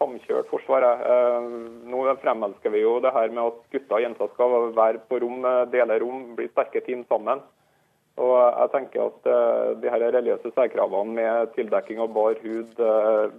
samkjørt 0.00 0.50
forsvar. 0.52 0.84
Eh, 0.84 1.48
nå 1.90 2.04
fremelsker 2.22 2.72
vi 2.72 2.84
jo 2.84 2.98
det 3.02 3.12
her 3.16 3.32
med 3.32 3.42
at 3.48 3.58
gutter 3.74 3.98
og 3.98 4.04
jenter 4.04 4.30
skal 4.34 4.70
være 4.76 5.02
på 5.08 5.18
rom, 5.24 5.42
dele 5.72 5.98
rom, 6.02 6.30
bli 6.38 6.46
sterke 6.52 6.84
team 6.86 7.02
sammen. 7.10 7.42
Og 8.22 8.36
jeg 8.36 8.70
tenker 8.74 9.06
at 9.08 9.28
de 9.80 9.88
her 9.88 10.02
religiøse 10.12 10.50
særkravene 10.52 11.16
med 11.16 11.54
tildekking 11.54 12.02
av 12.04 12.10
bar 12.12 12.36
hud, 12.42 12.82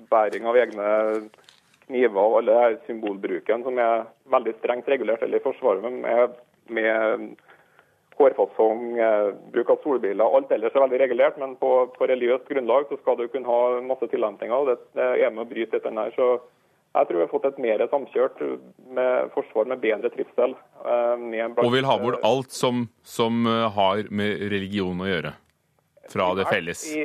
bæring 0.10 0.48
av 0.50 0.58
egne 0.58 0.88
kniver 1.88 2.22
og 2.22 2.38
alle 2.42 2.60
her 2.60 2.78
symbolbruken 2.88 3.66
som 3.66 3.80
er 3.82 4.06
veldig 4.34 4.56
strengt 4.60 4.90
regulert 4.92 5.24
eller 5.26 5.42
i 5.42 5.46
Forsvaret 5.46 5.84
med, 5.84 6.38
med 6.74 7.36
hårfasong, 8.18 8.98
eh, 9.00 9.30
bruk 9.54 9.70
av 9.74 9.84
solbriller. 9.84 10.26
Alt 10.38 10.52
ellers 10.54 10.76
er 10.76 10.86
veldig 10.86 11.00
regulert, 11.02 11.38
men 11.42 11.56
på, 11.62 11.72
på 11.98 12.10
religiøst 12.10 12.50
grunnlag 12.50 12.90
så 12.90 13.00
skal 13.02 13.18
du 13.20 13.28
kunne 13.28 13.50
ha 13.50 13.82
masse 13.86 14.10
tillempninger. 14.12 14.70
Det, 14.70 14.78
det 14.98 15.08
er 15.26 15.34
med 15.34 15.46
å 15.46 15.50
bryte 15.50 15.80
dette 15.80 15.94
her. 15.98 16.14
Så 16.18 16.30
jeg 16.94 17.10
tror 17.10 17.18
vi 17.18 17.26
har 17.26 17.32
fått 17.32 17.48
et 17.50 17.62
mer 17.66 17.86
samkjørt 17.90 18.44
med 18.94 19.32
forsvar 19.34 19.70
med 19.72 19.82
bedre 19.82 20.12
trivsel. 20.14 20.54
Eh, 20.86 21.48
og 21.56 21.72
vil 21.74 21.90
ha 21.90 21.98
bort 22.02 22.22
alt 22.28 22.54
som, 22.54 22.88
som 23.02 23.48
eh, 23.50 23.70
har 23.78 24.06
med 24.14 24.46
religion 24.54 25.02
å 25.02 25.10
gjøre? 25.10 25.34
Fra 26.10 26.36
det 26.36 26.46
felles? 26.46 26.96
I, 26.96 27.00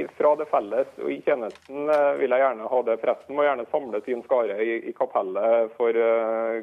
i, 0.00 0.06
fra 0.16 0.36
det 0.38 0.46
felles. 0.50 0.86
Og 1.02 1.10
i 1.10 1.18
tjenesten 1.26 1.90
eh, 1.90 2.12
vil 2.20 2.30
jeg 2.30 2.44
gjerne 2.44 2.70
ha 2.70 2.82
det. 2.86 2.96
Presten 3.02 3.36
må 3.36 3.46
gjerne 3.46 3.66
samle 3.72 4.00
sin 4.06 4.22
skare 4.26 4.58
i, 4.62 4.76
i 4.90 4.94
kapellet 4.94 5.74
for 5.78 5.98
uh, 5.98 6.60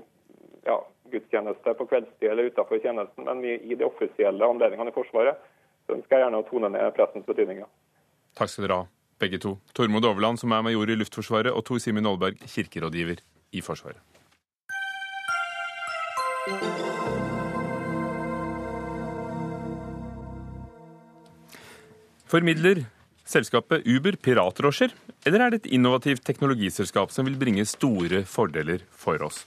ja, 0.67 0.77
gudstjeneste 1.11 1.73
på 1.77 1.87
kveldstid 1.91 2.29
eller 2.31 2.51
utenfor 2.51 2.79
tjenesten. 2.79 3.27
Men 3.27 3.43
i, 3.45 3.57
i 3.67 3.75
de 3.75 3.87
offisielle 3.87 4.47
anledningene 4.47 4.93
i 4.93 4.95
Forsvaret 4.95 5.43
så 5.85 5.97
ønsker 5.97 6.17
jeg 6.17 6.25
gjerne 6.25 6.41
å 6.41 6.47
tone 6.47 6.71
ned 6.71 6.93
prestens 6.95 7.27
betydninger. 7.27 7.67
Takk 8.39 8.53
skal 8.53 8.67
dere 8.67 8.79
ha, 8.83 8.87
begge 9.19 9.41
to. 9.43 9.57
Tormod 9.75 10.07
Overland, 10.07 10.39
som 10.39 10.55
er 10.55 10.63
major 10.65 10.93
i 10.93 10.95
Luftforsvaret, 10.95 11.51
og 11.51 11.65
Tor 11.67 11.81
Simen 11.83 12.07
Aalberg, 12.07 12.39
kirkerådgiver 12.53 13.19
i 13.51 13.65
Forsvaret. 13.65 13.99
Formidler 22.31 22.85
selskapet 23.27 23.83
Uber 23.83 24.15
piratdrosjer, 24.15 24.93
eller 25.27 25.41
er 25.43 25.51
det 25.51 25.57
et 25.59 25.73
innovativt 25.75 26.23
teknologiselskap 26.23 27.11
som 27.11 27.27
vil 27.27 27.35
bringe 27.35 27.65
store 27.67 28.21
fordeler 28.23 28.85
for 28.95 29.19
oss? 29.25 29.41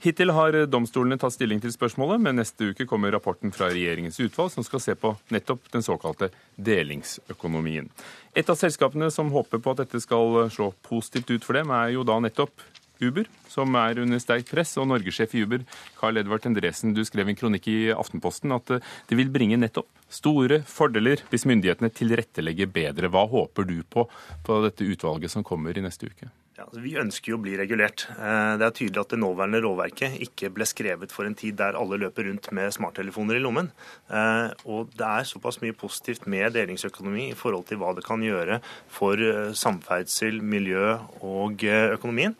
Hittil 0.00 0.32
har 0.32 0.56
domstolene 0.72 1.18
tatt 1.20 1.34
stilling 1.34 1.60
til 1.60 1.74
spørsmålet, 1.74 2.22
men 2.24 2.40
neste 2.40 2.70
uke 2.72 2.86
kommer 2.88 3.12
rapporten 3.12 3.52
fra 3.52 3.68
regjeringens 3.68 4.16
utvalg 4.24 4.54
som 4.54 4.64
skal 4.64 4.80
se 4.80 4.96
på 4.96 5.12
nettopp 5.36 5.68
den 5.74 5.84
såkalte 5.84 6.30
delingsøkonomien. 6.56 7.92
Et 8.32 8.48
av 8.48 8.56
selskapene 8.56 9.10
som 9.12 9.28
håper 9.36 9.60
på 9.60 9.74
at 9.74 9.84
dette 9.84 10.00
skal 10.00 10.46
slå 10.48 10.72
positivt 10.88 11.34
ut 11.34 11.44
for 11.44 11.60
dem, 11.60 11.68
er 11.76 11.92
jo 11.92 12.08
da 12.08 12.16
nettopp 12.24 12.64
Uber, 13.04 13.28
som 13.50 13.74
er 13.80 14.00
under 14.02 14.20
sterkt 14.22 14.52
press. 14.52 14.76
Og 14.80 14.88
norgessjef 14.90 15.34
i 15.36 15.44
Uber, 15.44 15.64
Carl 16.00 16.20
Edvard 16.20 16.46
Endresen, 16.48 16.94
du 16.96 17.02
skrev 17.06 17.30
en 17.30 17.38
kronikk 17.38 17.68
i 17.72 17.78
Aftenposten 17.94 18.54
at 18.56 18.76
eh, 18.76 18.92
det 19.10 19.18
vil 19.20 19.32
bringe 19.32 19.60
nettopp 19.60 19.88
store 20.10 20.60
fordeler 20.66 21.22
hvis 21.30 21.46
myndighetene 21.48 21.92
tilrettelegger 21.94 22.70
bedre. 22.74 23.10
Hva 23.12 23.26
håper 23.30 23.68
du 23.68 23.78
på 23.86 24.08
på 24.44 24.60
dette 24.64 24.86
utvalget 24.86 25.32
som 25.32 25.46
kommer 25.46 25.76
i 25.76 25.84
neste 25.84 26.10
uke? 26.10 26.30
Ja, 26.60 26.66
altså 26.68 26.82
vi 26.84 26.90
ønsker 27.00 27.32
jo 27.32 27.38
å 27.38 27.40
bli 27.40 27.54
regulert. 27.56 28.02
Eh, 28.20 28.54
det 28.60 28.66
er 28.66 28.74
tydelig 28.76 29.00
at 29.00 29.12
det 29.14 29.18
nåværende 29.22 29.62
lovverket 29.64 30.18
ikke 30.26 30.50
ble 30.52 30.66
skrevet 30.68 31.12
for 31.14 31.24
en 31.24 31.36
tid 31.38 31.56
der 31.56 31.78
alle 31.78 31.96
løper 32.02 32.26
rundt 32.28 32.50
med 32.52 32.74
smarttelefoner 32.76 33.38
i 33.38 33.40
lommen. 33.40 33.70
Eh, 34.12 34.52
og 34.68 34.90
det 34.92 35.06
er 35.06 35.28
såpass 35.30 35.62
mye 35.62 35.72
positivt 35.72 36.26
med 36.28 36.52
delingsøkonomi 36.58 37.30
i 37.30 37.38
forhold 37.38 37.64
til 37.70 37.80
hva 37.80 37.94
det 37.96 38.04
kan 38.04 38.20
gjøre 38.20 38.58
for 38.92 39.16
eh, 39.24 39.54
samferdsel, 39.56 40.42
miljø 40.44 40.98
og 41.24 41.64
økonomien. 41.64 42.34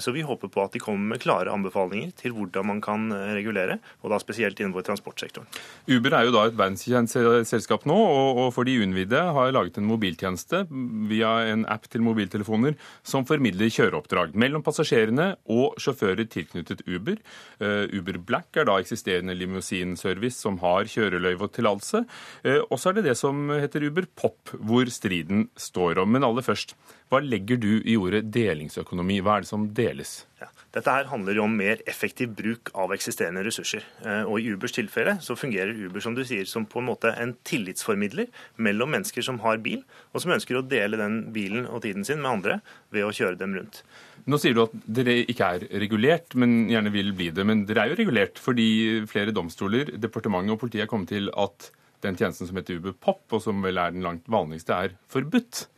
Så 0.00 0.12
vi 0.14 0.22
håper 0.24 0.48
på 0.52 0.62
at 0.62 0.72
de 0.72 0.80
kommer 0.80 1.12
med 1.12 1.20
klare 1.20 1.52
anbefalinger 1.52 2.12
til 2.16 2.32
hvordan 2.32 2.66
man 2.70 2.78
kan 2.84 3.10
regulere, 3.36 3.76
og 4.00 4.12
da 4.12 4.18
spesielt 4.20 4.58
innenfor 4.60 4.86
transportsektoren. 4.86 5.48
Uber 5.90 6.16
er 6.16 6.26
jo 6.26 6.32
da 6.34 6.46
et 6.48 6.56
verdenskjent 6.56 7.12
selskap 7.48 7.84
nå, 7.88 7.96
og 8.40 8.48
for 8.56 8.68
de 8.68 8.78
uinnvidde 8.80 9.20
har 9.36 9.52
laget 9.52 9.76
en 9.80 9.88
mobiltjeneste 9.88 10.62
via 11.10 11.34
en 11.52 11.66
app 11.72 11.90
til 11.92 12.04
mobiltelefoner 12.06 12.78
som 13.06 13.28
formidler 13.28 13.55
formidler 13.56 13.72
kjøreoppdrag 13.72 14.34
mellom 14.36 14.62
passasjerene 14.64 15.36
og 15.48 15.76
sjåfører 15.80 16.26
tilknyttet 16.28 16.82
Uber. 16.86 17.16
Eh, 17.60 17.88
Uber 17.96 18.18
Black 18.18 18.56
er 18.56 18.66
da 18.66 18.78
eksisterende 18.78 19.34
limousinservice 19.34 20.38
som 20.38 20.58
har 20.60 20.84
kjøreløyve 20.84 21.48
og 21.48 21.52
tillatelse. 21.54 22.04
Eh, 22.44 22.60
og 22.70 22.78
så 22.78 22.90
er 22.90 22.98
det 22.98 23.06
det 23.08 23.16
som 23.16 23.48
heter 23.50 23.86
Uber 23.88 24.06
Pop, 24.14 24.52
hvor 24.52 24.84
striden 24.86 25.48
står 25.56 26.02
om. 26.02 26.12
Men 26.12 26.24
aller 26.24 26.42
først, 26.42 26.76
hva 27.06 27.20
legger 27.22 27.60
du 27.62 27.72
i 27.86 27.94
ordet 27.94 28.24
delingsøkonomi? 28.34 29.20
Hva 29.22 29.36
er 29.36 29.44
det 29.44 29.50
som 29.50 29.68
deles? 29.74 30.24
Ja. 30.40 30.48
Dette 30.74 30.92
her 30.92 31.06
handler 31.08 31.38
jo 31.38 31.44
om 31.46 31.54
mer 31.56 31.78
effektiv 31.88 32.32
bruk 32.36 32.72
av 32.76 32.90
eksisterende 32.92 33.44
ressurser. 33.46 33.84
Eh, 34.02 34.26
og 34.26 34.42
I 34.42 34.50
Ubers 34.52 34.74
tilfelle 34.74 35.14
så 35.24 35.36
fungerer 35.38 35.78
Uber 35.86 36.02
som 36.04 36.16
du 36.16 36.24
sier, 36.26 36.44
som 36.50 36.66
på 36.68 36.82
en 36.82 36.88
måte 36.90 37.12
en 37.14 37.36
tillitsformidler 37.46 38.26
mellom 38.60 38.90
mennesker 38.92 39.24
som 39.24 39.38
har 39.44 39.62
bil, 39.62 39.84
og 40.12 40.24
som 40.24 40.34
ønsker 40.34 40.58
å 40.58 40.64
dele 40.66 40.98
den 41.00 41.20
bilen 41.36 41.68
og 41.70 41.84
tiden 41.86 42.04
sin 42.04 42.20
med 42.24 42.32
andre 42.32 42.58
ved 42.92 43.06
å 43.06 43.14
kjøre 43.14 43.38
dem 43.40 43.54
rundt. 43.56 43.80
Nå 44.26 44.40
sier 44.42 44.58
du 44.58 44.64
at 44.66 44.74
dere 44.98 45.14
ikke 45.22 45.52
er 45.54 45.68
regulert, 45.86 46.34
men 46.34 46.66
gjerne 46.72 46.92
vil 46.92 47.14
bli 47.16 47.30
det. 47.38 47.46
Men 47.46 47.62
dere 47.70 47.86
er 47.86 47.94
jo 47.94 48.00
regulert 48.02 48.42
fordi 48.42 48.68
flere 49.08 49.32
domstoler, 49.36 49.94
departementet 49.94 50.58
og 50.58 50.60
politiet 50.66 50.88
er 50.88 50.90
kommet 50.90 51.14
til 51.14 51.30
at 51.38 51.70
den 52.04 52.18
tjenesten 52.18 52.50
som 52.50 52.58
heter 52.58 52.82
Uber 52.82 52.98
Pop, 52.98 53.24
og 53.30 53.40
som 53.46 53.62
vel 53.64 53.78
er 53.80 53.94
den 53.94 54.04
langt 54.04 54.26
vanligste, 54.28 54.74
er 54.74 54.98
forbudt. 55.12 55.68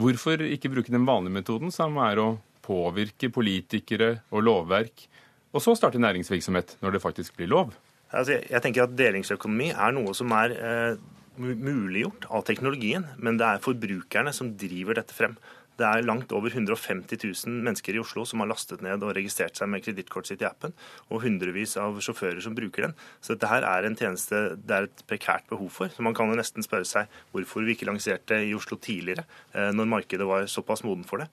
Hvorfor 0.00 0.40
ikke 0.46 0.70
bruke 0.72 0.92
den 0.92 1.04
vanlige 1.04 1.34
metoden, 1.34 1.72
som 1.74 1.98
er 2.00 2.20
å 2.22 2.28
påvirke 2.64 3.28
politikere 3.32 4.22
og 4.32 4.44
lovverk, 4.46 5.06
og 5.50 5.60
så 5.64 5.74
starte 5.76 6.00
næringsvirksomhet 6.00 6.78
når 6.80 6.96
det 6.96 7.02
faktisk 7.02 7.36
blir 7.36 7.50
lov? 7.50 7.74
Altså, 8.10 8.38
jeg 8.40 8.62
tenker 8.64 8.86
at 8.86 8.94
Delingsøkonomi 8.96 9.70
er 9.74 9.92
noe 9.94 10.14
som 10.16 10.32
er 10.34 10.54
eh, 10.56 11.02
muliggjort 11.40 12.26
av 12.32 12.46
teknologien, 12.48 13.04
men 13.20 13.38
det 13.38 13.46
er 13.46 13.62
forbrukerne 13.64 14.32
som 14.34 14.54
driver 14.58 14.98
dette 14.98 15.14
frem. 15.14 15.36
Det 15.80 15.88
er 15.88 16.04
langt 16.04 16.32
over 16.36 16.52
150 16.52 17.16
000 17.16 17.60
mennesker 17.64 17.96
i 17.96 18.02
Oslo 18.02 18.26
som 18.28 18.42
har 18.42 18.50
lastet 18.50 18.82
ned 18.84 19.00
og 19.06 19.14
registrert 19.16 19.56
seg 19.56 19.70
med 19.72 19.84
kredittkortet 19.84 20.34
sitt 20.34 20.44
i 20.44 20.48
appen, 20.48 20.74
og 21.08 21.24
hundrevis 21.24 21.78
av 21.80 21.96
sjåfører 22.04 22.42
som 22.44 22.56
bruker 22.56 22.88
den. 22.88 22.96
Så 23.24 23.34
dette 23.34 23.48
her 23.48 23.64
er 23.64 23.88
en 23.88 23.96
tjeneste 23.96 24.42
det 24.60 24.76
er 24.76 24.88
et 24.90 25.04
prekært 25.08 25.48
behov 25.48 25.72
for. 25.72 25.92
Så 25.92 26.04
man 26.04 26.16
kan 26.16 26.28
jo 26.28 26.36
nesten 26.38 26.66
spørre 26.66 26.88
seg 26.88 27.08
hvorfor 27.32 27.64
vi 27.64 27.76
ikke 27.76 27.88
lanserte 27.88 28.42
i 28.44 28.52
Oslo 28.56 28.76
tidligere, 28.76 29.24
eh, 29.54 29.70
når 29.72 29.88
markedet 29.96 30.28
var 30.28 30.44
såpass 30.50 30.84
moden 30.84 31.06
for 31.08 31.24
det. 31.24 31.30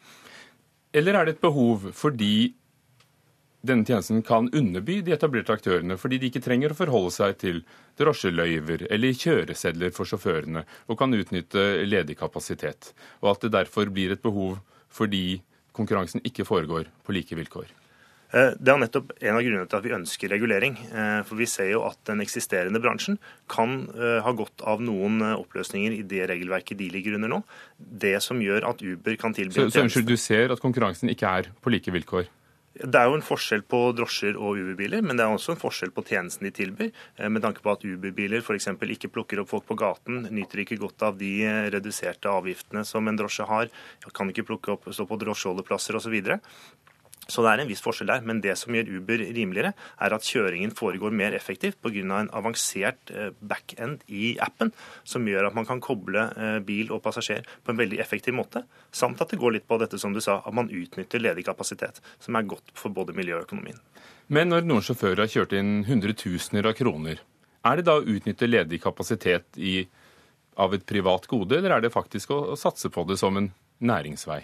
Eller 0.95 1.19
er 1.19 1.27
det 1.27 1.35
et 1.35 1.43
behov 1.43 1.91
fordi 1.97 2.55
denne 3.67 3.85
tjenesten 3.87 4.23
kan 4.25 4.49
underby 4.55 4.99
de 5.05 5.13
etablerte 5.15 5.55
aktørene, 5.55 5.97
fordi 5.99 6.19
de 6.21 6.31
ikke 6.31 6.43
trenger 6.45 6.73
å 6.73 6.77
forholde 6.79 7.13
seg 7.15 7.37
til 7.43 7.63
drosjeløyver 7.99 8.87
eller 8.91 9.17
kjøresedler 9.17 9.93
for 9.95 10.09
sjåførene, 10.09 10.63
og 10.87 10.99
kan 10.99 11.15
utnytte 11.17 11.67
ledig 11.87 12.17
kapasitet, 12.19 12.93
og 13.21 13.35
at 13.35 13.45
det 13.45 13.55
derfor 13.57 13.91
blir 13.93 14.15
et 14.15 14.23
behov 14.23 14.61
fordi 14.93 15.41
konkurransen 15.77 16.23
ikke 16.25 16.47
foregår 16.47 16.89
på 17.05 17.13
like 17.13 17.37
vilkår? 17.37 17.69
Eh, 18.35 18.53
det 18.59 18.71
er 18.73 18.79
nettopp 18.81 19.13
en 19.21 19.37
av 19.37 19.43
grunnene 19.45 19.69
til 19.71 19.77
at 19.77 19.85
vi 19.85 19.93
ønsker 19.95 20.31
regulering. 20.33 20.75
Eh, 20.91 21.19
for 21.27 21.39
vi 21.39 21.47
ser 21.47 21.69
jo 21.71 21.85
at 21.87 21.99
den 22.09 22.23
eksisterende 22.23 22.81
bransjen 22.83 23.19
kan 23.51 23.85
eh, 23.95 24.17
ha 24.25 24.33
godt 24.35 24.65
av 24.67 24.83
noen 24.83 25.21
oppløsninger 25.29 25.95
i 25.95 26.03
det 26.07 26.25
regelverket 26.31 26.79
de 26.79 26.89
ligger 26.91 27.15
under 27.19 27.31
nå. 27.37 27.41
Det 27.77 28.17
som 28.23 28.41
gjør 28.43 28.67
at 28.73 28.83
Uber 28.83 29.15
kan 29.19 29.35
tilby 29.37 29.55
Så, 29.55 29.69
så 29.71 29.85
unnskyld, 29.85 30.09
du 30.11 30.19
ser 30.19 30.51
at 30.51 30.63
konkurransen 30.63 31.11
ikke 31.13 31.37
er 31.39 31.53
på 31.63 31.71
like 31.71 31.93
vilkår? 31.95 32.27
Det 32.77 32.99
er 32.99 33.09
jo 33.09 33.17
en 33.17 33.25
forskjell 33.25 33.63
på 33.65 33.79
drosjer 33.97 34.37
og 34.37 34.59
Uber-biler, 34.59 35.01
men 35.05 35.17
det 35.17 35.25
er 35.25 35.33
også 35.33 35.55
en 35.55 35.61
forskjell 35.61 35.93
på 35.95 36.03
tjenesten 36.05 36.45
de 36.45 36.53
tilbyr. 36.53 36.91
Med 37.33 37.41
tanke 37.45 37.63
på 37.65 37.73
at 37.73 37.85
Uber-biler 37.87 38.43
f.eks. 38.43 38.69
ikke 38.69 39.11
plukker 39.13 39.41
opp 39.41 39.49
folk 39.53 39.65
på 39.69 39.77
gaten, 39.79 40.27
nyter 40.29 40.61
ikke 40.61 40.79
godt 40.81 41.07
av 41.07 41.17
de 41.17 41.31
reduserte 41.73 42.29
avgiftene 42.29 42.85
som 42.85 43.07
en 43.09 43.17
drosje 43.17 43.47
har, 43.49 43.71
kan 44.13 44.29
ikke 44.29 44.45
plukke 44.51 44.75
opp, 44.75 44.89
stå 44.93 45.07
på 45.09 45.19
drosjeholdeplasser 45.23 45.97
osv. 45.97 46.19
Så 47.27 47.43
det 47.43 47.53
er 47.53 47.63
en 47.63 47.71
viss 47.71 47.83
forskjell 47.83 48.11
der. 48.11 48.25
Men 48.27 48.41
det 48.43 48.57
som 48.59 48.75
gjør 48.75 48.93
Uber 48.97 49.23
rimeligere, 49.35 49.73
er 49.99 50.15
at 50.15 50.27
kjøringen 50.27 50.73
foregår 50.75 51.13
mer 51.13 51.35
effektivt 51.37 51.81
pga. 51.83 51.97
en 51.97 52.29
avansert 52.33 53.11
backend 53.41 53.67
back-end 53.67 54.01
i 54.07 54.37
appen, 54.39 54.71
som 55.03 55.25
gjør 55.27 55.49
at 55.49 55.55
man 55.55 55.65
kan 55.65 55.81
koble 55.81 56.29
eh, 56.37 56.59
bil 56.59 56.91
og 56.91 57.01
passasjer 57.03 57.45
på 57.63 57.71
en 57.71 57.77
veldig 57.77 57.99
effektiv 57.99 58.33
måte. 58.33 58.63
Samt 58.91 59.21
at 59.21 59.29
det 59.29 59.39
går 59.39 59.53
litt 59.53 59.67
på 59.67 59.77
dette 59.77 59.97
som 59.97 60.13
du 60.13 60.21
sa, 60.21 60.41
at 60.45 60.53
man 60.53 60.69
utnytter 60.69 61.19
ledig 61.19 61.45
kapasitet, 61.45 62.01
som 62.19 62.35
er 62.35 62.47
godt 62.47 62.71
for 62.73 62.89
både 62.89 63.13
miljøet 63.13 63.43
og 63.43 63.47
økonomien. 63.47 63.79
Men 64.27 64.49
når 64.49 64.65
noen 64.67 64.83
sjåfører 64.83 65.23
har 65.23 65.31
kjørt 65.31 65.55
inn 65.55 65.85
hundretusener 65.87 66.67
av 66.67 66.75
kroner, 66.75 67.21
er 67.65 67.77
det 67.77 67.87
da 67.87 67.97
å 67.97 68.03
utnytte 68.05 68.47
ledig 68.47 68.81
kapasitet 68.83 69.57
i, 69.57 69.87
av 70.55 70.73
et 70.75 70.85
privat 70.85 71.27
gode, 71.27 71.57
eller 71.57 71.77
er 71.77 71.81
det 71.81 71.93
faktisk 71.93 72.31
å, 72.31 72.43
å 72.53 72.59
satse 72.59 72.91
på 72.91 73.05
det 73.07 73.19
som 73.19 73.37
en 73.37 73.51
næringsvei? 73.79 74.41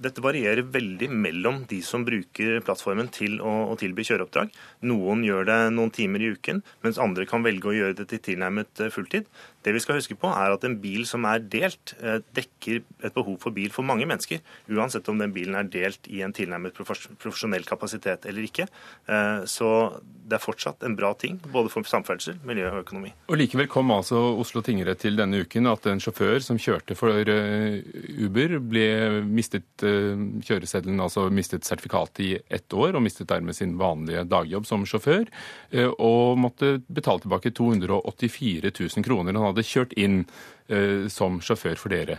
Dette 0.00 0.22
varierer 0.24 0.66
veldig 0.74 1.08
mellom 1.12 1.60
de 1.70 1.78
som 1.86 2.02
bruker 2.06 2.58
plattformen 2.66 3.10
til 3.14 3.36
å, 3.38 3.52
å, 3.70 3.76
tilby 3.78 4.02
kjøreoppdrag. 4.08 4.50
Noen 4.90 5.22
gjør 5.26 5.46
det 5.46 5.58
noen 5.76 5.92
timer 5.94 6.24
i 6.24 6.32
uken, 6.34 6.62
mens 6.82 6.98
andre 7.02 7.26
kan 7.30 7.44
velge 7.46 7.70
å 7.70 7.76
gjøre 7.76 7.98
det 8.00 8.08
til 8.10 8.22
tilnærmet 8.32 8.82
eh, 8.82 8.90
fulltid. 8.94 9.28
Det 9.64 9.72
vi 9.72 9.80
skal 9.80 9.96
huske 9.96 10.16
på, 10.20 10.28
er 10.28 10.52
at 10.52 10.64
en 10.66 10.76
bil 10.80 11.06
som 11.08 11.24
er 11.24 11.40
delt, 11.40 11.94
eh, 11.96 12.18
dekker 12.36 12.82
et 13.06 13.14
behov 13.14 13.38
for 13.40 13.54
bil 13.56 13.70
for 13.72 13.86
mange 13.86 14.04
mennesker. 14.04 14.42
Uansett 14.68 15.08
om 15.08 15.20
den 15.20 15.32
bilen 15.32 15.56
er 15.56 15.70
delt 15.72 16.04
i 16.12 16.20
en 16.24 16.34
tilnærmet 16.36 16.76
profesjonell 16.76 17.64
kapasitet 17.64 18.26
eller 18.28 18.44
ikke. 18.44 18.68
Eh, 19.08 19.44
så 19.48 19.70
det 20.04 20.36
er 20.36 20.42
fortsatt 20.44 20.84
en 20.84 20.96
bra 20.96 21.14
ting, 21.16 21.38
både 21.52 21.72
for 21.72 21.88
samferdsel, 21.88 22.36
miljø 22.44 22.68
og 22.72 22.82
økonomi. 22.84 23.12
Og 23.28 23.40
Likevel 23.40 23.68
kom 23.72 23.92
altså 23.94 24.20
Oslo 24.40 24.60
tingrett 24.64 25.00
til 25.00 25.16
denne 25.16 25.40
uken 25.44 25.68
at 25.70 25.88
en 25.88 26.00
sjåfør 26.00 26.44
som 26.44 26.60
kjørte 26.60 26.96
for 26.98 27.24
eh, 27.24 27.80
Uber, 28.20 28.58
ble 28.60 29.22
mistet 29.24 29.64
kjøreseddelen, 29.80 31.00
altså 31.00 31.26
mistet 31.32 31.64
sertifikatet 31.64 32.20
i 32.24 32.30
ett 32.52 32.72
år, 32.76 32.94
og 32.94 33.04
mistet 33.04 33.28
dermed 33.30 33.56
sin 33.56 33.78
vanlige 33.80 34.26
dagjobb 34.28 34.66
som 34.68 34.84
sjåfør, 34.88 35.26
og 35.98 36.38
måtte 36.40 36.76
betale 36.86 37.22
tilbake 37.24 37.52
284 37.56 38.72
000 38.72 39.06
kroner. 39.06 39.34
Han 39.34 39.48
hadde 39.48 39.53
kjørt 39.62 39.94
inn 39.94 40.24
eh, 40.68 41.06
som 41.12 41.38
sjåfør 41.44 41.78
for 41.78 41.94
dere. 41.94 42.18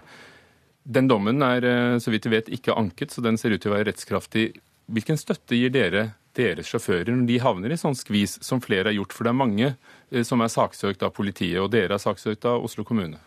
Den 0.86 1.10
dommen 1.10 1.42
er 1.42 1.66
eh, 1.66 1.98
så 2.00 2.14
vidt 2.14 2.30
vi 2.30 2.36
vet 2.38 2.52
ikke 2.54 2.78
anket, 2.78 3.12
så 3.12 3.24
den 3.26 3.40
ser 3.42 3.56
ut 3.56 3.64
til 3.64 3.74
å 3.74 3.76
være 3.76 3.90
rettskraftig. 3.90 4.52
Hvilken 4.86 5.18
støtte 5.18 5.58
gir 5.58 5.74
dere 5.74 6.12
deres 6.38 6.70
sjåfører 6.70 7.10
når 7.10 7.28
de 7.30 7.40
havner 7.42 7.74
i 7.74 7.80
sånn 7.80 7.98
skvis 7.98 8.38
som 8.46 8.62
flere 8.62 8.92
har 8.92 8.98
gjort? 9.00 9.16
For 9.16 9.26
det 9.26 9.34
er 9.34 9.40
mange 9.42 9.70
eh, 9.74 10.24
som 10.28 10.44
er 10.46 10.54
saksøkt 10.54 11.04
av 11.04 11.16
politiet, 11.18 11.58
og 11.64 11.72
dere 11.74 11.98
er 11.98 12.04
saksøkt 12.04 12.46
av 12.48 12.64
Oslo 12.64 12.86
kommune. 12.88 13.18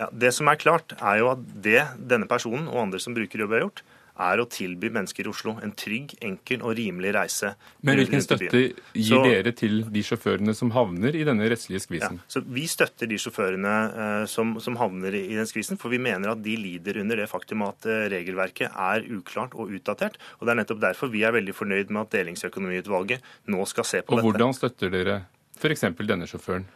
Ja, 0.00 0.08
det 0.08 0.32
som 0.32 0.48
er 0.48 0.56
klart, 0.56 0.94
er 0.98 1.20
jo 1.20 1.28
at 1.34 1.42
det 1.62 1.82
denne 2.00 2.26
personen 2.30 2.64
og 2.70 2.80
andre 2.86 3.00
som 3.02 3.14
bruker 3.14 3.44
jobb 3.44 3.52
har 3.54 3.66
gjort, 3.66 3.84
er 4.20 4.42
å 4.42 4.46
tilby 4.50 4.90
mennesker 4.92 5.26
i 5.26 5.30
Oslo 5.30 5.54
en 5.64 5.72
trygg, 5.78 6.14
enkel 6.24 6.62
og 6.66 6.76
rimelig 6.78 7.14
reise. 7.16 7.54
Men 7.80 8.00
hvilken 8.00 8.24
støtte 8.24 8.60
gir 8.60 9.08
så, 9.08 9.22
dere 9.24 9.54
til 9.56 9.82
de 9.92 10.04
sjåførene 10.04 10.54
som 10.56 10.72
havner 10.76 11.16
i 11.16 11.24
denne 11.28 11.48
rettslige 11.52 11.82
skvisen? 11.86 12.20
Ja, 12.20 12.28
så 12.34 12.44
Vi 12.44 12.66
støtter 12.70 13.08
de 13.10 13.18
sjåførene 13.20 13.74
eh, 13.90 14.24
som, 14.30 14.54
som, 14.62 14.76
havner 14.80 15.16
i, 15.16 15.24
i 15.32 15.38
den 15.38 15.48
skvisen, 15.48 15.80
for 15.80 15.92
vi 15.92 16.00
mener 16.02 16.34
at 16.34 16.42
de 16.44 16.56
lider 16.60 17.00
under 17.02 17.22
det 17.24 17.28
faktum 17.32 17.64
at 17.66 17.88
eh, 17.88 18.06
regelverket 18.12 18.72
er 18.72 19.06
uklart 19.16 19.56
og 19.56 19.72
utdatert. 19.72 20.20
og 20.38 20.46
Det 20.46 20.54
er 20.54 20.62
nettopp 20.62 20.82
derfor 20.84 21.12
vi 21.12 21.24
er 21.26 21.36
veldig 21.36 21.56
fornøyd 21.56 21.92
med 21.92 22.04
at 22.06 22.18
Delingsøkonomiutvalget 22.18 23.32
nå 23.52 23.68
skal 23.70 23.88
se 23.88 24.02
på 24.02 24.12
og 24.12 24.20
dette. 24.20 24.26
Og 24.26 24.32
Hvordan 24.32 24.58
støtter 24.58 24.92
dere 24.92 25.22
f.eks. 25.62 25.86
denne 26.02 26.28
sjåføren? 26.28 26.68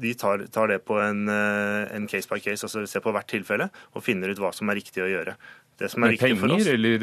Vi 0.00 0.14
tar, 0.18 0.46
tar, 0.54 0.70
det 0.72 0.80
på 0.86 0.98
en, 1.02 1.26
en 1.28 2.08
case 2.10 2.30
by 2.30 2.40
case, 2.40 2.62
altså 2.64 2.86
ser 2.88 3.04
på 3.04 3.12
hvert 3.14 3.28
tilfelle 3.30 3.68
og 3.92 4.04
finner 4.06 4.32
ut 4.32 4.40
hva 4.40 4.54
som 4.54 4.70
er 4.70 4.80
riktig 4.80 5.04
å 5.04 5.10
gjøre. 5.10 5.36
Det 5.76 5.90
som 5.92 6.04
er 6.06 6.14
med 6.14 6.20
penger, 6.20 6.52
oss, 6.54 6.68
eller 6.72 7.02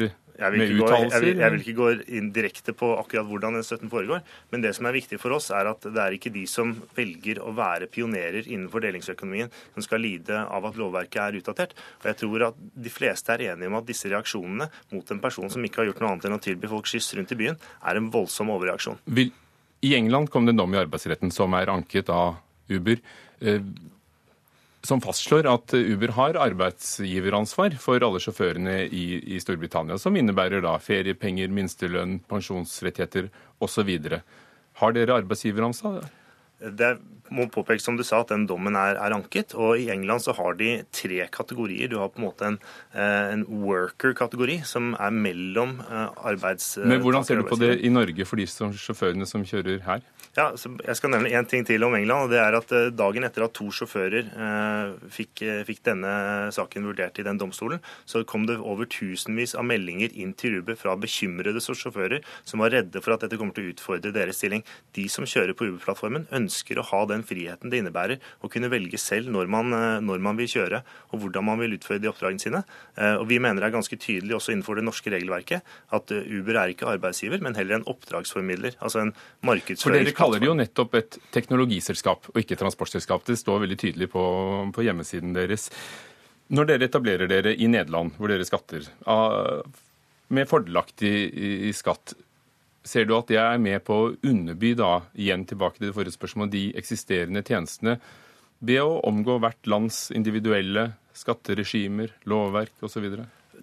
med 0.58 0.72
uttalelser? 0.74 1.26
Jeg, 1.28 1.36
jeg, 1.38 1.52
vil 1.52 1.60
ikke 1.62 1.74
gå 1.78 1.90
inn 2.18 2.30
direkte 2.34 2.74
på 2.74 2.88
akkurat 2.98 3.28
hvordan 3.28 3.58
den 3.58 3.66
støtten 3.66 3.92
foregår. 3.92 4.24
Men 4.50 4.64
det 4.64 4.72
som 4.74 4.88
er 4.88 4.96
viktig 4.96 5.20
for 5.22 5.36
oss, 5.36 5.50
er 5.54 5.70
at 5.70 5.86
det 5.86 6.00
er 6.02 6.16
ikke 6.16 6.32
de 6.34 6.42
som 6.50 6.72
velger 6.96 7.38
å 7.38 7.52
være 7.54 7.86
pionerer 7.92 8.48
innenfor 8.48 8.82
delingsøkonomien, 8.82 9.52
som 9.76 9.86
skal 9.86 10.02
lide 10.02 10.42
av 10.42 10.66
at 10.66 10.80
lovverket 10.80 11.20
er 11.22 11.38
utdatert. 11.38 11.78
Og 12.02 12.10
jeg 12.10 12.20
tror 12.24 12.48
at 12.50 12.58
de 12.58 12.92
fleste 12.92 13.36
er 13.36 13.46
enige 13.52 13.70
om 13.70 13.78
at 13.78 13.86
disse 13.86 14.10
reaksjonene 14.10 14.70
mot 14.96 15.14
en 15.14 15.22
person 15.22 15.54
som 15.54 15.70
ikke 15.70 15.84
har 15.84 15.92
gjort 15.92 16.02
noe 16.02 16.12
annet 16.16 16.28
enn 16.28 16.38
å 16.40 16.42
tilby 16.42 16.74
folk 16.74 16.90
skyss 16.90 17.14
rundt 17.20 17.34
i 17.36 17.40
byen, 17.44 17.62
er 17.86 18.02
en 18.02 18.10
voldsom 18.14 18.50
overreaksjon. 18.56 18.98
I 19.84 19.92
England 19.98 20.30
kom 20.32 20.46
det 20.46 20.54
en 20.54 20.62
dom 20.62 20.74
i 20.74 20.80
arbeidsretten 20.80 21.32
som 21.34 21.54
er 21.58 21.72
anket 21.72 22.08
av 22.12 22.38
Uber. 22.72 23.02
Eh, 23.44 23.60
som 24.84 25.00
fastslår 25.00 25.48
at 25.48 25.74
Uber 25.74 26.12
har 26.16 26.36
arbeidsgiveransvar 26.40 27.76
for 27.80 28.04
alle 28.04 28.20
sjåførene 28.20 28.82
i, 28.84 29.04
i 29.36 29.40
Storbritannia, 29.40 29.96
som 30.00 30.16
innebærer 30.16 30.64
da 30.64 30.74
feriepenger, 30.82 31.52
minstelønn, 31.52 32.18
pensjonsrettigheter 32.28 33.30
osv. 33.64 33.94
Har 34.80 34.96
dere 34.96 35.16
arbeidsgiveransvar? 35.22 36.04
Det 36.60 36.90
må 37.32 37.46
påpeke 37.52 37.82
som 37.82 37.96
du 37.96 38.04
sa, 38.04 38.20
at 38.22 38.32
den 38.32 38.46
dommen 38.48 38.76
er, 38.76 38.98
er, 39.00 39.14
anket. 39.16 39.54
og 39.54 39.78
I 39.80 39.88
England 39.94 40.24
så 40.24 40.34
har 40.36 40.58
de 40.58 40.82
tre 40.92 41.26
kategorier. 41.32 41.88
Du 41.88 41.98
har 42.00 42.10
på 42.12 42.20
en 42.20 42.26
måte 42.26 42.48
en, 42.48 42.58
eh, 42.92 43.32
en 43.32 43.44
worker-kategori 43.64 44.60
som 44.68 44.94
er 44.98 45.14
mellom 45.14 45.78
eh, 45.84 46.26
arbeids... 46.32 46.76
Men 46.84 47.00
Hvordan 47.04 47.24
ser 47.24 47.40
du 47.40 47.48
på 47.48 47.60
det 47.60 47.78
i 47.84 47.92
Norge 47.92 48.28
for 48.28 48.40
de 48.40 48.48
som, 48.50 48.72
sjåførene 48.72 49.28
som 49.28 49.44
kjører 49.46 49.80
her? 49.86 50.04
Ja, 50.34 50.48
Jeg 50.50 50.96
skal 50.98 51.12
nevne 51.12 51.30
én 51.30 51.46
ting 51.46 51.62
til 51.66 51.84
om 51.86 51.94
England. 51.94 52.24
og 52.26 52.30
det 52.30 52.40
er 52.42 52.56
at 52.58 52.72
eh, 52.72 52.90
Dagen 52.90 53.22
etter 53.22 53.44
at 53.46 53.54
to 53.54 53.68
sjåfører 53.70 54.26
eh, 54.34 54.94
fikk, 55.08 55.42
eh, 55.46 55.62
fikk, 55.66 55.84
denne 55.86 56.50
saken 56.54 56.88
vurdert 56.88 57.18
i 57.18 57.26
den 57.26 57.38
domstolen, 57.38 57.78
så 58.04 58.24
kom 58.26 58.46
det 58.46 58.56
over 58.58 58.88
tusenvis 58.90 59.54
av 59.54 59.64
meldinger 59.68 60.10
inn 60.10 60.32
til 60.34 60.58
Uber 60.58 60.74
fra 60.74 60.96
bekymrede 60.98 61.62
sjåfører 61.62 62.24
som 62.42 62.64
var 62.64 62.74
redde 62.74 63.02
for 63.04 63.14
at 63.14 63.22
dette 63.22 63.38
kommer 63.38 63.54
til 63.54 63.68
å 63.68 63.74
utfordre 63.74 64.10
deres 64.14 64.40
stilling. 64.40 64.64
De 64.94 65.06
som 65.08 65.26
kjører 65.26 65.54
på 65.54 65.68
Uber-plattformen, 65.68 66.26
ønsker 66.34 66.80
å 66.80 66.88
ha 66.90 67.04
den 67.14 67.26
friheten 67.26 67.72
det 67.72 67.80
innebærer 67.80 68.22
å 68.44 68.50
kunne 68.52 68.70
velge 68.72 69.00
selv 69.00 69.30
når 69.32 69.50
man, 69.50 69.72
når 70.04 70.22
man, 70.24 70.38
vil 70.38 70.50
kjøre 70.50 70.82
og 71.12 71.22
hvordan 71.22 71.46
man 71.46 71.60
vil 71.62 71.76
utføre 71.76 72.02
de 72.02 72.10
oppdragene 72.10 72.42
sine. 72.42 72.62
Og 73.20 73.26
Vi 73.30 73.38
mener 73.42 73.62
det 73.62 73.68
er 73.68 73.76
ganske 73.76 73.98
tydelig 74.00 74.36
også 74.36 74.54
innenfor 74.54 74.78
det 74.78 74.86
norske 74.86 75.12
regelverket 75.14 75.64
at 75.94 76.14
Uber 76.14 76.58
er 76.60 76.72
ikke 76.74 76.88
arbeidsgiver, 76.90 77.42
men 77.44 77.56
heller 77.58 77.78
en 77.78 77.86
oppdragsformidler. 77.90 78.76
altså 78.80 79.04
en 79.04 79.14
For 79.78 79.94
Dere 79.94 80.14
kaller 80.16 80.42
det 80.42 80.50
jo 80.50 80.56
nettopp 80.58 80.98
et 80.98 81.18
teknologiselskap 81.34 82.30
og 82.32 82.40
ikke 82.42 82.58
transportselskap. 82.60 83.24
Det 83.26 83.38
står 83.38 83.64
veldig 83.64 83.78
tydelig 83.80 84.10
på, 84.12 84.24
på 84.74 84.86
hjemmesiden 84.86 85.34
deres. 85.36 85.70
Når 86.54 86.68
dere 86.68 86.88
etablerer 86.90 87.30
dere 87.30 87.54
i 87.56 87.68
Nederland, 87.70 88.14
hvor 88.18 88.28
dere 88.28 88.44
skatter 88.44 88.84
med 90.34 90.48
fordelaktig 90.48 91.72
skatt, 91.76 92.14
ser 92.84 93.08
du 93.08 93.14
at 93.16 93.30
det 93.32 93.40
er 93.40 93.60
med 93.62 93.80
på 93.86 93.96
å 93.96 94.10
underby 94.28 94.74
da, 94.78 94.98
igjen 95.16 95.46
tilbake 95.48 95.80
til 95.80 95.88
det 95.88 95.96
forrige 95.96 96.16
spørsmålet, 96.18 96.52
de 96.52 96.64
eksisterende 96.78 97.44
tjenestene 97.46 97.98
ved 98.64 98.82
å 98.84 99.00
omgå 99.08 99.38
hvert 99.42 99.68
lands 99.68 100.06
individuelle 100.14 100.90
skatteregimer, 101.16 102.12
lovverk 102.28 102.84
osv.? 102.84 103.08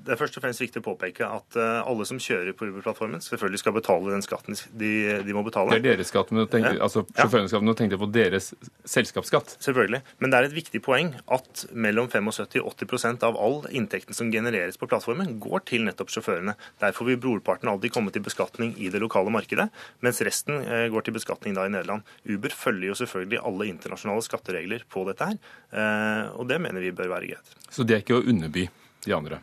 Det 0.02 0.14
er 0.14 0.20
først 0.20 0.38
og 0.40 0.44
fremst 0.44 0.62
viktig 0.62 0.82
å 0.82 0.86
påpeke 0.86 1.28
at 1.28 1.58
uh, 1.60 1.82
alle 1.88 2.06
som 2.08 2.20
kjører 2.22 2.56
på 2.58 2.68
Uber-plattformen, 2.70 3.22
selvfølgelig 3.24 3.62
skal 3.62 3.76
betale 3.76 4.14
den 4.14 4.24
skatten 4.26 4.58
de, 4.78 4.92
de 5.26 5.36
må 5.36 5.44
betale. 5.46 5.76
Det 5.76 5.82
er 5.82 5.98
deres 5.98 6.12
skatt, 6.14 6.32
men 6.34 6.48
tenker, 6.52 6.78
ja. 6.78 6.86
altså 6.88 7.04
sjåførenes 7.10 7.54
skatt, 7.54 7.66
nå 7.68 7.76
tenkte 7.78 7.98
jeg 7.98 8.02
på 8.02 8.10
deres 8.16 8.52
selskapsskatt. 8.94 9.56
Selvfølgelig. 9.64 10.02
Men 10.24 10.34
det 10.34 10.40
er 10.40 10.48
et 10.50 10.56
viktig 10.56 10.82
poeng 10.86 11.14
at 11.34 11.66
mellom 11.72 12.10
75 12.12 12.62
og 12.64 12.72
80% 12.74 13.28
av 13.28 13.38
all 13.42 13.60
inntekten 13.70 14.18
som 14.18 14.32
genereres 14.34 14.80
på 14.82 14.90
plattformen, 14.90 15.36
går 15.44 15.66
til 15.70 15.86
nettopp 15.88 16.14
sjåførene. 16.14 16.56
Derfor 16.82 17.10
vil 17.12 17.20
brorparten 17.22 17.72
alltid 17.72 17.94
komme 17.94 18.14
til 18.16 18.26
beskatning 18.26 18.74
i 18.82 18.90
det 18.94 19.04
lokale 19.04 19.34
markedet, 19.34 19.70
mens 20.06 20.24
resten 20.26 20.64
uh, 20.66 20.88
går 20.94 21.08
til 21.08 21.18
beskatning 21.20 21.58
da 21.58 21.68
i 21.68 21.74
Nederland. 21.74 22.08
Uber 22.26 22.56
følger 22.56 22.94
jo 22.94 23.00
selvfølgelig 23.04 23.44
alle 23.52 23.70
internasjonale 23.76 24.26
skatteregler 24.26 24.88
på 24.92 25.06
dette 25.12 25.32
her, 25.32 25.40
uh, 25.76 26.34
og 26.40 26.50
det 26.50 26.62
mener 26.64 26.84
vi 26.84 26.96
bør 26.96 27.14
være 27.14 27.34
greit. 27.34 27.56
Så 27.70 27.86
det 27.88 28.00
er 28.00 28.06
ikke 28.06 28.20
å 28.20 28.26
underby 28.26 28.68
de 29.06 29.16
andre? 29.18 29.42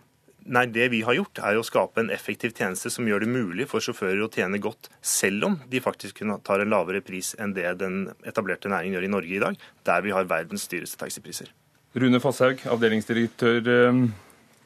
Nei, 0.48 0.64
Det 0.72 0.86
vi 0.88 1.02
har 1.04 1.12
gjort, 1.12 1.38
er 1.44 1.58
å 1.58 1.64
skape 1.66 2.00
en 2.00 2.10
effektiv 2.14 2.54
tjeneste 2.56 2.88
som 2.90 3.04
gjør 3.04 3.26
det 3.26 3.28
mulig 3.28 3.66
for 3.68 3.84
sjåfører 3.84 4.22
å 4.24 4.30
tjene 4.32 4.60
godt, 4.64 4.88
selv 5.04 5.44
om 5.44 5.58
de 5.68 5.80
faktisk 5.84 6.22
tar 6.44 6.62
en 6.64 6.72
lavere 6.72 7.02
pris 7.04 7.34
enn 7.38 7.52
det 7.52 7.66
den 7.82 8.06
etablerte 8.24 8.70
næringen 8.72 8.96
gjør 8.96 9.08
i 9.08 9.12
Norge 9.12 9.34
i 9.36 9.42
dag, 9.42 9.58
der 9.84 10.06
vi 10.06 10.14
har 10.16 10.30
verdens 10.30 10.64
dyreste 10.72 10.96
taxipriser. 11.02 11.52
Rune 11.98 12.20
Fosshaug, 12.20 12.64
avdelingsdirektør 12.64 13.68
eh, 13.74 14.00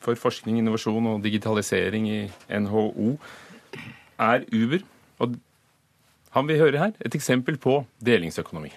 for 0.03 0.18
forskning, 0.18 0.61
innovasjon 0.62 1.11
og 1.16 1.22
digitalisering 1.24 2.07
i 2.11 2.20
NHO. 2.62 3.16
Er 4.22 4.47
Uber, 4.55 4.87
og 5.18 5.35
han 6.37 6.49
vil 6.49 6.62
høre 6.62 6.78
her, 6.78 6.95
et 7.03 7.18
eksempel 7.18 7.59
på 7.59 7.80
delingsøkonomi? 8.05 8.70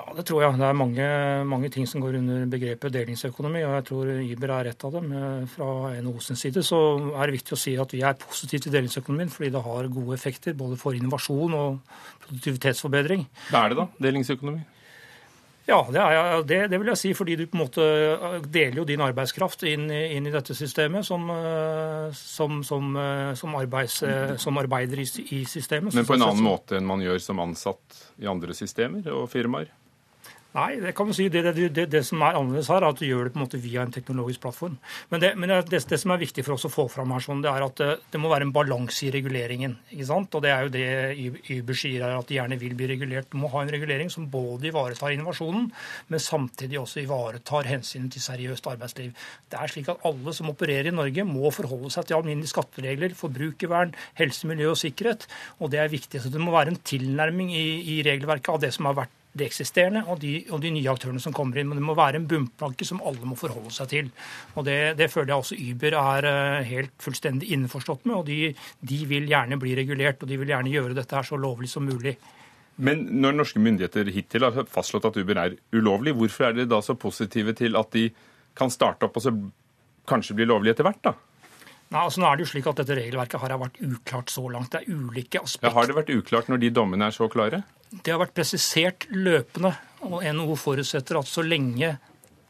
Ja, 0.00 0.14
det 0.16 0.24
tror 0.28 0.40
jeg. 0.42 0.56
Det 0.56 0.64
er 0.64 0.76
mange, 0.76 1.06
mange, 1.44 1.68
ting 1.72 1.86
som 1.88 2.00
går 2.00 2.16
under 2.20 2.46
begrepet 2.48 2.94
delingsøkonomi, 2.94 3.60
og 3.66 3.74
jeg 3.76 3.86
tror 3.90 4.10
Iber 4.24 4.52
er 4.54 4.70
ett 4.70 4.84
av 4.86 4.94
dem. 4.96 5.12
Eh, 5.12 5.46
fra 5.52 5.68
NHO 6.00 6.20
sin 6.24 6.38
side 6.40 6.64
så 6.64 6.78
er 7.10 7.28
det 7.28 7.36
viktig 7.36 7.56
å 7.56 7.60
si 7.60 7.76
at 7.76 7.92
vi 7.92 8.00
er 8.06 8.16
positive 8.20 8.64
til 8.64 8.76
delingsøkonomien 8.78 9.32
fordi 9.32 9.50
det 9.52 9.64
har 9.64 9.88
gode 9.92 10.16
effekter 10.16 10.56
både 10.56 10.78
for 10.80 10.96
innovasjon 10.96 11.56
og 11.58 11.96
produktivitetsforbedring. 12.24 13.26
Hva 13.50 13.64
er 13.66 13.74
det 13.74 13.80
da, 13.82 13.88
delingsøkonomi? 14.08 14.62
Ja, 15.68 15.82
det, 15.92 16.00
er, 16.00 16.40
det, 16.48 16.60
det, 16.72 16.78
vil 16.80 16.88
jeg 16.90 16.98
si, 16.98 17.10
fordi 17.14 17.36
du 17.36 17.44
på 17.46 17.58
en 17.58 17.60
måte 17.60 17.84
deler 18.50 18.80
jo 18.80 18.86
din 18.88 19.02
arbeidskraft 19.04 19.60
inn, 19.68 19.84
inn 19.92 20.26
i 20.26 20.32
dette 20.32 20.56
systemet 20.56 21.06
som, 21.06 21.28
som, 22.16 22.56
som, 22.66 22.96
som, 23.38 23.58
arbeids, 23.60 24.00
som 24.42 24.58
arbeider 24.58 25.04
i, 25.04 25.06
i, 25.36 25.44
systemet. 25.46 25.94
Men 25.94 26.08
på 26.08 26.16
en 26.16 26.26
annen 26.26 26.42
måte 26.42 26.80
enn 26.80 26.88
man 26.88 27.04
gjør 27.04 27.22
som 27.22 27.44
ansatt 27.44 28.00
i 28.18 28.26
andre 28.32 28.56
systemer 28.56 29.06
og 29.14 29.28
firmaer? 29.30 29.70
Nei, 30.50 30.80
det 30.82 30.90
kan 30.98 31.06
du 31.06 31.14
si. 31.14 31.28
Det, 31.30 31.44
det, 31.46 31.68
det, 31.70 31.84
det, 31.92 32.00
som 32.06 32.22
er 32.26 32.34
annerledes 32.34 32.68
her, 32.72 32.82
er 32.82 32.90
at 32.90 32.98
du 32.98 33.04
gjør 33.06 33.28
det 33.28 33.32
på 33.34 33.38
en 33.38 33.44
måte 33.44 33.58
via 33.62 33.84
en 33.86 33.92
teknologisk 33.94 34.42
plattform. 34.42 34.80
Men, 35.12 35.26
men 35.38 35.52
det, 35.70 35.78
som 35.86 36.10
er 36.10 36.18
viktig 36.24 36.42
for 36.42 36.56
oss 36.56 36.66
å 36.66 36.72
få 36.72 36.88
fram 36.90 37.12
her, 37.14 37.22
sånn, 37.22 37.44
det 37.44 37.52
er 37.52 37.66
at 37.68 37.82
det, 38.10 38.18
må 38.18 38.32
være 38.32 38.48
en 38.48 38.54
balanse 38.54 39.04
i 39.06 39.12
reguleringen. 39.14 39.76
ikke 39.94 40.08
sant? 40.08 40.34
Og 40.34 40.42
det 40.42 40.50
er 40.50 40.66
jo 40.66 40.72
det 40.74 40.88
Uber 41.60 41.78
sier, 41.78 42.02
her, 42.02 42.16
at 42.18 42.26
de 42.26 42.40
gjerne 42.40 42.58
vil 42.58 42.74
bli 42.80 42.88
regulert. 42.90 43.30
Du 43.30 43.38
må 43.38 43.52
ha 43.52 43.62
en 43.62 43.70
regulering 43.70 44.10
som 44.10 44.26
både 44.32 44.72
ivaretar 44.72 45.14
innovasjonen, 45.14 45.70
men 46.10 46.24
samtidig 46.24 46.82
også 46.82 47.04
ivaretar 47.04 47.70
hensynet 47.70 48.16
til 48.16 48.26
seriøst 48.26 48.66
arbeidsliv. 48.74 49.14
Det 49.46 49.62
er 49.62 49.70
slik 49.70 49.92
at 49.94 50.02
alle 50.10 50.34
som 50.34 50.50
opererer 50.50 50.90
i 50.90 50.96
Norge, 50.96 51.28
må 51.30 51.54
forholde 51.54 51.92
seg 51.94 52.10
til 52.10 52.18
alminnelige 52.18 52.56
skatteregler, 52.56 53.14
forbrukervern, 53.14 53.94
helse, 54.18 54.50
miljø 54.50 54.74
og 54.74 54.82
sikkerhet. 54.82 55.30
Og 55.62 55.70
det 55.70 55.78
er 55.84 55.94
viktig. 55.94 56.24
Så 56.26 56.34
det 56.34 56.42
må 56.42 56.50
være 56.58 56.74
en 56.74 56.82
tilnærming 56.90 57.54
i, 57.54 57.66
i 57.94 58.02
regelverket 58.06 58.56
av 58.56 58.62
det 58.66 58.74
som 58.74 58.90
har 58.90 58.98
vært 59.04 59.16
det 59.30 59.46
eksisterende 59.46 60.02
og 60.10 60.18
de, 60.22 60.32
og 60.50 60.58
de, 60.62 60.72
nye 60.74 60.90
aktørene 60.90 61.22
som 61.22 61.34
kommer 61.34 61.60
inn. 61.60 61.68
Men 61.70 61.78
det 61.78 61.86
må 61.86 61.94
være 61.98 62.20
en 62.20 62.26
bunnplanke 62.30 62.86
som 62.86 63.02
alle 63.06 63.28
må 63.28 63.38
forholde 63.38 63.72
seg 63.74 63.90
til. 63.92 64.10
Og 64.56 64.66
Det, 64.66 64.78
det 64.98 65.10
føler 65.12 65.32
jeg 65.32 65.44
også 65.44 65.60
Uber 65.60 65.96
er 66.00 66.28
eh, 66.30 66.66
helt 66.72 66.94
fullstendig 67.02 67.52
innforstått 67.54 68.06
med. 68.10 68.16
og 68.16 68.26
de, 68.26 68.54
de, 68.80 69.00
vil 69.10 69.30
gjerne 69.30 69.60
bli 69.60 69.76
regulert, 69.78 70.22
og 70.22 70.30
de 70.30 70.40
vil 70.40 70.50
gjerne 70.50 70.74
gjøre 70.74 70.98
dette 70.98 71.16
her 71.16 71.26
så 71.26 71.38
lovlig 71.38 71.70
som 71.70 71.86
mulig. 71.86 72.16
Men 72.80 73.04
når 73.20 73.36
norske 73.36 73.60
myndigheter 73.60 74.08
hittil 74.14 74.46
har 74.46 74.66
fastslått 74.72 75.06
at 75.10 75.16
Uber 75.20 75.38
er 75.38 75.56
ulovlig, 75.76 76.14
hvorfor 76.16 76.48
er 76.48 76.56
dere 76.56 76.70
da 76.70 76.80
så 76.82 76.96
positive 76.98 77.54
til 77.58 77.76
at 77.78 77.90
de 77.92 78.08
kan 78.56 78.72
starte 78.72 79.06
opp 79.06 79.18
og 79.20 79.24
så 79.24 79.34
kanskje 80.10 80.38
bli 80.38 80.46
lovlig 80.48 80.72
etter 80.72 80.86
hvert, 80.86 81.02
da? 81.04 81.12
Nei, 81.90 82.04
altså 82.06 82.22
nå 82.22 82.28
er 82.28 82.38
det 82.38 82.44
jo 82.44 82.50
slik 82.52 82.68
at 82.70 82.80
Dette 82.80 82.94
regelverket 82.94 83.42
har 83.42 83.52
vært 83.58 83.80
uklart 83.82 84.30
så 84.30 84.44
langt. 84.46 84.70
Det 84.70 84.84
er 84.84 84.94
ulike 84.94 85.42
aspekter. 85.42 85.70
Ja, 85.70 85.74
har 85.74 85.90
det 85.90 85.96
vært 85.96 86.12
uklart 86.14 86.50
når 86.50 86.62
de 86.62 86.70
dommene 86.74 87.08
er 87.10 87.14
så 87.14 87.26
klare? 87.30 87.64
Det 87.90 88.12
har 88.12 88.20
vært 88.22 88.36
presisert 88.36 89.08
løpende. 89.10 89.74
og 90.00 90.22
NHO 90.24 90.54
forutsetter 90.56 91.18
at 91.18 91.28
så 91.28 91.42
lenge 91.44 91.90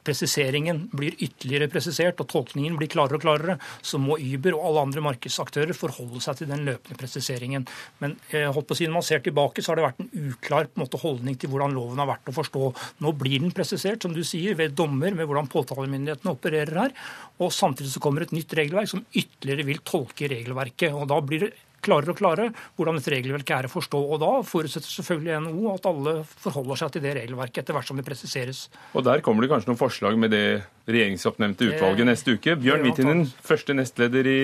presiseringen 0.05 0.85
blir 0.97 1.17
ytterligere 1.21 1.69
presisert 1.71 2.21
og 2.23 2.29
tolkningen 2.31 2.77
blir 2.79 2.89
klarere 2.91 3.19
og 3.19 3.25
klarere, 3.25 3.57
så 3.83 4.01
må 4.01 4.17
Uber 4.21 4.57
og 4.57 4.67
alle 4.69 4.85
andre 4.87 5.05
markedsaktører 5.05 5.77
forholde 5.77 6.23
seg 6.25 6.41
til 6.41 6.51
den 6.51 6.65
løpende 6.69 6.99
presiseringen. 7.01 7.67
Men 8.03 8.17
eh, 8.31 8.49
holdt 8.49 8.71
på 8.71 8.77
å 8.77 8.81
si, 8.81 8.89
når 8.89 8.99
man 8.99 9.07
ser 9.07 9.25
tilbake, 9.25 9.63
så 9.63 9.73
har 9.73 9.81
det 9.81 9.87
vært 9.89 10.03
en 10.05 10.31
uklar 10.31 10.69
en 10.71 10.85
måte, 10.85 11.01
holdning 11.01 11.37
til 11.41 11.53
hvordan 11.53 11.77
loven 11.77 12.01
har 12.01 12.11
vært 12.11 12.33
å 12.33 12.37
forstå. 12.37 12.73
Nå 13.05 13.15
blir 13.21 13.45
den 13.45 13.55
presisert, 13.57 14.03
som 14.05 14.17
du 14.17 14.23
sier, 14.27 14.57
ved 14.59 14.77
dommer 14.79 15.17
med 15.17 15.29
hvordan 15.29 15.51
påtalemyndighetene 15.53 16.37
opererer 16.37 16.85
her. 16.85 16.97
Og 17.41 17.53
samtidig 17.55 17.93
så 17.93 18.03
kommer 18.05 18.25
et 18.25 18.37
nytt 18.37 18.57
regelverk 18.57 18.91
som 18.93 19.05
ytterligere 19.11 19.69
vil 19.69 19.85
tolke 19.85 20.31
regelverket. 20.33 20.95
og 20.95 21.09
da 21.11 21.21
blir 21.25 21.47
det 21.47 21.53
klarere 21.85 22.15
og 22.15 22.21
klarere 22.21 22.53
hvordan 22.79 22.99
dette 22.99 23.13
regelverket 23.15 23.55
er 23.57 23.69
å 23.69 23.73
forstå. 23.73 24.01
Og 24.01 24.21
Da 24.23 24.31
forutsetter 24.47 24.93
selvfølgelig 24.93 25.41
NHO 25.47 25.75
at 25.75 25.91
alle 25.91 26.15
forholder 26.31 26.83
seg 26.83 26.95
til 26.95 27.05
det 27.07 27.17
regelverket 27.21 27.63
etter 27.65 27.77
hvert 27.77 27.91
som 27.91 28.01
det 28.01 28.07
presiseres. 28.07 28.69
Og 28.95 29.05
Der 29.07 29.25
kommer 29.25 29.45
det 29.45 29.51
kanskje 29.53 29.73
noen 29.73 29.81
forslag 29.81 30.19
med 30.21 30.35
det 30.35 30.63
regjeringsoppnevnte 30.91 31.73
utvalget 31.73 32.11
neste 32.11 32.37
uke. 32.37 32.57
Bjørn 32.61 32.87
Vitinen, 32.89 33.27
første 33.47 33.77
nestleder 33.77 34.27
i 34.31 34.41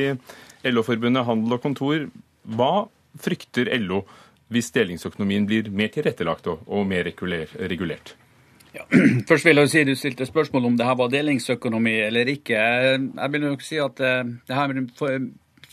LO-forbundet 0.67 1.27
Handel 1.27 1.59
og 1.59 1.65
Kontor. 1.65 2.07
Hva 2.47 2.87
frykter 3.23 3.73
LO 3.81 4.05
hvis 4.53 4.71
delingsøkonomien 4.75 5.47
blir 5.49 5.73
mer 5.75 5.91
tilrettelagt 5.95 6.47
og 6.53 6.87
mer 6.87 7.09
regulert? 7.09 8.15
Ja. 8.77 8.85
Først 9.29 9.47
vil 9.47 9.57
jeg 9.63 9.73
si 9.73 9.85
Du 9.89 9.95
stilte 9.97 10.29
spørsmål 10.29 10.69
om 10.71 10.77
det 10.79 10.87
her 10.87 10.99
var 10.99 11.11
delingsøkonomi 11.13 11.97
eller 12.07 12.29
ikke. 12.31 12.61
Jeg 12.61 13.33
vil 13.33 13.47
nok 13.47 13.65
si 13.65 13.81
at 13.81 14.01
eh, 14.05 14.23
det 14.47 14.59
her 14.59 14.73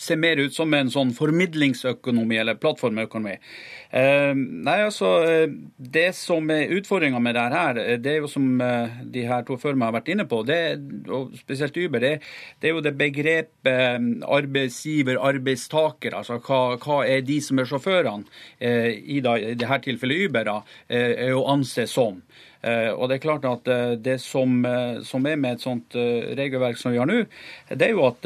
ser 0.04 0.20
mer 0.20 0.42
ut 0.44 0.56
som 0.56 0.74
en 0.76 0.92
sånn 0.94 1.14
formidlingsøkonomi 1.18 2.38
eller 2.42 2.60
plattformøkonomi. 2.62 3.38
Eh, 3.94 4.34
nei, 4.34 4.80
altså, 4.82 5.10
eh, 5.22 5.50
Det 5.78 6.16
som 6.16 6.50
er 6.50 6.72
utfordringa 6.74 7.20
med 7.22 7.36
det 7.36 7.42
her, 7.54 7.78
eh, 7.78 7.98
det 7.98 8.12
er 8.12 8.20
jo 8.22 8.28
som 8.28 8.62
eh, 8.62 8.90
de 9.06 9.22
her 9.28 9.44
to 9.44 9.58
før 9.58 9.76
meg 9.76 9.92
har 9.92 10.02
vært 10.02 10.10
inne 10.10 10.26
på, 10.26 10.40
det, 10.44 10.82
og 11.10 11.36
spesielt 11.38 11.78
Uber, 11.78 12.00
det, 12.00 12.22
det 12.60 12.70
er 12.70 12.74
jo 12.74 12.82
det 12.82 12.98
begrepet 12.98 14.24
arbeidsgiver, 14.26 15.22
arbeidstaker. 15.22 16.18
Altså 16.18 16.40
hva, 16.42 16.78
hva 16.82 17.04
er 17.06 17.22
de 17.22 17.38
som 17.40 17.60
er 17.60 17.70
sjåførene, 17.70 18.26
eh, 18.60 18.98
i, 18.98 19.20
da, 19.22 19.38
i 19.38 19.54
dette 19.54 19.82
tilfellet 19.86 20.26
Uber, 20.26 20.50
da, 20.50 20.58
er 20.90 21.36
å 21.38 21.46
anse 21.54 21.86
som. 21.88 22.22
Og 22.64 23.10
Det 23.10 23.18
er 23.18 23.20
klart 23.20 23.46
at 23.46 23.66
det 24.00 24.22
som, 24.24 24.64
som 25.04 25.26
er 25.28 25.36
med 25.36 25.58
et 25.58 25.66
sånt 25.66 25.98
regelverk 26.40 26.78
som 26.80 26.94
vi 26.94 27.02
har 27.02 27.10
nå, 27.10 27.26
det 27.68 27.90
er 27.90 27.92
jo 27.92 28.06
at 28.08 28.24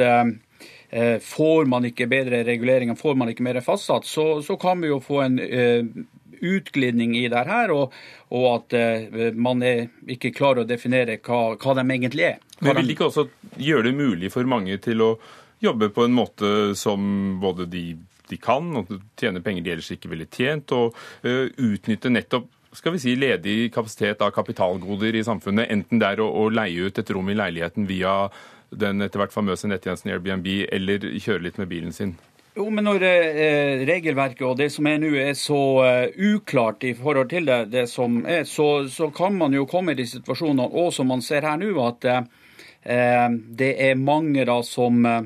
får 1.22 1.66
man 1.68 1.84
ikke 1.90 2.08
bedre 2.08 2.46
reguleringer, 2.48 2.96
får 2.96 3.18
man 3.20 3.32
ikke 3.34 3.44
mer 3.44 3.60
fastsatt, 3.66 4.06
så, 4.08 4.42
så 4.42 4.56
kan 4.60 4.80
vi 4.80 4.88
jo 4.88 5.02
få 5.04 5.20
en 5.26 5.36
uh, 5.42 6.06
utglidning 6.38 7.18
i 7.20 7.26
det 7.28 7.44
her, 7.50 7.74
og, 7.76 7.96
og 8.32 8.48
at 8.54 8.78
uh, 8.78 9.18
man 9.36 9.66
ikke 10.08 10.32
klarer 10.32 10.64
å 10.64 10.70
definere 10.70 11.20
hva, 11.20 11.58
hva 11.60 11.76
de 11.76 11.84
egentlig 11.84 12.30
er. 12.30 12.40
Hva 12.62 12.72
Men 12.72 12.80
vil 12.80 12.92
det 12.92 12.98
ikke 12.98 13.10
også 13.10 13.28
gjøre 13.60 13.90
det 13.90 13.98
mulig 14.00 14.32
for 14.32 14.48
mange 14.48 14.80
til 14.84 15.04
å 15.04 15.12
jobbe 15.60 15.90
på 15.92 16.06
en 16.06 16.16
måte 16.16 16.52
som 16.78 17.02
både 17.42 17.68
de, 17.68 17.86
de 18.30 18.40
kan, 18.40 18.70
og 18.80 18.94
tjene 19.20 19.42
penger 19.44 19.66
de 19.66 19.74
ellers 19.76 19.92
ikke 19.92 20.14
ville 20.14 20.30
tjent, 20.32 20.72
og 20.78 20.96
uh, 21.28 21.48
utnytte 21.52 22.14
nettopp 22.14 22.54
skal 22.78 22.94
vi 22.94 23.00
si, 23.02 23.16
ledig 23.16 23.72
kapasitet 23.74 24.22
av 24.22 24.34
kapitalgoder 24.36 25.16
i 25.16 25.24
samfunnet, 25.26 25.70
enten 25.74 26.02
det 26.02 26.12
er 26.14 26.22
å, 26.22 26.28
å 26.30 26.50
leie 26.54 26.88
ut 26.88 27.00
et 27.00 27.12
rom 27.16 27.30
i 27.32 27.38
leiligheten 27.38 27.88
via 27.90 28.28
den 28.70 29.02
etter 29.02 29.22
hvert 29.22 29.36
famøse 29.36 29.70
nettjenesten 29.70 30.12
Airbnb, 30.12 30.48
eller 30.72 31.08
kjøre 31.20 31.46
litt 31.46 31.62
med 31.62 31.72
bilen 31.72 31.96
sin? 31.96 32.18
Jo, 32.58 32.72
men 32.74 32.88
når 32.88 33.04
eh, 33.06 33.84
regelverket 33.86 34.42
og 34.48 34.56
det 34.58 34.72
som 34.74 34.88
er 34.90 34.98
nå 34.98 35.12
er 35.22 35.36
så 35.38 35.60
eh, 35.86 36.16
uklart 36.34 36.88
i 36.90 36.96
forhold 36.98 37.30
til 37.30 37.46
det, 37.46 37.58
det 37.70 37.84
som 37.92 38.24
er, 38.26 38.48
så, 38.50 38.88
så, 38.90 39.12
kan 39.14 39.38
man 39.38 39.54
jo 39.54 39.68
komme 39.70 39.94
i 39.94 40.00
de 40.00 40.08
situasjonene, 40.10 40.66
og 40.66 40.90
som 40.96 41.12
man 41.12 41.22
ser 41.22 41.46
her 41.46 41.60
nå, 41.62 41.70
at 41.86 42.08
eh, 42.10 43.28
det 43.62 43.70
er 43.92 44.02
mange 44.02 44.46
da 44.48 44.56
som 44.64 45.06
uh, 45.06 45.22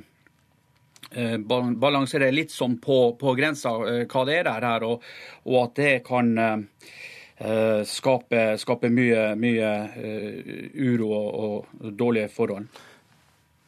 balanserer 1.85 2.33
litt 2.33 2.51
sånn 2.51 2.79
på, 2.83 2.99
på 3.21 3.35
grensa 3.37 3.77
hva 3.79 4.23
det 4.27 4.37
er 4.41 4.49
her, 4.51 4.85
og, 4.87 5.03
og 5.45 5.57
at 5.61 5.75
det 5.77 5.91
kan 6.07 6.31
skape, 7.85 8.41
skape, 8.61 8.89
mye, 8.93 9.23
mye 9.37 9.69
uro 10.73 11.11
og, 11.11 11.29
og 11.81 11.93
dårlige 11.99 12.31
forhold. 12.33 12.81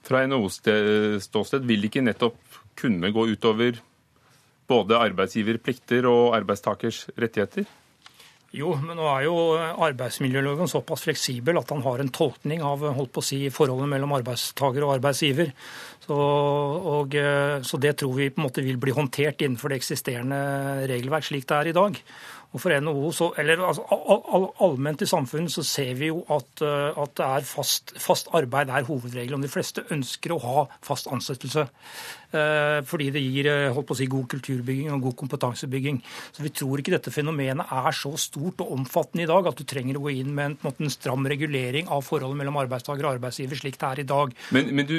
Fra 0.03 0.23
NHOs 0.27 0.59
ståsted 1.23 1.67
vil 1.67 1.87
ikke 1.87 2.03
nettopp 2.03 2.59
kunne 2.79 3.11
gå 3.13 3.27
utover 3.31 3.79
både 4.67 4.99
arbeidsgiverplikter 5.09 6.07
og 6.09 6.35
arbeidstakers 6.37 7.05
rettigheter? 7.19 7.67
Jo, 8.53 8.75
men 8.77 8.99
nå 8.99 9.05
er 9.09 9.23
jo 9.25 9.37
arbeidsmiljøloven 9.81 10.69
såpass 10.69 11.07
fleksibel 11.07 11.57
at 11.57 11.71
han 11.73 11.81
har 11.81 12.03
en 12.03 12.11
tolkning 12.13 12.61
av 12.61 12.83
holdt 12.85 13.13
på 13.15 13.23
å 13.23 13.25
si, 13.25 13.39
forholdet 13.49 13.89
mellom 13.89 14.13
arbeidstaker 14.19 14.85
og 14.85 14.93
arbeidsgiver. 14.99 15.49
Så, 16.03 16.13
og, 16.13 17.17
så 17.65 17.79
det 17.81 17.95
tror 17.97 18.13
vi 18.19 18.29
på 18.29 18.43
en 18.43 18.45
måte 18.45 18.61
vil 18.61 18.77
bli 18.77 18.93
håndtert 18.93 19.41
innenfor 19.41 19.73
det 19.73 19.81
eksisterende 19.81 20.37
regelverk 20.91 21.25
slik 21.25 21.49
det 21.49 21.57
er 21.57 21.71
i 21.71 21.75
dag. 21.79 21.97
Og 22.53 22.61
for 22.61 22.73
NHO, 22.85 23.11
så, 23.17 23.29
eller 23.41 23.61
altså, 23.65 23.83
all, 23.89 24.47
Allment 24.61 25.01
i 25.01 25.09
samfunnet 25.09 25.51
så 25.51 25.63
ser 25.65 25.95
vi 25.97 26.11
jo 26.11 26.19
at, 26.33 26.61
eh, 26.61 26.99
at 27.01 27.15
det 27.17 27.29
er 27.39 27.47
fast, 27.49 27.95
fast 28.01 28.29
arbeid 28.37 28.69
er 28.69 28.85
hovedregelen. 28.85 29.41
De 29.41 29.49
fleste 29.49 29.85
ønsker 29.93 30.35
å 30.35 30.41
ha 30.43 30.65
fast 30.85 31.09
ansettelse. 31.09 31.65
Eh, 32.33 32.79
fordi 32.89 33.11
det 33.13 33.21
gir 33.21 33.49
eh, 33.49 33.71
holdt 33.73 33.87
på 33.89 33.93
å 33.93 33.97
si, 33.97 34.07
god 34.09 34.25
kulturbygging 34.31 34.93
og 34.93 35.07
god 35.07 35.15
kompetansebygging. 35.21 35.99
Så 36.33 36.45
Vi 36.45 36.53
tror 36.53 36.81
ikke 36.81 36.95
dette 36.95 37.13
fenomenet 37.13 37.73
er 37.73 37.97
så 37.97 38.13
stort 38.21 38.61
og 38.65 38.71
omfattende 38.73 39.25
i 39.25 39.29
dag 39.29 39.49
at 39.49 39.59
du 39.59 39.65
trenger 39.69 39.99
å 39.99 40.05
gå 40.05 40.13
inn 40.15 40.31
med 40.33 40.51
en, 40.51 40.57
måte, 40.63 40.81
en 40.85 40.93
stram 40.93 41.25
regulering 41.29 41.89
av 41.93 42.05
forholdet 42.05 42.39
mellom 42.39 42.57
arbeidstaker 42.63 43.05
og 43.05 43.17
arbeidsgiver, 43.19 43.61
slik 43.61 43.77
det 43.81 43.89
er 43.89 44.01
i 44.01 44.07
dag. 44.09 44.33
Men, 44.55 44.71
men 44.77 44.89
du, 44.89 44.95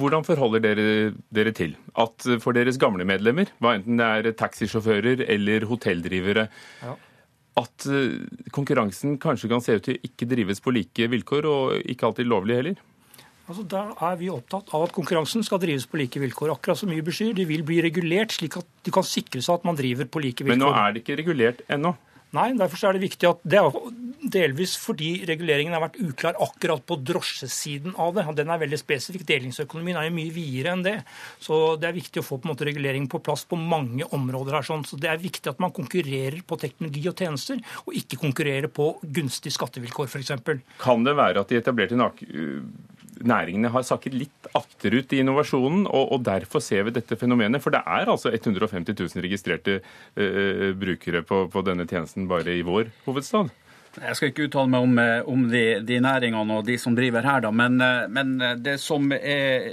hvordan 0.00 0.24
forholder 0.28 0.64
dere 0.64 0.86
dere 1.32 1.52
til 1.56 1.76
at 2.00 2.28
for 2.40 2.56
deres 2.56 2.80
gamle 2.80 3.04
medlemmer, 3.08 3.52
hva 3.60 3.76
enten 3.76 4.00
det 4.00 4.08
er 4.08 4.30
taxisjåfører 4.40 5.26
eller 5.32 5.68
hotelldrivere, 5.68 6.48
ja 6.82 6.98
at 7.60 7.86
eh, 7.90 8.22
konkurransen 8.54 9.18
kanskje 9.20 9.50
kan 9.50 9.60
se 9.64 9.76
ut 9.76 9.84
til 9.84 10.00
ikke 10.06 10.28
drives 10.30 10.62
på 10.64 10.72
like 10.72 11.08
vilkår, 11.12 11.48
og 11.48 11.90
ikke 11.92 12.08
alltid 12.08 12.28
lovlig 12.28 12.58
heller? 12.60 12.80
Altså, 13.42 13.64
Da 13.68 13.82
er 14.08 14.16
vi 14.20 14.30
opptatt 14.32 14.70
av 14.72 14.86
at 14.86 14.94
konkurransen 14.96 15.44
skal 15.44 15.60
drives 15.60 15.84
på 15.90 15.98
like 16.00 16.20
vilkår. 16.22 16.54
Akkurat 16.54 16.78
som 16.78 16.92
Uber 16.92 17.12
sier, 17.12 17.34
de 17.36 17.44
vil 17.48 17.64
bli 17.66 17.82
regulert 17.84 18.32
slik 18.32 18.56
at 18.60 18.68
de 18.86 18.94
kan 18.94 19.04
sikre 19.04 19.42
seg 19.44 19.60
at 19.60 19.68
man 19.68 19.76
driver 19.76 20.08
på 20.08 20.22
like 20.22 20.46
vilkår. 20.46 20.54
Men 20.54 20.64
nå 20.64 20.72
er 20.72 20.94
det 20.94 21.02
ikke 21.04 21.18
regulert 21.20 21.60
ennå? 21.68 21.92
Nei, 22.32 22.52
derfor 22.56 22.88
er 22.88 22.96
det 22.96 23.04
viktig 23.04 23.28
at 23.28 23.42
det 23.44 23.58
er, 23.60 23.74
delvis 24.32 24.72
fordi 24.80 25.10
reguleringen 25.28 25.74
har 25.76 25.82
vært 25.84 25.98
uklar 26.00 26.38
akkurat 26.40 26.84
på 26.88 26.96
drosjesiden 27.04 27.96
av 28.00 28.14
det. 28.16 28.24
Den 28.38 28.52
er 28.54 28.60
veldig 28.62 28.78
spesifikk. 28.80 29.26
Delingsøkonomien 29.28 29.98
er 30.00 30.08
jo 30.08 30.14
mye 30.16 30.32
videre 30.32 30.72
enn 30.72 30.84
det. 30.86 30.94
Så 31.42 31.76
det 31.80 31.90
er 31.90 31.98
viktig 31.98 32.22
å 32.22 32.26
få 32.26 32.38
på 32.38 32.48
en 32.48 32.54
måte 32.54 32.68
regulering 32.68 33.08
på 33.12 33.20
plass 33.24 33.44
på 33.48 33.58
mange 33.60 34.06
områder 34.16 34.56
her. 34.56 34.68
sånn. 34.68 34.86
Så 34.88 34.96
det 35.00 35.10
er 35.10 35.20
viktig 35.20 35.52
at 35.52 35.60
man 35.60 35.74
konkurrerer 35.76 36.40
på 36.46 36.56
teknologi 36.62 37.04
og 37.10 37.18
tjenester, 37.20 37.60
og 37.84 38.00
ikke 38.00 38.20
konkurrerer 38.22 38.72
på 38.72 38.88
gunstige 39.02 39.58
skattevilkår, 39.58 40.08
f.eks. 40.08 40.32
Kan 40.80 41.04
det 41.04 41.16
være 41.18 41.44
at 41.44 41.52
de 41.52 41.60
etablerte 41.60 42.00
næringene 43.28 43.70
har 43.72 43.86
sakket 43.86 44.16
litt 44.16 44.50
akterut 44.58 45.12
i 45.14 45.22
innovasjonen, 45.22 45.86
og, 45.86 46.12
og, 46.14 46.22
derfor 46.26 46.62
ser 46.64 46.86
vi 46.88 46.94
dette 46.96 47.18
fenomenet. 47.18 47.62
For 47.64 47.74
det 47.74 47.82
er 47.86 48.10
altså 48.12 48.32
150 48.34 48.94
000 48.98 49.24
registrerte 49.24 49.80
uh, 49.82 50.70
brukere 50.78 51.24
på, 51.26 51.44
på 51.52 51.66
denne 51.66 51.88
tjenesten 51.88 52.28
bare 52.30 52.58
i 52.58 52.64
vår 52.66 52.92
hovedstad. 53.06 53.52
Jeg 53.92 54.16
skal 54.16 54.30
ikke 54.30 54.46
uttale 54.46 54.70
meg 54.72 54.84
om, 54.86 54.98
eh, 54.98 55.26
om 55.28 55.42
de, 55.52 55.62
de, 55.84 55.98
næringene 56.00 56.54
og 56.56 56.64
de 56.64 56.78
som 56.80 56.94
driver 56.96 57.26
her, 57.28 57.42
da. 57.44 57.50
Men, 57.52 57.74
eh, 57.84 58.06
men, 58.08 58.30
det 58.64 58.78
som 58.80 59.10
er 59.12 59.66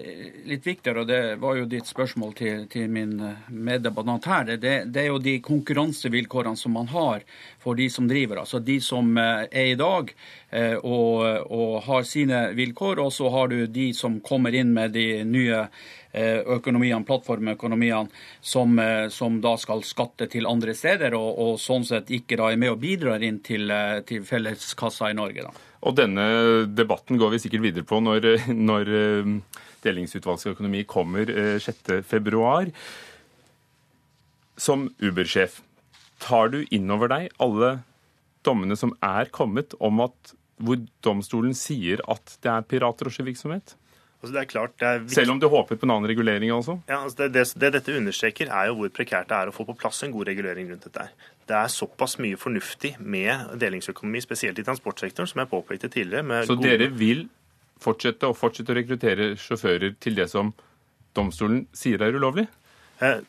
litt 0.50 0.66
viktigere, 0.68 1.06
og 1.06 1.08
det 1.08 1.38
var 1.40 1.56
jo 1.56 1.70
ditt 1.72 1.88
spørsmål 1.88 2.34
til, 2.36 2.66
til 2.68 2.90
min 2.92 3.14
meddebattant 3.48 4.28
her, 4.28 4.52
det, 4.58 4.74
det, 4.92 5.06
er 5.06 5.08
jo 5.08 5.22
de 5.24 5.38
konkurransevilkårene 5.46 6.60
som 6.60 6.76
man 6.76 6.92
har 6.92 7.24
for 7.64 7.80
de 7.80 7.88
som 7.90 8.10
driver. 8.12 8.42
Altså 8.44 8.60
de 8.60 8.80
som 8.84 9.16
er 9.18 9.48
i 9.72 9.78
dag 9.80 10.12
og, 10.82 11.24
og 11.54 11.74
har 11.86 12.08
sine 12.08 12.42
vilkår, 12.58 13.00
og 13.00 13.14
så 13.14 13.30
har 13.32 13.52
du 13.52 13.68
de 13.68 13.92
som 13.94 14.20
kommer 14.26 14.56
inn 14.56 14.74
med 14.74 14.96
de 14.98 15.24
nye 15.28 15.64
Eh, 15.64 15.99
økonomiene, 16.14 17.06
plattformøkonomiene, 17.06 18.10
som, 18.42 18.80
eh, 18.80 19.10
som, 19.10 19.40
da 19.42 19.56
skal 19.58 19.84
skatte 19.86 20.28
til 20.32 20.48
andre 20.50 20.74
steder, 20.74 21.14
og, 21.14 21.38
og, 21.38 21.60
sånn 21.62 21.86
sett 21.86 22.10
ikke 22.10 22.40
da 22.40 22.50
er 22.52 22.58
med 22.58 22.74
og 22.74 22.80
bidrar 22.82 23.24
inn 23.26 23.40
til, 23.46 23.70
eh, 23.72 24.02
til 24.08 24.24
felleskassa 24.26 25.12
i 25.12 25.18
Norge. 25.18 25.46
da. 25.46 25.54
Og 25.86 25.96
denne 25.96 26.26
debatten 26.76 27.18
går 27.18 27.36
vi 27.36 27.40
sikkert 27.40 27.64
videre 27.64 27.88
på 27.88 28.02
når, 28.02 28.26
når 28.70 28.90
delingsutvalgsøkonomi 29.86 30.84
kommer 30.90 31.30
6.2. 31.62 32.74
Som 34.60 34.90
Uber-sjef, 35.00 35.62
tar 36.20 36.50
du 36.52 36.66
inn 36.76 36.90
over 36.92 37.08
deg 37.08 37.30
alle 37.40 37.78
dommene 38.44 38.76
som 38.76 38.92
er 39.04 39.30
kommet 39.32 39.76
om 39.80 40.02
at 40.04 40.34
hvor 40.60 40.82
domstolen 41.06 41.56
sier 41.56 42.02
at 42.12 42.36
det 42.44 42.52
er 42.52 42.66
piratdrosjevirksomhet? 42.68 43.78
Altså 44.20 44.34
det 44.36 44.40
er 44.42 44.48
klart, 44.52 44.74
det 44.82 44.88
er 44.88 45.04
Selv 45.16 45.32
om 45.32 45.40
du 45.40 45.48
håper 45.48 45.78
på 45.80 45.88
en 45.88 45.94
annen 45.94 46.10
regulering 46.12 46.52
altså? 46.52 46.76
Ja, 46.90 46.98
altså 47.06 47.24
det, 47.24 47.30
det, 47.38 47.46
det, 47.62 47.70
dette 47.78 47.96
understreker, 47.96 48.50
er 48.52 48.68
jo 48.68 48.76
hvor 48.82 48.92
prekært 48.92 49.30
det 49.30 49.38
er 49.38 49.52
å 49.52 49.54
få 49.56 49.64
på 49.70 49.78
plass 49.80 50.04
en 50.04 50.12
god 50.12 50.28
regulering 50.28 50.68
rundt 50.74 50.88
dette. 50.90 51.06
Det 51.48 51.56
er 51.56 51.72
såpass 51.72 52.18
mye 52.20 52.38
fornuftig 52.38 52.98
med 53.00 53.56
delingsøkonomi, 53.62 54.20
spesielt 54.22 54.60
i 54.60 54.66
transportsektoren, 54.68 55.30
som 55.32 55.40
jeg 55.40 55.52
påpekte 55.54 55.88
tidligere. 55.94 56.44
Så 56.50 56.58
gode... 56.60 56.68
dere 56.68 56.90
vil 57.00 57.30
fortsette 57.80 58.28
å 58.28 58.36
fortsette 58.36 58.76
å 58.76 58.78
rekruttere 58.82 59.30
sjåfører 59.40 59.96
til 60.04 60.20
det 60.20 60.28
som 60.32 60.52
domstolen 61.16 61.64
sier 61.76 62.04
er 62.04 62.18
ulovlig? 62.20 62.44
Eh, 63.00 63.22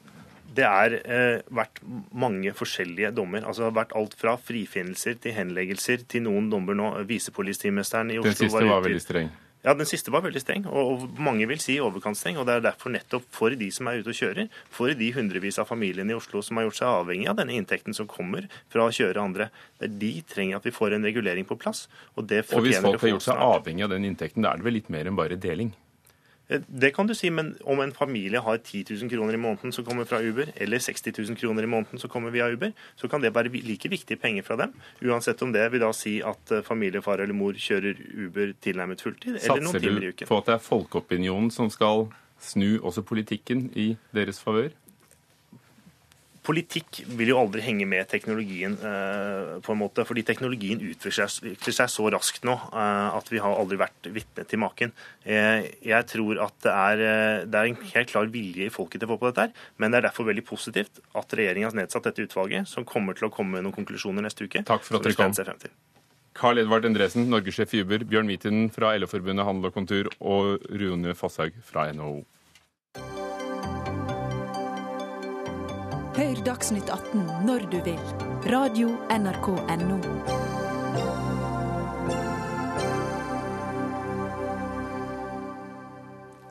det 0.57 0.67
har 0.67 0.97
eh, 0.99 1.37
vært 1.55 1.79
mange 2.11 2.51
forskjellige 2.57 3.13
dommer. 3.15 3.45
altså 3.47 3.63
Det 3.63 3.69
har 3.69 3.77
vært 3.79 3.95
alt 4.01 4.17
fra 4.19 4.35
frifinnelser 4.43 5.21
til 5.23 5.37
henleggelser 5.37 6.03
til 6.11 6.27
noen 6.27 6.51
dommer 6.51 6.75
nå. 6.75 6.91
Visepolitimesteren 7.07 8.11
i 8.11 8.19
Oslo 8.19 8.33
Den 8.33 8.41
siste 8.41 8.59
var, 8.59 8.73
var 8.75 8.85
veldig 8.89 9.05
streng. 9.05 9.31
Ja, 9.63 9.75
Den 9.75 9.89
siste 9.89 10.13
var 10.13 10.23
veldig 10.25 10.41
streng, 10.41 10.65
og 10.67 11.03
mange 11.21 11.45
vil 11.49 11.61
si 11.61 11.77
overkantstreng. 11.85 12.39
og 12.41 12.47
Det 12.49 12.55
er 12.55 12.63
derfor 12.65 12.95
nettopp 12.95 13.27
for 13.29 13.51
de 13.51 13.69
som 13.71 13.89
er 13.89 14.01
ute 14.01 14.09
og 14.09 14.17
kjører, 14.17 14.49
for 14.73 14.89
de 14.89 15.11
hundrevis 15.13 15.59
av 15.61 15.69
familiene 15.69 16.15
i 16.15 16.17
Oslo 16.17 16.41
som 16.41 16.57
har 16.57 16.65
gjort 16.65 16.81
seg 16.81 16.89
avhengig 16.89 17.29
av 17.29 17.37
denne 17.37 17.59
inntekten 17.59 17.97
som 17.97 18.09
kommer 18.09 18.49
fra 18.73 18.89
å 18.89 18.95
kjøre 18.95 19.21
andre, 19.21 19.51
det 19.79 19.91
er 19.91 19.99
de 20.01 20.13
trenger 20.23 20.57
at 20.57 20.65
vi 20.65 20.73
får 20.73 20.97
en 20.97 21.05
regulering 21.05 21.45
på 21.45 21.59
plass. 21.61 21.89
Og, 22.17 22.25
det 22.27 22.47
og 22.55 22.65
hvis 22.65 22.81
folk 22.81 23.05
har 23.05 23.15
gjort 23.15 23.29
seg 23.29 23.37
avhengig 23.51 23.85
av 23.85 23.93
den 23.93 24.09
inntekten, 24.09 24.43
da 24.43 24.55
er 24.55 24.63
det 24.63 24.69
vel 24.71 24.79
litt 24.81 24.89
mer 24.89 25.11
enn 25.11 25.21
bare 25.21 25.37
deling? 25.37 25.75
Eh, 26.51 26.63
det 26.67 26.91
kan 26.95 27.07
du 27.07 27.15
si, 27.15 27.31
men 27.31 27.53
om 27.65 27.81
en 27.81 27.93
familie 27.95 28.43
har 28.43 28.59
10 28.59 28.85
000 28.91 29.11
kroner 29.11 29.35
i 29.35 29.41
måneden 29.41 29.73
som 29.73 29.85
kommer 29.87 30.05
fra 30.05 30.21
Uber, 30.23 30.51
eller 30.57 30.79
60 30.79 31.13
000 31.19 31.37
kroner 31.39 31.63
i 31.63 31.71
måneden 31.71 31.99
som 31.99 32.11
kommer 32.11 32.31
via 32.35 32.49
Uber, 32.51 32.73
så 32.97 33.09
kan 33.09 33.23
det 33.23 33.35
være 33.35 33.53
like 33.55 33.89
viktige 33.89 34.19
penger 34.19 34.43
fra 34.43 34.57
dem. 34.57 34.75
Uansett 35.03 35.43
om 35.43 35.53
det 35.53 35.69
vil 35.73 35.81
da 35.81 35.93
si 35.95 36.19
at 36.23 36.53
eh, 36.53 36.65
familiefar 36.67 37.23
eller 37.23 37.35
mor 37.35 37.55
kjører 37.55 37.95
Uber 38.27 38.55
tilnærmet 38.61 39.03
fulltid, 39.03 39.39
eller 39.39 39.63
noen 39.63 39.81
timer 39.81 40.03
i 40.03 40.13
uken. 40.13 40.27
Satser 40.27 40.27
du 40.27 40.35
på 40.35 40.43
at 40.43 40.51
det 40.51 40.57
er 40.59 40.67
folkeopinionen 40.67 41.55
som 41.55 41.71
skal 41.71 42.09
snu 42.41 42.81
også 42.81 43.05
politikken 43.07 43.69
i 43.77 43.93
deres 44.17 44.41
favør? 44.43 44.73
Politikk 46.51 47.03
vil 47.15 47.31
jo 47.31 47.39
aldri 47.39 47.63
henge 47.63 47.87
med 47.89 48.09
teknologien, 48.11 48.75
eh, 48.75 49.59
på 49.63 49.75
en 49.75 49.81
måte, 49.81 50.05
fordi 50.09 50.25
teknologien 50.27 50.81
utvikler 50.83 51.31
seg, 51.31 51.91
så 51.93 52.09
raskt 52.11 52.47
nå 52.49 52.57
eh, 52.57 53.19
at 53.19 53.31
vi 53.31 53.39
har 53.43 53.55
aldri 53.55 53.79
vært 53.81 54.11
vitne 54.11 54.47
til 54.51 54.63
maken. 54.63 54.95
Eh, 55.23 55.71
jeg 55.87 56.09
tror 56.11 56.43
at 56.49 56.57
det 56.67 56.73
er, 56.75 57.05
det 57.47 57.61
er, 57.61 57.71
en 57.71 57.93
helt 57.95 58.11
klar 58.11 58.33
vilje 58.33 58.67
i 58.67 58.75
folket 58.75 59.01
til 59.01 59.09
å 59.09 59.15
få 59.15 59.21
på 59.23 59.31
dette, 59.31 59.47
her, 59.47 59.71
men 59.79 59.93
det 59.93 60.01
er 60.01 60.09
derfor 60.09 60.27
veldig 60.29 60.47
positivt 60.49 61.01
at 61.17 61.39
regjeringa 61.39 61.71
har 61.71 61.79
nedsatt 61.85 62.11
dette 62.11 62.27
utvalget, 62.27 62.69
som 62.71 62.89
kommer 62.89 63.17
til 63.17 63.31
å 63.31 63.33
komme 63.35 63.59
med 63.59 63.69
noen 63.69 63.77
konklusjoner 63.77 64.27
neste 64.27 64.49
uke. 64.49 64.65
Takk 64.67 64.85
for 64.87 64.99
at 64.99 65.07
dere 65.07 65.19
kom. 65.21 65.71
Carl 66.41 66.61
Edvard 66.63 66.87
Endresen, 66.87 67.27
norgessjef 67.31 67.75
i 67.75 67.85
Uber, 67.85 68.05
Bjørn 68.09 68.29
Mitinen 68.29 68.69
fra 68.73 68.95
LO-forbundet 68.97 69.47
Handel 69.47 69.71
og 69.71 69.75
Kontur 69.77 70.11
og 70.19 70.63
Rune 70.71 71.15
Fosshaug 71.19 71.57
fra 71.67 71.91
NHO. 71.93 72.21
Hør 76.21 76.37
Dagsnytt 76.45 76.91
18 76.93 77.23
når 77.49 77.63
du 77.73 77.79
vil. 77.81 78.01
Radio 78.53 78.91
NRK 79.09 79.47
Radio.nrk.no. 79.57 79.97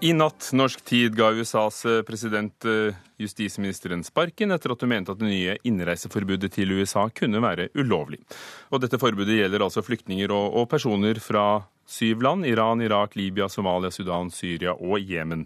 I 0.02 0.16
natt 0.18 0.48
norsk 0.58 0.82
tid 0.90 1.14
ga 1.14 1.28
USAs 1.38 1.84
eh, 1.86 2.00
president 2.08 2.66
eh, 2.66 2.98
justisministeren 3.22 4.02
sparken 4.08 4.56
etter 4.58 4.74
at 4.74 4.82
hun 4.82 4.90
mente 4.90 5.14
at 5.14 5.22
det 5.22 5.30
nye 5.30 5.60
innreiseforbudet 5.62 6.50
til 6.58 6.74
USA 6.80 7.06
kunne 7.14 7.44
være 7.46 7.70
ulovlig. 7.78 8.24
Og 8.74 8.82
Dette 8.82 8.98
forbudet 8.98 9.38
gjelder 9.38 9.68
altså 9.68 9.86
flyktninger 9.86 10.34
og, 10.34 10.50
og 10.64 10.66
personer 10.74 11.22
fra 11.22 11.46
syv 11.86 12.26
land 12.26 12.50
Iran, 12.50 12.82
Irak, 12.82 13.14
Libya, 13.22 13.46
Somalia, 13.46 13.94
Sudan, 13.94 14.34
Syria 14.34 14.74
og 14.74 14.98
Jemen. 14.98 15.46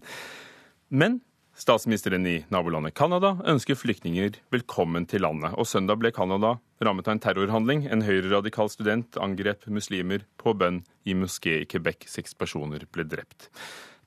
Men 0.96 1.20
Statsministeren 1.54 2.26
i 2.26 2.40
nabolandet 2.50 2.96
Canada 2.98 3.36
ønsker 3.46 3.78
flyktninger 3.78 4.40
velkommen 4.52 5.06
til 5.06 5.22
landet. 5.22 5.54
Og 5.54 5.68
søndag 5.70 6.00
ble 6.02 6.10
Canada 6.10 6.56
rammet 6.82 7.06
av 7.06 7.14
en 7.14 7.22
terrorhandling. 7.22 7.84
En 7.94 8.02
høyreradikal 8.02 8.72
student 8.74 9.20
angrep 9.22 9.68
muslimer 9.70 10.26
på 10.42 10.56
bønn 10.58 10.82
i 11.06 11.14
moské 11.14 11.60
i 11.62 11.68
Quebec. 11.70 12.08
Seks 12.10 12.34
personer 12.34 12.88
ble 12.90 13.06
drept. 13.06 13.52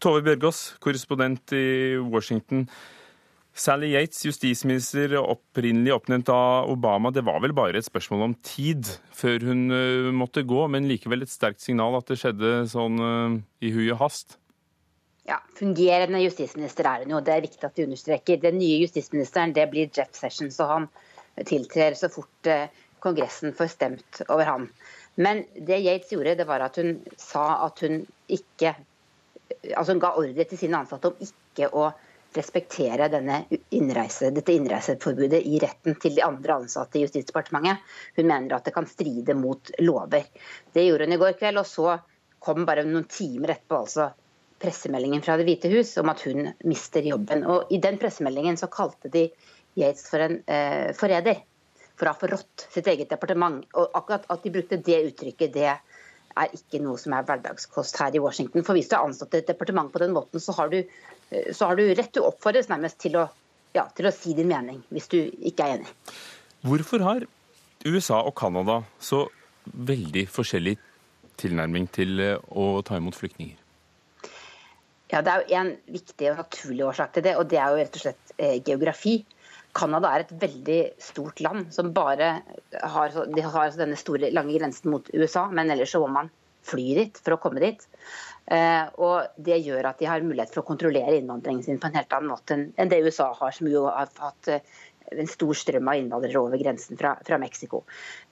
Tove 0.03 0.25
Bjørgaas, 0.27 0.75
korrespondent 0.83 1.55
i 1.55 1.95
Washington. 2.03 2.65
Sally 3.57 3.93
Yates, 3.95 4.25
justisminister 4.27 5.15
opprinnelig 5.21 5.95
oppnevnt 5.95 6.33
av 6.35 6.73
Obama. 6.75 7.13
Det 7.15 7.23
var 7.25 7.39
vel 7.45 7.55
bare 7.57 7.79
et 7.79 7.87
spørsmål 7.87 8.25
om 8.27 8.35
tid 8.45 8.91
før 9.15 9.47
hun 9.47 9.63
eh, 9.71 10.11
måtte 10.13 10.45
gå, 10.45 10.67
men 10.75 10.91
likevel 10.91 11.23
et 11.25 11.33
sterkt 11.33 11.63
signal 11.63 11.95
at 11.97 12.11
det 12.11 12.19
skjedde 12.21 12.53
sånn 12.75 13.07
eh, 13.07 13.39
i 13.65 13.73
hui 13.73 13.87
og 13.87 14.03
hast? 14.03 14.37
Ja, 15.27 15.41
Fungerende 15.59 16.21
justisminister 16.23 16.87
er 16.87 17.03
hun 17.03 17.17
jo, 17.17 17.21
det 17.25 17.35
er 17.35 17.43
viktig 17.43 17.65
at 17.67 17.79
vi 17.79 17.87
understreker. 17.89 18.39
Den 18.43 18.61
nye 18.61 18.79
justisministeren 18.85 19.55
det 19.57 19.65
blir 19.73 19.89
Jeff 19.91 20.15
Sessions, 20.15 20.59
og 20.63 20.71
han 20.71 20.89
tiltrer 21.49 21.97
så 21.99 22.11
fort 22.13 22.51
eh, 22.51 22.69
Kongressen 23.03 23.55
får 23.57 23.73
stemt 23.73 24.21
over 24.29 24.47
ham. 24.47 24.69
Men 25.19 25.43
det 25.55 25.81
Yates 25.83 26.13
gjorde, 26.13 26.37
det 26.39 26.47
var 26.47 26.63
at 26.63 26.79
hun 26.79 27.01
sa 27.19 27.49
at 27.67 27.83
hun 27.85 28.05
ikke 28.27 28.77
Altså 29.77 29.95
hun 29.95 30.01
ga 30.03 30.09
ordre 30.19 30.45
til 30.47 30.59
sine 30.59 30.79
ansatte 30.79 31.11
om 31.13 31.21
ikke 31.23 31.69
å 31.79 31.85
respektere 32.35 33.07
innreise, 33.75 34.33
dette 34.35 34.55
innreiseforbudet 34.55 35.39
i 35.47 35.61
retten 35.63 35.95
til 36.03 36.17
de 36.19 36.25
andre 36.27 36.57
ansatte 36.61 36.99
i 36.99 37.05
Justisdepartementet. 37.05 37.83
Hun 38.19 38.27
mener 38.27 38.57
at 38.57 38.67
det 38.67 38.75
kan 38.75 38.89
stride 38.91 39.37
mot 39.39 39.71
lover. 39.83 40.27
Det 40.75 40.85
gjorde 40.87 41.07
hun 41.07 41.15
i 41.15 41.21
går 41.23 41.39
kveld, 41.39 41.63
og 41.63 41.71
så 41.71 41.95
kom 42.43 42.67
bare 42.67 42.85
noen 42.87 43.07
timer 43.11 43.55
etterpå 43.55 43.81
altså 43.87 44.11
pressemeldingen 44.63 45.23
fra 45.23 45.37
Det 45.37 45.47
hvite 45.49 45.71
hus 45.73 45.97
om 46.01 46.11
at 46.13 46.23
hun 46.27 46.51
mister 46.69 47.05
jobben. 47.05 47.45
Og 47.45 47.73
I 47.73 47.81
den 47.83 47.99
pressemeldingen 48.01 48.57
så 48.61 48.71
kalte 48.73 49.11
de 49.13 49.29
Yates 49.77 50.09
for 50.09 50.25
en 50.25 50.41
eh, 50.49 50.93
forræder 50.97 51.43
for 51.97 52.09
å 52.09 52.13
ha 52.13 52.21
forrådt 52.21 52.67
sitt 52.73 52.89
eget 52.93 53.11
departement. 53.13 53.65
Og 53.77 53.93
akkurat 53.97 54.25
At 54.33 54.45
de 54.45 54.53
brukte 54.55 54.81
det 54.81 55.03
uttrykket, 55.11 55.53
det 55.53 55.69
er 55.69 56.57
ikke 56.57 56.81
noe 56.85 57.01
som 57.01 57.15
er 57.17 57.25
hverdagskost 57.29 58.01
her 58.01 58.17
i 58.17 58.23
Washington. 58.23 58.65
For 58.65 58.77
hvis 58.77 58.91
du 58.91 58.97
er 58.99 59.07
ansatt 59.07 59.35
et 59.37 59.49
departement 59.49 59.93
på 59.93 60.03
den 60.03 60.13
måten, 60.17 60.41
så 60.41 60.53
har 60.59 60.73
du, 60.73 60.83
eh, 60.83 61.53
så 61.53 61.71
har 61.71 61.77
du 61.77 61.85
rett 61.95 62.21
å 62.21 62.29
oppfordres 62.31 62.69
nærmest 62.73 63.01
til 63.05 63.17
å, 63.21 63.29
ja, 63.77 63.87
til 63.97 64.09
å 64.09 64.15
si 64.15 64.35
din 64.37 64.49
mening, 64.53 64.83
hvis 64.93 65.09
du 65.13 65.19
ikke 65.21 65.65
er 65.65 65.79
enig. 65.79 65.95
Hvorfor 66.67 67.05
har 67.05 67.27
USA 67.87 68.23
og 68.25 68.35
Canada 68.37 68.83
så 69.01 69.27
veldig 69.67 70.27
forskjellig 70.33 70.77
tilnærming 71.41 71.89
til 71.93 72.21
eh, 72.21 72.37
å 72.51 72.83
ta 72.85 73.01
imot 73.01 73.17
flyktninger? 73.17 73.66
Ja, 75.17 75.23
Det 75.25 75.33
er 75.33 75.41
jo 75.41 75.57
en 75.57 75.71
viktig 75.89 76.27
og 76.29 76.41
naturlig 76.43 76.85
årsak 76.85 77.15
til 77.15 77.25
det, 77.25 77.37
og 77.41 77.49
det 77.49 77.57
er 77.57 77.73
jo 77.73 77.81
rett 77.81 77.95
og 77.97 78.03
slett 78.03 78.33
eh, 78.37 78.59
geografi. 78.67 79.15
Canada 79.77 80.11
er 80.13 80.25
et 80.25 80.35
veldig 80.43 80.81
stort 81.01 81.41
land 81.41 81.71
som 81.73 81.95
bare 81.97 82.43
har, 82.93 83.17
de 83.33 83.45
har 83.45 83.79
denne 83.79 83.97
store, 83.97 84.29
lange 84.37 84.59
grensen 84.59 84.93
mot 84.93 85.09
USA, 85.15 85.47
men 85.49 85.73
ellers 85.73 85.95
så 85.95 86.03
må 86.05 86.11
man 86.13 86.29
fly 86.67 86.85
dit 86.99 87.21
for 87.23 87.37
å 87.37 87.41
komme 87.41 87.63
dit. 87.65 87.81
Eh, 88.53 88.85
og 89.01 89.33
Det 89.49 89.57
gjør 89.65 89.89
at 89.89 90.03
de 90.03 90.11
har 90.11 90.25
mulighet 90.25 90.53
for 90.53 90.65
å 90.65 90.69
kontrollere 90.69 91.17
innvandringen 91.17 91.65
sin 91.65 91.81
på 91.81 91.89
en 91.89 91.97
helt 91.97 92.13
annen 92.13 92.35
måte 92.35 92.59
enn 92.61 92.93
det 92.93 93.01
USA 93.07 93.31
har, 93.41 93.57
som 93.57 93.73
jo 93.73 93.87
har 93.89 94.13
hatt 94.21 94.53
eh, 94.53 94.77
en 95.13 95.31
stor 95.31 95.59
strøm 95.59 95.91
av 95.91 96.01
innvandrere 96.01 96.43
over 96.43 96.61
grensen 96.61 96.99
fra, 97.01 97.15
fra 97.27 97.39
Mexico. 97.43 97.83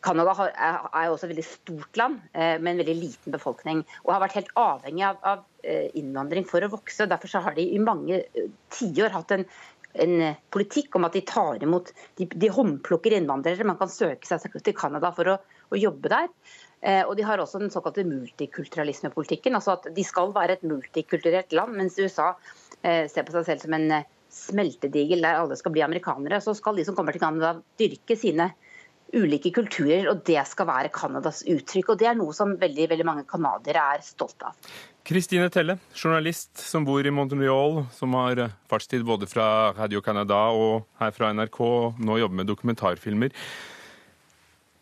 Canada 0.04 0.34
er 0.54 1.10
også 1.10 1.28
et 1.28 1.34
veldig 1.34 1.46
stort 1.48 2.00
land 2.00 2.18
eh, 2.32 2.56
med 2.58 2.74
en 2.74 2.82
veldig 2.82 2.96
liten 2.98 3.36
befolkning 3.36 3.84
og 4.04 4.14
har 4.14 4.24
vært 4.24 4.40
helt 4.40 4.52
avhengig 4.60 5.06
av, 5.10 5.20
av 5.22 5.44
innvandring 5.96 6.44
for 6.44 6.60
å 6.60 6.68
vokse. 6.74 7.06
Derfor 7.08 7.40
har 7.46 7.54
de 7.56 7.64
i 7.72 7.78
mange 7.80 8.18
tiår 8.74 9.14
hatt 9.14 9.30
en, 9.32 9.46
en 10.04 10.18
politikk 10.52 10.98
om 10.98 11.06
at 11.08 11.16
de 11.16 11.22
tar 11.24 11.62
imot 11.64 11.88
De, 12.18 12.26
de 12.28 12.50
håndplukker 12.52 13.16
innvandrere. 13.16 13.64
Man 13.64 13.80
kan 13.80 13.88
søke 13.88 14.28
seg 14.28 14.44
til 14.60 14.76
Canada 14.76 15.14
for 15.16 15.32
å, 15.32 15.38
å 15.72 15.80
jobbe 15.80 16.12
der. 16.12 16.28
Eh, 16.84 17.00
og 17.08 17.16
de 17.16 17.24
har 17.24 17.40
også 17.40 17.62
den 17.62 17.72
såkalte 17.72 18.04
multikulturalismepolitikken. 18.04 19.54
altså 19.54 19.78
at 19.78 19.88
De 19.96 20.04
skal 20.04 20.34
være 20.34 20.58
et 20.58 20.66
multikulturelt 20.68 21.52
land, 21.56 21.76
mens 21.78 21.96
USA 21.98 22.34
eh, 22.82 23.08
ser 23.08 23.24
på 23.24 23.32
seg 23.32 23.46
selv 23.48 23.64
som 23.64 23.76
en 23.78 23.90
eh, 23.90 24.10
smeltedigel 24.34 25.24
der 25.24 25.40
alle 25.40 25.56
skal 25.58 25.74
bli 25.74 25.84
amerikanere. 25.86 26.42
Så 26.42 26.56
skal 26.58 26.76
de 26.78 26.86
som 26.86 26.96
kommer 26.98 27.14
til 27.14 27.22
Canada 27.22 27.56
dyrke 27.80 28.18
sine 28.18 28.50
ulike 29.14 29.52
kulturer, 29.54 30.08
og 30.10 30.24
det 30.26 30.40
skal 30.50 30.66
være 30.68 30.90
Canadas 30.94 31.44
uttrykk. 31.46 31.92
Og 31.92 32.00
det 32.00 32.08
er 32.10 32.18
noe 32.18 32.34
som 32.36 32.56
veldig, 32.60 32.88
veldig 32.90 33.06
mange 33.06 33.26
canadiere 33.30 33.84
er 33.94 34.02
stolt 34.06 34.42
av. 34.46 34.56
Kristine 35.04 35.50
Telle, 35.52 35.76
journalist 35.92 36.62
som 36.64 36.86
bor 36.86 37.04
i 37.04 37.12
Montreal, 37.12 37.82
som 37.92 38.16
har 38.16 38.46
fartstid 38.70 39.04
både 39.04 39.28
fra 39.28 39.46
Radio 39.76 40.00
Canada 40.04 40.46
og 40.56 40.86
her 41.00 41.12
fra 41.14 41.30
NRK, 41.36 41.60
og 41.60 42.00
nå 42.00 42.18
jobber 42.22 42.40
med 42.40 42.48
dokumentarfilmer. 42.48 43.36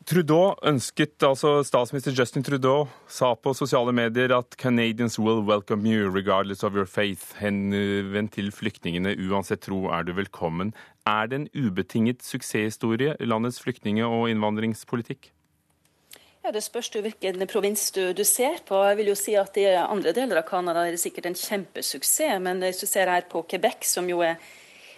Trudeau 0.02 0.56
ønsket, 0.66 1.14
altså 1.22 1.60
Statsminister 1.62 2.14
Justin 2.16 2.42
Trudeau 2.42 2.88
sa 3.06 3.34
på 3.38 3.52
sosiale 3.54 3.92
medier 3.94 4.32
at 4.34 4.56
'Canadians 4.56 5.18
will 5.18 5.42
welcome 5.46 5.86
you 5.86 6.10
regardless 6.10 6.64
of 6.64 6.74
your 6.74 6.86
faith'. 6.86 7.36
Henvendt 7.38 8.32
til 8.32 8.50
flyktningene 8.50 9.14
uansett 9.28 9.60
tro 9.60 9.86
er 9.90 10.02
du 10.02 10.12
velkommen. 10.12 10.74
Er 11.06 11.26
det 11.26 11.36
en 11.40 11.48
ubetinget 11.54 12.22
suksesshistorie, 12.22 13.14
landets 13.20 13.60
flyktninge- 13.60 14.04
og 14.04 14.30
innvandringspolitikk? 14.30 15.30
Ja, 16.44 16.50
Det 16.50 16.62
spørs 16.62 16.90
jo 16.94 17.00
hvilken 17.00 17.46
provins 17.46 17.90
du, 17.90 18.12
du, 18.12 18.24
ser 18.24 18.58
på. 18.66 18.74
Jeg 18.74 18.96
vil 18.96 19.06
jo 19.06 19.14
si 19.14 19.34
at 19.34 19.56
I 19.56 19.66
andre 19.86 20.12
deler 20.12 20.38
av 20.38 20.48
Canada 20.48 20.80
er 20.80 20.90
det 20.90 21.00
sikkert 21.00 21.26
en 21.26 21.34
kjempesuksess, 21.34 22.40
men 22.40 22.58
hvis 22.58 22.80
du 22.80 22.86
ser 22.86 23.06
her 23.06 23.22
på 23.30 23.46
Quebec, 23.48 23.86
som 23.86 24.08
jo 24.08 24.20
er 24.20 24.36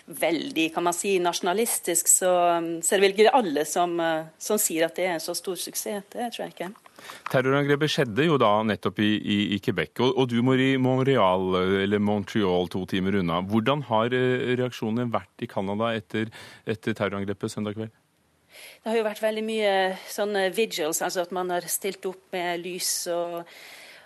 veldig 0.04 0.66
kan 0.74 0.84
man 0.84 0.94
si, 0.96 1.16
nasjonalistisk, 1.22 2.08
så, 2.10 2.30
så 2.84 2.94
er 2.94 3.00
det 3.00 3.04
vel 3.06 3.14
ikke 3.14 3.34
alle 3.38 3.64
som, 3.68 3.94
eh, 4.02 4.26
som, 4.38 4.60
sier 4.60 4.86
at 4.86 4.96
det 4.98 5.06
er 5.08 5.16
en 5.16 5.24
så 5.24 5.34
stor 5.36 5.56
suksess. 5.60 6.04
Det 6.12 6.28
tror 6.34 6.44
jeg 6.44 6.54
ikke. 6.54 6.70
Terrorangrepet 7.32 7.92
skjedde 7.92 8.26
jo 8.28 8.36
da 8.40 8.50
nettopp 8.68 9.00
i, 9.04 9.10
i, 9.18 9.38
i 9.56 9.60
Quebec, 9.64 9.96
og, 10.04 10.12
og, 10.12 10.28
du 10.30 10.40
må 10.44 10.56
i 10.60 10.74
Montreal, 10.80 11.56
eller 11.84 12.02
Montreal 12.02 12.68
to 12.72 12.84
timer 12.90 13.20
unna. 13.20 13.40
Hvordan 13.48 13.84
har 13.90 14.16
eh, 14.16 14.54
reaksjonene 14.60 15.08
vært 15.12 15.44
i 15.44 15.50
Canada 15.50 15.92
etter, 15.96 16.32
etter 16.68 16.96
terrorangrepet 16.96 17.52
søndag 17.52 17.78
kveld? 17.78 17.94
Det 18.54 18.92
har 18.92 19.00
jo 19.00 19.06
vært 19.06 19.24
veldig 19.24 19.42
mye 19.44 19.72
sånne 20.12 20.44
vigils, 20.54 21.00
altså 21.02 21.24
at 21.24 21.32
man 21.34 21.50
har 21.50 21.64
stilt 21.70 22.04
opp 22.06 22.28
med 22.36 22.60
lys 22.62 22.92
og 23.10 23.40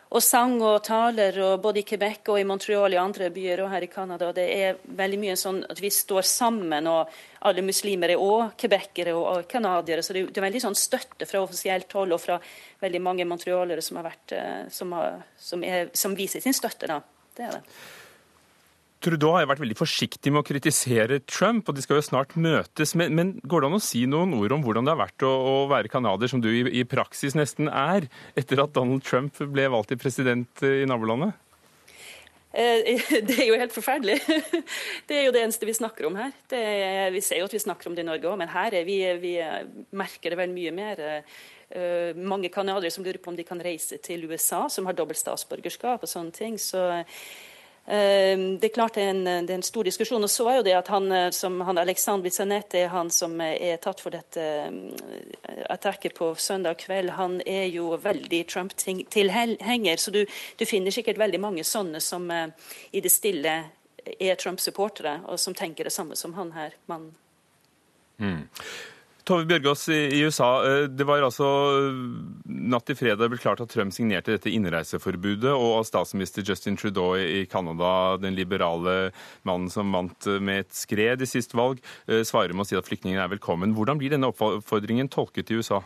og 0.08 0.22
sang 0.24 0.54
og 0.64 0.78
taler, 0.86 1.36
og 1.44 1.60
både 1.60 1.82
i 1.82 1.86
Quebec 1.88 2.30
og 2.32 2.38
i 2.40 2.46
Montreal 2.48 2.94
i 2.94 3.00
andre 3.00 3.28
byer 3.32 3.60
og 3.64 3.68
her 3.72 3.84
i 3.84 3.90
Canada. 3.92 4.30
Det 4.32 4.46
er 4.54 4.78
veldig 4.96 5.18
mye 5.20 5.36
sånn 5.36 5.60
at 5.68 5.82
vi 5.82 5.90
står 5.92 6.24
sammen, 6.24 6.88
og 6.88 7.12
alle 7.48 7.64
muslimer 7.66 8.14
er 8.14 8.22
òg 8.22 8.54
quebecere 8.60 9.12
og 9.12 9.44
canadiere. 9.50 10.04
Så 10.04 10.16
det 10.16 10.24
er, 10.30 10.46
veldig 10.46 10.64
sånn 10.64 10.78
støtte 10.78 11.28
fra 11.28 11.42
offisielt 11.44 11.92
hold 11.92 12.16
og 12.16 12.22
fra 12.24 12.38
veldig 12.80 13.02
mange 13.04 13.28
montrealere 13.28 13.84
som, 13.84 14.00
har 14.00 14.08
vært, 14.08 14.36
eh, 14.38 14.64
som, 14.72 14.96
har, 14.96 15.20
som, 15.36 15.64
er, 15.64 15.92
som 15.92 16.16
viser 16.16 16.44
sin 16.44 16.56
støtte. 16.56 16.88
da. 16.88 17.02
Det 17.36 17.44
er 17.44 17.58
det. 17.58 17.78
Trudeau 18.98 19.36
har 19.36 19.44
jo 19.44 19.50
vært 19.52 19.60
veldig 19.62 19.76
forsiktig 19.78 20.32
med 20.34 20.42
å 20.42 20.46
kritisere 20.46 21.20
Trump, 21.30 21.68
og 21.70 21.76
de 21.76 21.82
skal 21.84 22.00
jo 22.00 22.06
snart 22.08 22.32
møtes. 22.34 22.96
Men, 22.98 23.14
men 23.14 23.28
går 23.46 23.62
det 23.62 23.68
an 23.70 23.78
å 23.78 23.82
si 23.82 24.02
noen 24.10 24.32
ord 24.34 24.56
om 24.56 24.64
hvordan 24.64 24.88
det 24.88 24.94
har 24.94 25.02
vært 25.04 25.26
å, 25.26 25.30
å 25.30 25.52
være 25.70 25.90
canadier, 25.92 26.30
som 26.32 26.42
du 26.42 26.48
i, 26.50 26.64
i, 26.80 26.86
praksis 26.88 27.36
nesten 27.38 27.70
er, 27.70 28.08
etter 28.38 28.64
at 28.64 28.74
Donald 28.74 29.04
Trump 29.06 29.38
ble 29.38 29.68
valgt 29.70 29.92
til 29.92 30.00
president 30.02 30.64
i 30.66 30.82
nabolandet? 30.90 31.36
Eh, 32.50 32.98
det 33.28 33.36
er 33.36 33.46
jo 33.52 33.60
helt 33.60 33.76
forferdelig. 33.76 34.18
Det 35.08 35.20
er 35.20 35.28
jo 35.28 35.34
det 35.36 35.44
eneste 35.44 35.68
vi 35.68 35.76
snakker 35.78 36.08
om 36.08 36.18
her. 36.18 36.32
Er, 36.50 37.12
vi 37.14 37.22
ser 37.22 37.38
jo 37.38 37.46
at 37.46 37.54
vi 37.54 37.62
snakker 37.62 37.88
om 37.88 37.94
det 37.94 38.02
i 38.02 38.08
Norge 38.08 38.26
òg, 38.26 38.38
men 38.40 38.50
her 38.50 38.74
er 38.80 38.88
vi, 38.88 38.98
vi 39.22 39.36
merker 39.96 40.34
det 40.34 40.40
vel 40.40 40.50
mye 40.52 40.74
mer. 40.74 41.04
Uh, 41.68 42.16
mange 42.16 42.48
canadiere 42.48 42.90
som 42.90 43.04
lurer 43.04 43.20
på 43.20 43.30
om 43.30 43.36
de 43.36 43.44
kan 43.44 43.60
reise 43.60 43.98
til 44.00 44.24
USA, 44.26 44.64
som 44.72 44.88
har 44.88 44.96
dobbelt 44.96 45.20
statsborgerskap 45.20 46.02
og 46.02 46.10
sånne 46.10 46.34
ting. 46.34 46.56
Så 46.60 46.80
det 48.60 48.68
er 48.68 48.74
klart 48.74 48.94
det 48.98 49.02
er, 49.02 49.14
en, 49.14 49.46
det 49.46 49.52
er 49.52 49.58
en 49.58 49.62
stor 49.64 49.86
diskusjon. 49.88 50.22
og 50.24 50.30
så 50.30 50.44
er 50.50 50.56
jo 50.58 50.64
det 50.66 50.74
at 50.76 50.88
han, 50.92 51.12
eh, 51.12 51.30
som 51.30 51.60
han 51.64 51.78
Alexandre 51.78 52.28
er 52.28 52.88
han 52.88 53.10
som 53.10 53.40
er 53.40 53.76
tatt 53.80 54.00
for 54.00 54.10
dette 54.10 54.42
eh, 54.42 55.64
attakket 55.70 56.14
på 56.14 56.34
søndag 56.34 56.76
kveld, 56.78 57.10
han 57.10 57.40
er 57.46 57.64
jo 57.72 57.96
veldig 57.96 58.46
Trump-tilhenger. 58.46 59.96
Så 59.96 60.10
du, 60.10 60.26
du, 60.58 60.66
finner 60.66 60.90
sikkert 60.90 61.18
veldig 61.18 61.40
mange 61.40 61.64
sånne 61.64 62.00
som 62.00 62.28
i 62.90 63.00
det 63.00 63.12
stille 63.12 63.56
er 64.20 64.34
Trump-supportere, 64.36 65.22
og 65.26 65.40
som 65.40 65.54
tenker 65.54 65.84
det 65.84 65.92
samme 65.92 66.16
som 66.16 66.34
han 66.34 66.52
her, 66.52 66.76
mannen. 66.86 67.14
Mm. 68.18 68.48
Tove 69.28 69.44
Bjørgaas 69.44 69.82
i 69.92 70.22
USA. 70.24 70.46
Eh, 70.64 70.86
det 70.88 71.04
var 71.04 71.20
altså 71.20 71.44
eh, 71.76 71.98
natt 72.72 72.86
til 72.88 72.96
fredag 72.96 73.28
ble 73.28 73.40
klart 73.40 73.60
at 73.60 73.68
Trump 73.68 73.92
signerte 73.92 74.32
dette 74.32 74.52
innreiseforbudet, 74.56 75.52
og 75.52 75.84
statsminister 75.84 76.46
Justin 76.48 76.78
Trudeau 76.80 77.12
i 77.20 77.42
Canada, 77.50 78.16
den 78.22 78.38
liberale 78.38 79.10
mannen 79.48 79.68
som 79.72 79.92
vant 79.92 80.30
eh, 80.30 80.40
med 80.40 80.64
et 80.64 80.72
skred 80.72 81.20
i 81.20 81.28
sist 81.28 81.52
valg, 81.58 81.82
svarer 82.08 82.56
med 82.56 82.64
å 82.64 82.70
si 82.70 82.78
at 82.78 82.88
flyktningene 82.88 83.26
er 83.26 83.34
velkommen. 83.34 83.76
Hvordan 83.76 84.00
blir 84.00 84.16
denne 84.16 84.32
oppfordringen 84.32 85.12
tolket 85.12 85.52
i 85.52 85.60
USA? 85.60 85.82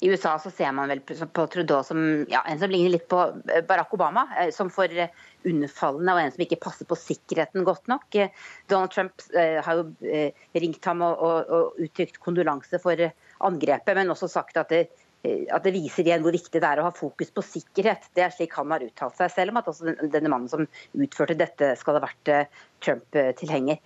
I 0.00 0.10
USA 0.10 0.38
så 0.38 0.50
ser 0.50 0.72
man 0.76 0.90
vel 0.90 1.00
på 1.04 1.46
Trudeau 1.52 1.84
som 1.86 2.02
ja, 2.30 2.42
en 2.48 2.60
som 2.60 2.72
ligner 2.72 2.96
litt 2.96 3.08
på 3.10 3.20
Barack 3.68 3.94
Obama, 3.96 4.26
eh, 4.40 4.50
som 4.54 4.70
for 4.72 4.90
eh, 4.92 5.12
unnfallende 5.46 6.14
og 6.14 6.20
en 6.22 6.34
som 6.34 6.44
ikke 6.44 6.60
passer 6.62 6.88
på 6.88 6.98
sikkerheten 7.00 7.64
godt 7.66 7.88
nok. 7.92 8.06
Eh, 8.18 8.34
Donald 8.70 8.92
Trump 8.92 9.24
har 9.36 9.80
jo 9.80 10.20
ringt 10.56 10.84
ham 10.88 11.02
og, 11.06 11.24
og, 11.24 11.50
og 11.56 11.82
uttrykt 11.86 12.20
kondolanse 12.22 12.80
for 12.82 13.00
angrepet, 13.46 13.96
men 13.96 14.12
også 14.12 14.28
sagt 14.30 14.58
at 14.60 14.72
det, 14.72 14.86
at 15.26 15.64
det 15.64 15.72
viser 15.74 16.06
igjen 16.06 16.22
hvor 16.22 16.34
viktig 16.34 16.60
det 16.62 16.68
er 16.68 16.80
å 16.80 16.86
ha 16.86 16.92
fokus 16.94 17.32
på 17.34 17.42
sikkerhet. 17.42 18.04
Det 18.14 18.22
er 18.22 18.34
slik 18.34 18.54
han 18.58 18.70
har 18.70 18.84
uttalt 18.84 19.16
seg, 19.18 19.32
selv 19.32 19.52
om 19.54 19.60
at 19.60 19.70
også 19.72 19.96
denne 20.12 20.30
mannen 20.30 20.50
som 20.50 20.66
utførte 20.94 21.38
dette, 21.38 21.72
skal 21.80 21.98
ha 21.98 22.04
vært 22.04 22.52
Trump-tilhenger. 22.84 23.80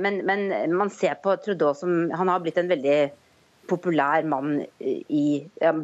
Men, 0.00 0.22
men, 0.28 0.46
man 0.72 0.92
ser 0.94 1.18
på 1.20 1.34
Trudeau 1.44 1.74
som 1.76 2.08
Han 2.16 2.30
har 2.30 2.40
blitt 2.40 2.60
en 2.62 2.70
veldig 2.70 2.96
populær 3.70 4.26
mann 4.28 4.62
i, 4.82 5.24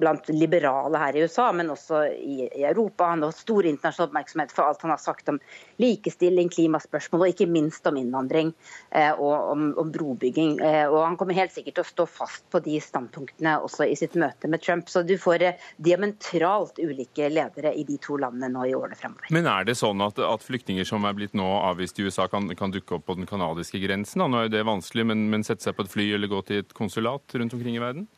blant 0.00 0.28
liberale 0.32 1.00
her 1.00 1.16
i 1.16 1.24
USA, 1.26 1.50
men 1.54 1.70
også 1.72 2.04
i, 2.10 2.48
i, 2.48 2.64
Europa. 2.64 3.12
Han 3.12 3.22
har 3.26 3.36
stor 3.36 3.68
internasjonal 3.68 4.08
oppmerksomhet 4.08 4.54
for 4.54 4.68
alt 4.68 4.82
han 4.86 4.94
har 4.94 5.02
sagt 5.02 5.30
om 5.32 5.40
likestilling, 5.82 6.50
klimaspørsmål 6.52 7.24
og 7.24 7.32
ikke 7.32 7.48
minst 7.50 7.86
om 7.88 7.98
innvandring 8.00 8.52
eh, 8.90 9.12
og 9.12 9.52
om, 9.52 9.64
om 9.78 9.92
brobygging. 9.94 10.58
Eh, 10.64 10.84
og 10.88 11.00
Han 11.04 11.18
kommer 11.20 11.38
helt 11.38 11.54
sikkert 11.54 11.78
til 11.78 11.86
å 11.86 11.90
stå 11.92 12.08
fast 12.10 12.46
på 12.52 12.60
de 12.64 12.78
standpunktene 12.82 13.56
også 13.64 13.86
i 13.88 13.96
sitt 13.98 14.16
møte 14.18 14.50
med 14.50 14.62
Trump. 14.64 14.90
Så 14.90 15.04
du 15.06 15.14
får 15.20 15.46
eh, 15.46 15.68
diametralt 15.76 16.80
ulike 16.82 17.30
ledere 17.32 17.74
i 17.74 17.86
de 17.88 17.98
to 18.02 18.18
landene 18.20 18.50
nå 18.54 18.68
i 18.68 18.74
årene 18.76 18.98
fremover. 18.98 19.30
Men 19.34 19.50
er 19.50 19.68
det 19.68 19.78
sånn 19.78 20.02
at, 20.04 20.18
at 20.22 20.46
flyktninger 20.46 20.88
som 20.88 21.06
er 21.08 21.16
blitt 21.18 21.36
nå 21.38 21.46
avvist 21.62 21.98
i 21.98 22.08
USA, 22.08 22.28
kan, 22.30 22.50
kan 22.58 22.74
dukke 22.74 22.98
opp 22.98 23.08
på 23.08 23.18
den 23.18 23.28
canadiske 23.30 23.80
grensen? 23.82 24.26
Nå 24.28 24.42
er 24.42 24.48
jo 24.48 24.56
det 24.58 24.66
vanskelig, 24.68 25.06
men, 25.12 25.28
men 25.32 25.46
sette 25.46 25.64
seg 25.64 25.78
på 25.78 25.86
et 25.86 25.92
fly 25.92 26.10
eller 26.16 26.30
gå 26.30 26.42
til 26.48 26.64
et 26.64 26.74
konsulat 26.76 27.38
rundt 27.38 27.54
omkring 27.54 27.78
i 27.78 27.82
verden? 27.82 28.08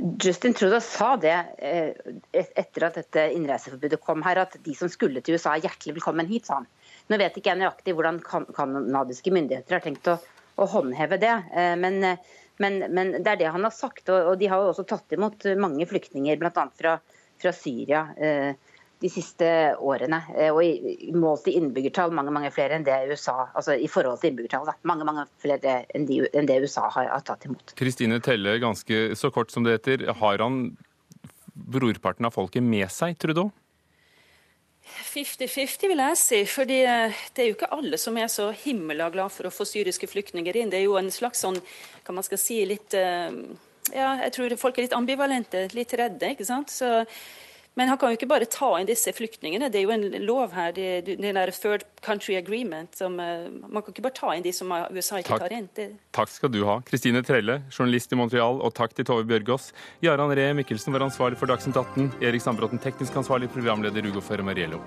Justin 0.00 0.54
Trudeau 0.56 0.80
sa 0.80 1.14
det 1.20 1.36
eh, 1.58 1.92
etter 2.32 2.86
at 2.86 2.96
dette 3.00 3.24
innreiseforbudet 3.36 4.00
kom 4.02 4.22
her, 4.24 4.42
at 4.44 4.56
de 4.64 4.74
som 4.76 4.88
skulle 4.92 5.20
til 5.24 5.36
USA 5.36 5.56
er 5.56 5.66
hjertelig 5.66 5.98
velkommen 5.98 6.28
hit, 6.30 6.48
sa 6.48 6.60
han. 6.60 6.68
Nå 7.10 7.18
vet 7.20 7.36
ikke 7.36 7.52
jeg 7.52 7.60
nøyaktig 7.60 7.94
hvordan 7.98 8.20
canadiske 8.24 9.32
myndigheter 9.34 9.76
har 9.76 9.84
tenkt 9.84 10.08
å, 10.08 10.16
å 10.56 10.68
håndheve 10.70 11.20
det, 11.20 11.34
eh, 11.52 11.74
men, 11.80 12.00
men, 12.62 12.80
men, 12.88 13.14
det 13.18 13.34
er 13.34 13.42
det 13.42 13.52
han 13.52 13.66
har 13.66 13.74
sagt. 13.76 14.08
Og, 14.08 14.32
de 14.40 14.48
har 14.50 14.62
jo 14.62 14.72
også 14.72 14.86
tatt 14.88 15.16
imot 15.16 15.48
mange 15.60 15.88
flyktninger, 15.90 16.40
bl.a. 16.40 16.66
Fra, 16.80 16.96
fra 17.42 17.54
Syria. 17.56 18.06
Eh, 18.16 18.69
de 19.00 19.08
siste 19.12 19.48
årene. 19.80 20.20
Eh, 20.36 20.52
og 20.52 21.16
målt 21.16 21.48
i 21.48 21.56
innbyggertall 21.58 22.12
mange 22.14 22.34
mange 22.34 22.52
flere 22.54 22.76
enn 22.76 22.84
det 22.86 22.98
USA 23.10 23.48
altså 23.48 23.76
i 23.76 23.88
forhold 23.90 24.20
til 24.20 24.32
innbyggertall, 24.32 24.68
da, 24.68 24.76
mange 24.88 25.06
mange 25.08 25.24
flere 25.42 25.80
enn, 25.94 26.06
de, 26.08 26.22
enn 26.36 26.48
det 26.50 26.60
USA 26.64 26.88
har, 26.92 27.08
har 27.14 27.24
tatt 27.26 27.48
imot. 27.48 27.74
Kristine 27.80 28.20
Telle, 28.24 28.58
ganske 28.62 29.02
så 29.16 29.32
kort 29.34 29.52
som 29.54 29.66
det 29.66 29.78
heter. 29.78 30.06
Har 30.20 30.44
han 30.44 30.62
brorparten 31.54 32.28
av 32.28 32.36
folket 32.36 32.64
med 32.64 32.88
seg, 32.92 33.18
Trudeau? 33.20 33.50
50-50, 34.90 35.88
vil 35.90 36.02
jeg 36.02 36.18
si. 36.18 36.40
fordi 36.50 36.80
eh, 36.88 37.18
det 37.34 37.42
er 37.42 37.50
jo 37.50 37.56
ikke 37.56 37.72
alle 37.76 37.98
som 38.00 38.16
er 38.18 38.30
så 38.32 38.50
himla 38.64 39.10
glad 39.14 39.32
for 39.32 39.48
å 39.48 39.54
få 39.54 39.66
syriske 39.68 40.08
flyktninger 40.10 40.56
inn. 40.56 40.72
Det 40.72 40.80
er 40.80 40.88
jo 40.88 40.98
en 41.00 41.10
slags 41.14 41.42
sånn, 41.44 41.58
kan 42.06 42.16
man 42.16 42.26
skal 42.26 42.40
si, 42.40 42.62
litt 42.68 42.96
eh, 42.98 43.30
Ja, 43.90 44.12
jeg 44.26 44.34
tror 44.36 44.52
folk 44.60 44.76
er 44.78 44.86
litt 44.86 44.96
ambivalente, 44.96 45.64
litt 45.74 45.94
redde. 45.98 46.34
ikke 46.34 46.46
sant? 46.46 46.70
Så 46.70 47.04
men 47.78 47.88
han 47.88 47.98
kan 47.98 48.10
jo 48.10 48.18
ikke 48.18 48.28
bare 48.30 48.48
ta 48.50 48.72
inn 48.80 48.88
disse 48.88 49.12
flyktningene. 49.14 49.70
Det 49.70 49.80
er 49.80 49.86
jo 49.86 49.92
en 49.94 50.26
lov 50.26 50.54
her, 50.56 50.72
det, 50.74 50.88
det 51.06 51.18
der 51.36 51.52
Third 51.54 51.86
Country 52.04 52.34
Agreement. 52.36 52.90
Som, 52.98 53.20
eh, 53.22 53.46
man 53.68 53.84
kan 53.84 53.94
ikke 53.94 54.04
bare 54.08 54.16
ta 54.16 54.34
inn 54.34 54.44
de 54.46 54.52
som 54.56 54.74
USA 54.90 55.22
ikke 55.22 55.36
takk. 55.36 55.46
tar 55.46 55.56
inn. 55.56 55.70
Det... 55.78 55.88
Takk 56.16 56.34
skal 56.34 56.52
du 56.52 56.64
ha. 56.68 56.80
Kristine 56.88 57.22
Trelle, 57.26 57.60
journalist 57.70 58.12
i 58.12 58.18
Montreal, 58.18 58.60
og 58.60 58.74
takk 58.76 58.96
til 58.98 59.06
Tove 59.08 59.24
Bjørgaas. 59.30 59.70
Jaran 60.04 60.34
Ree 60.34 60.52
Mikkelsen 60.58 60.96
var 60.96 61.06
ansvarlig 61.06 61.38
for 61.40 61.50
Dagsnytt 61.50 61.78
18. 61.78 62.12
Erik 62.20 62.44
Sandbråten, 62.44 62.82
teknisk 62.82 63.22
ansvarlig, 63.22 63.52
programleder 63.54 64.08
Rugo 64.08 64.24
Fermariello. 64.24 64.82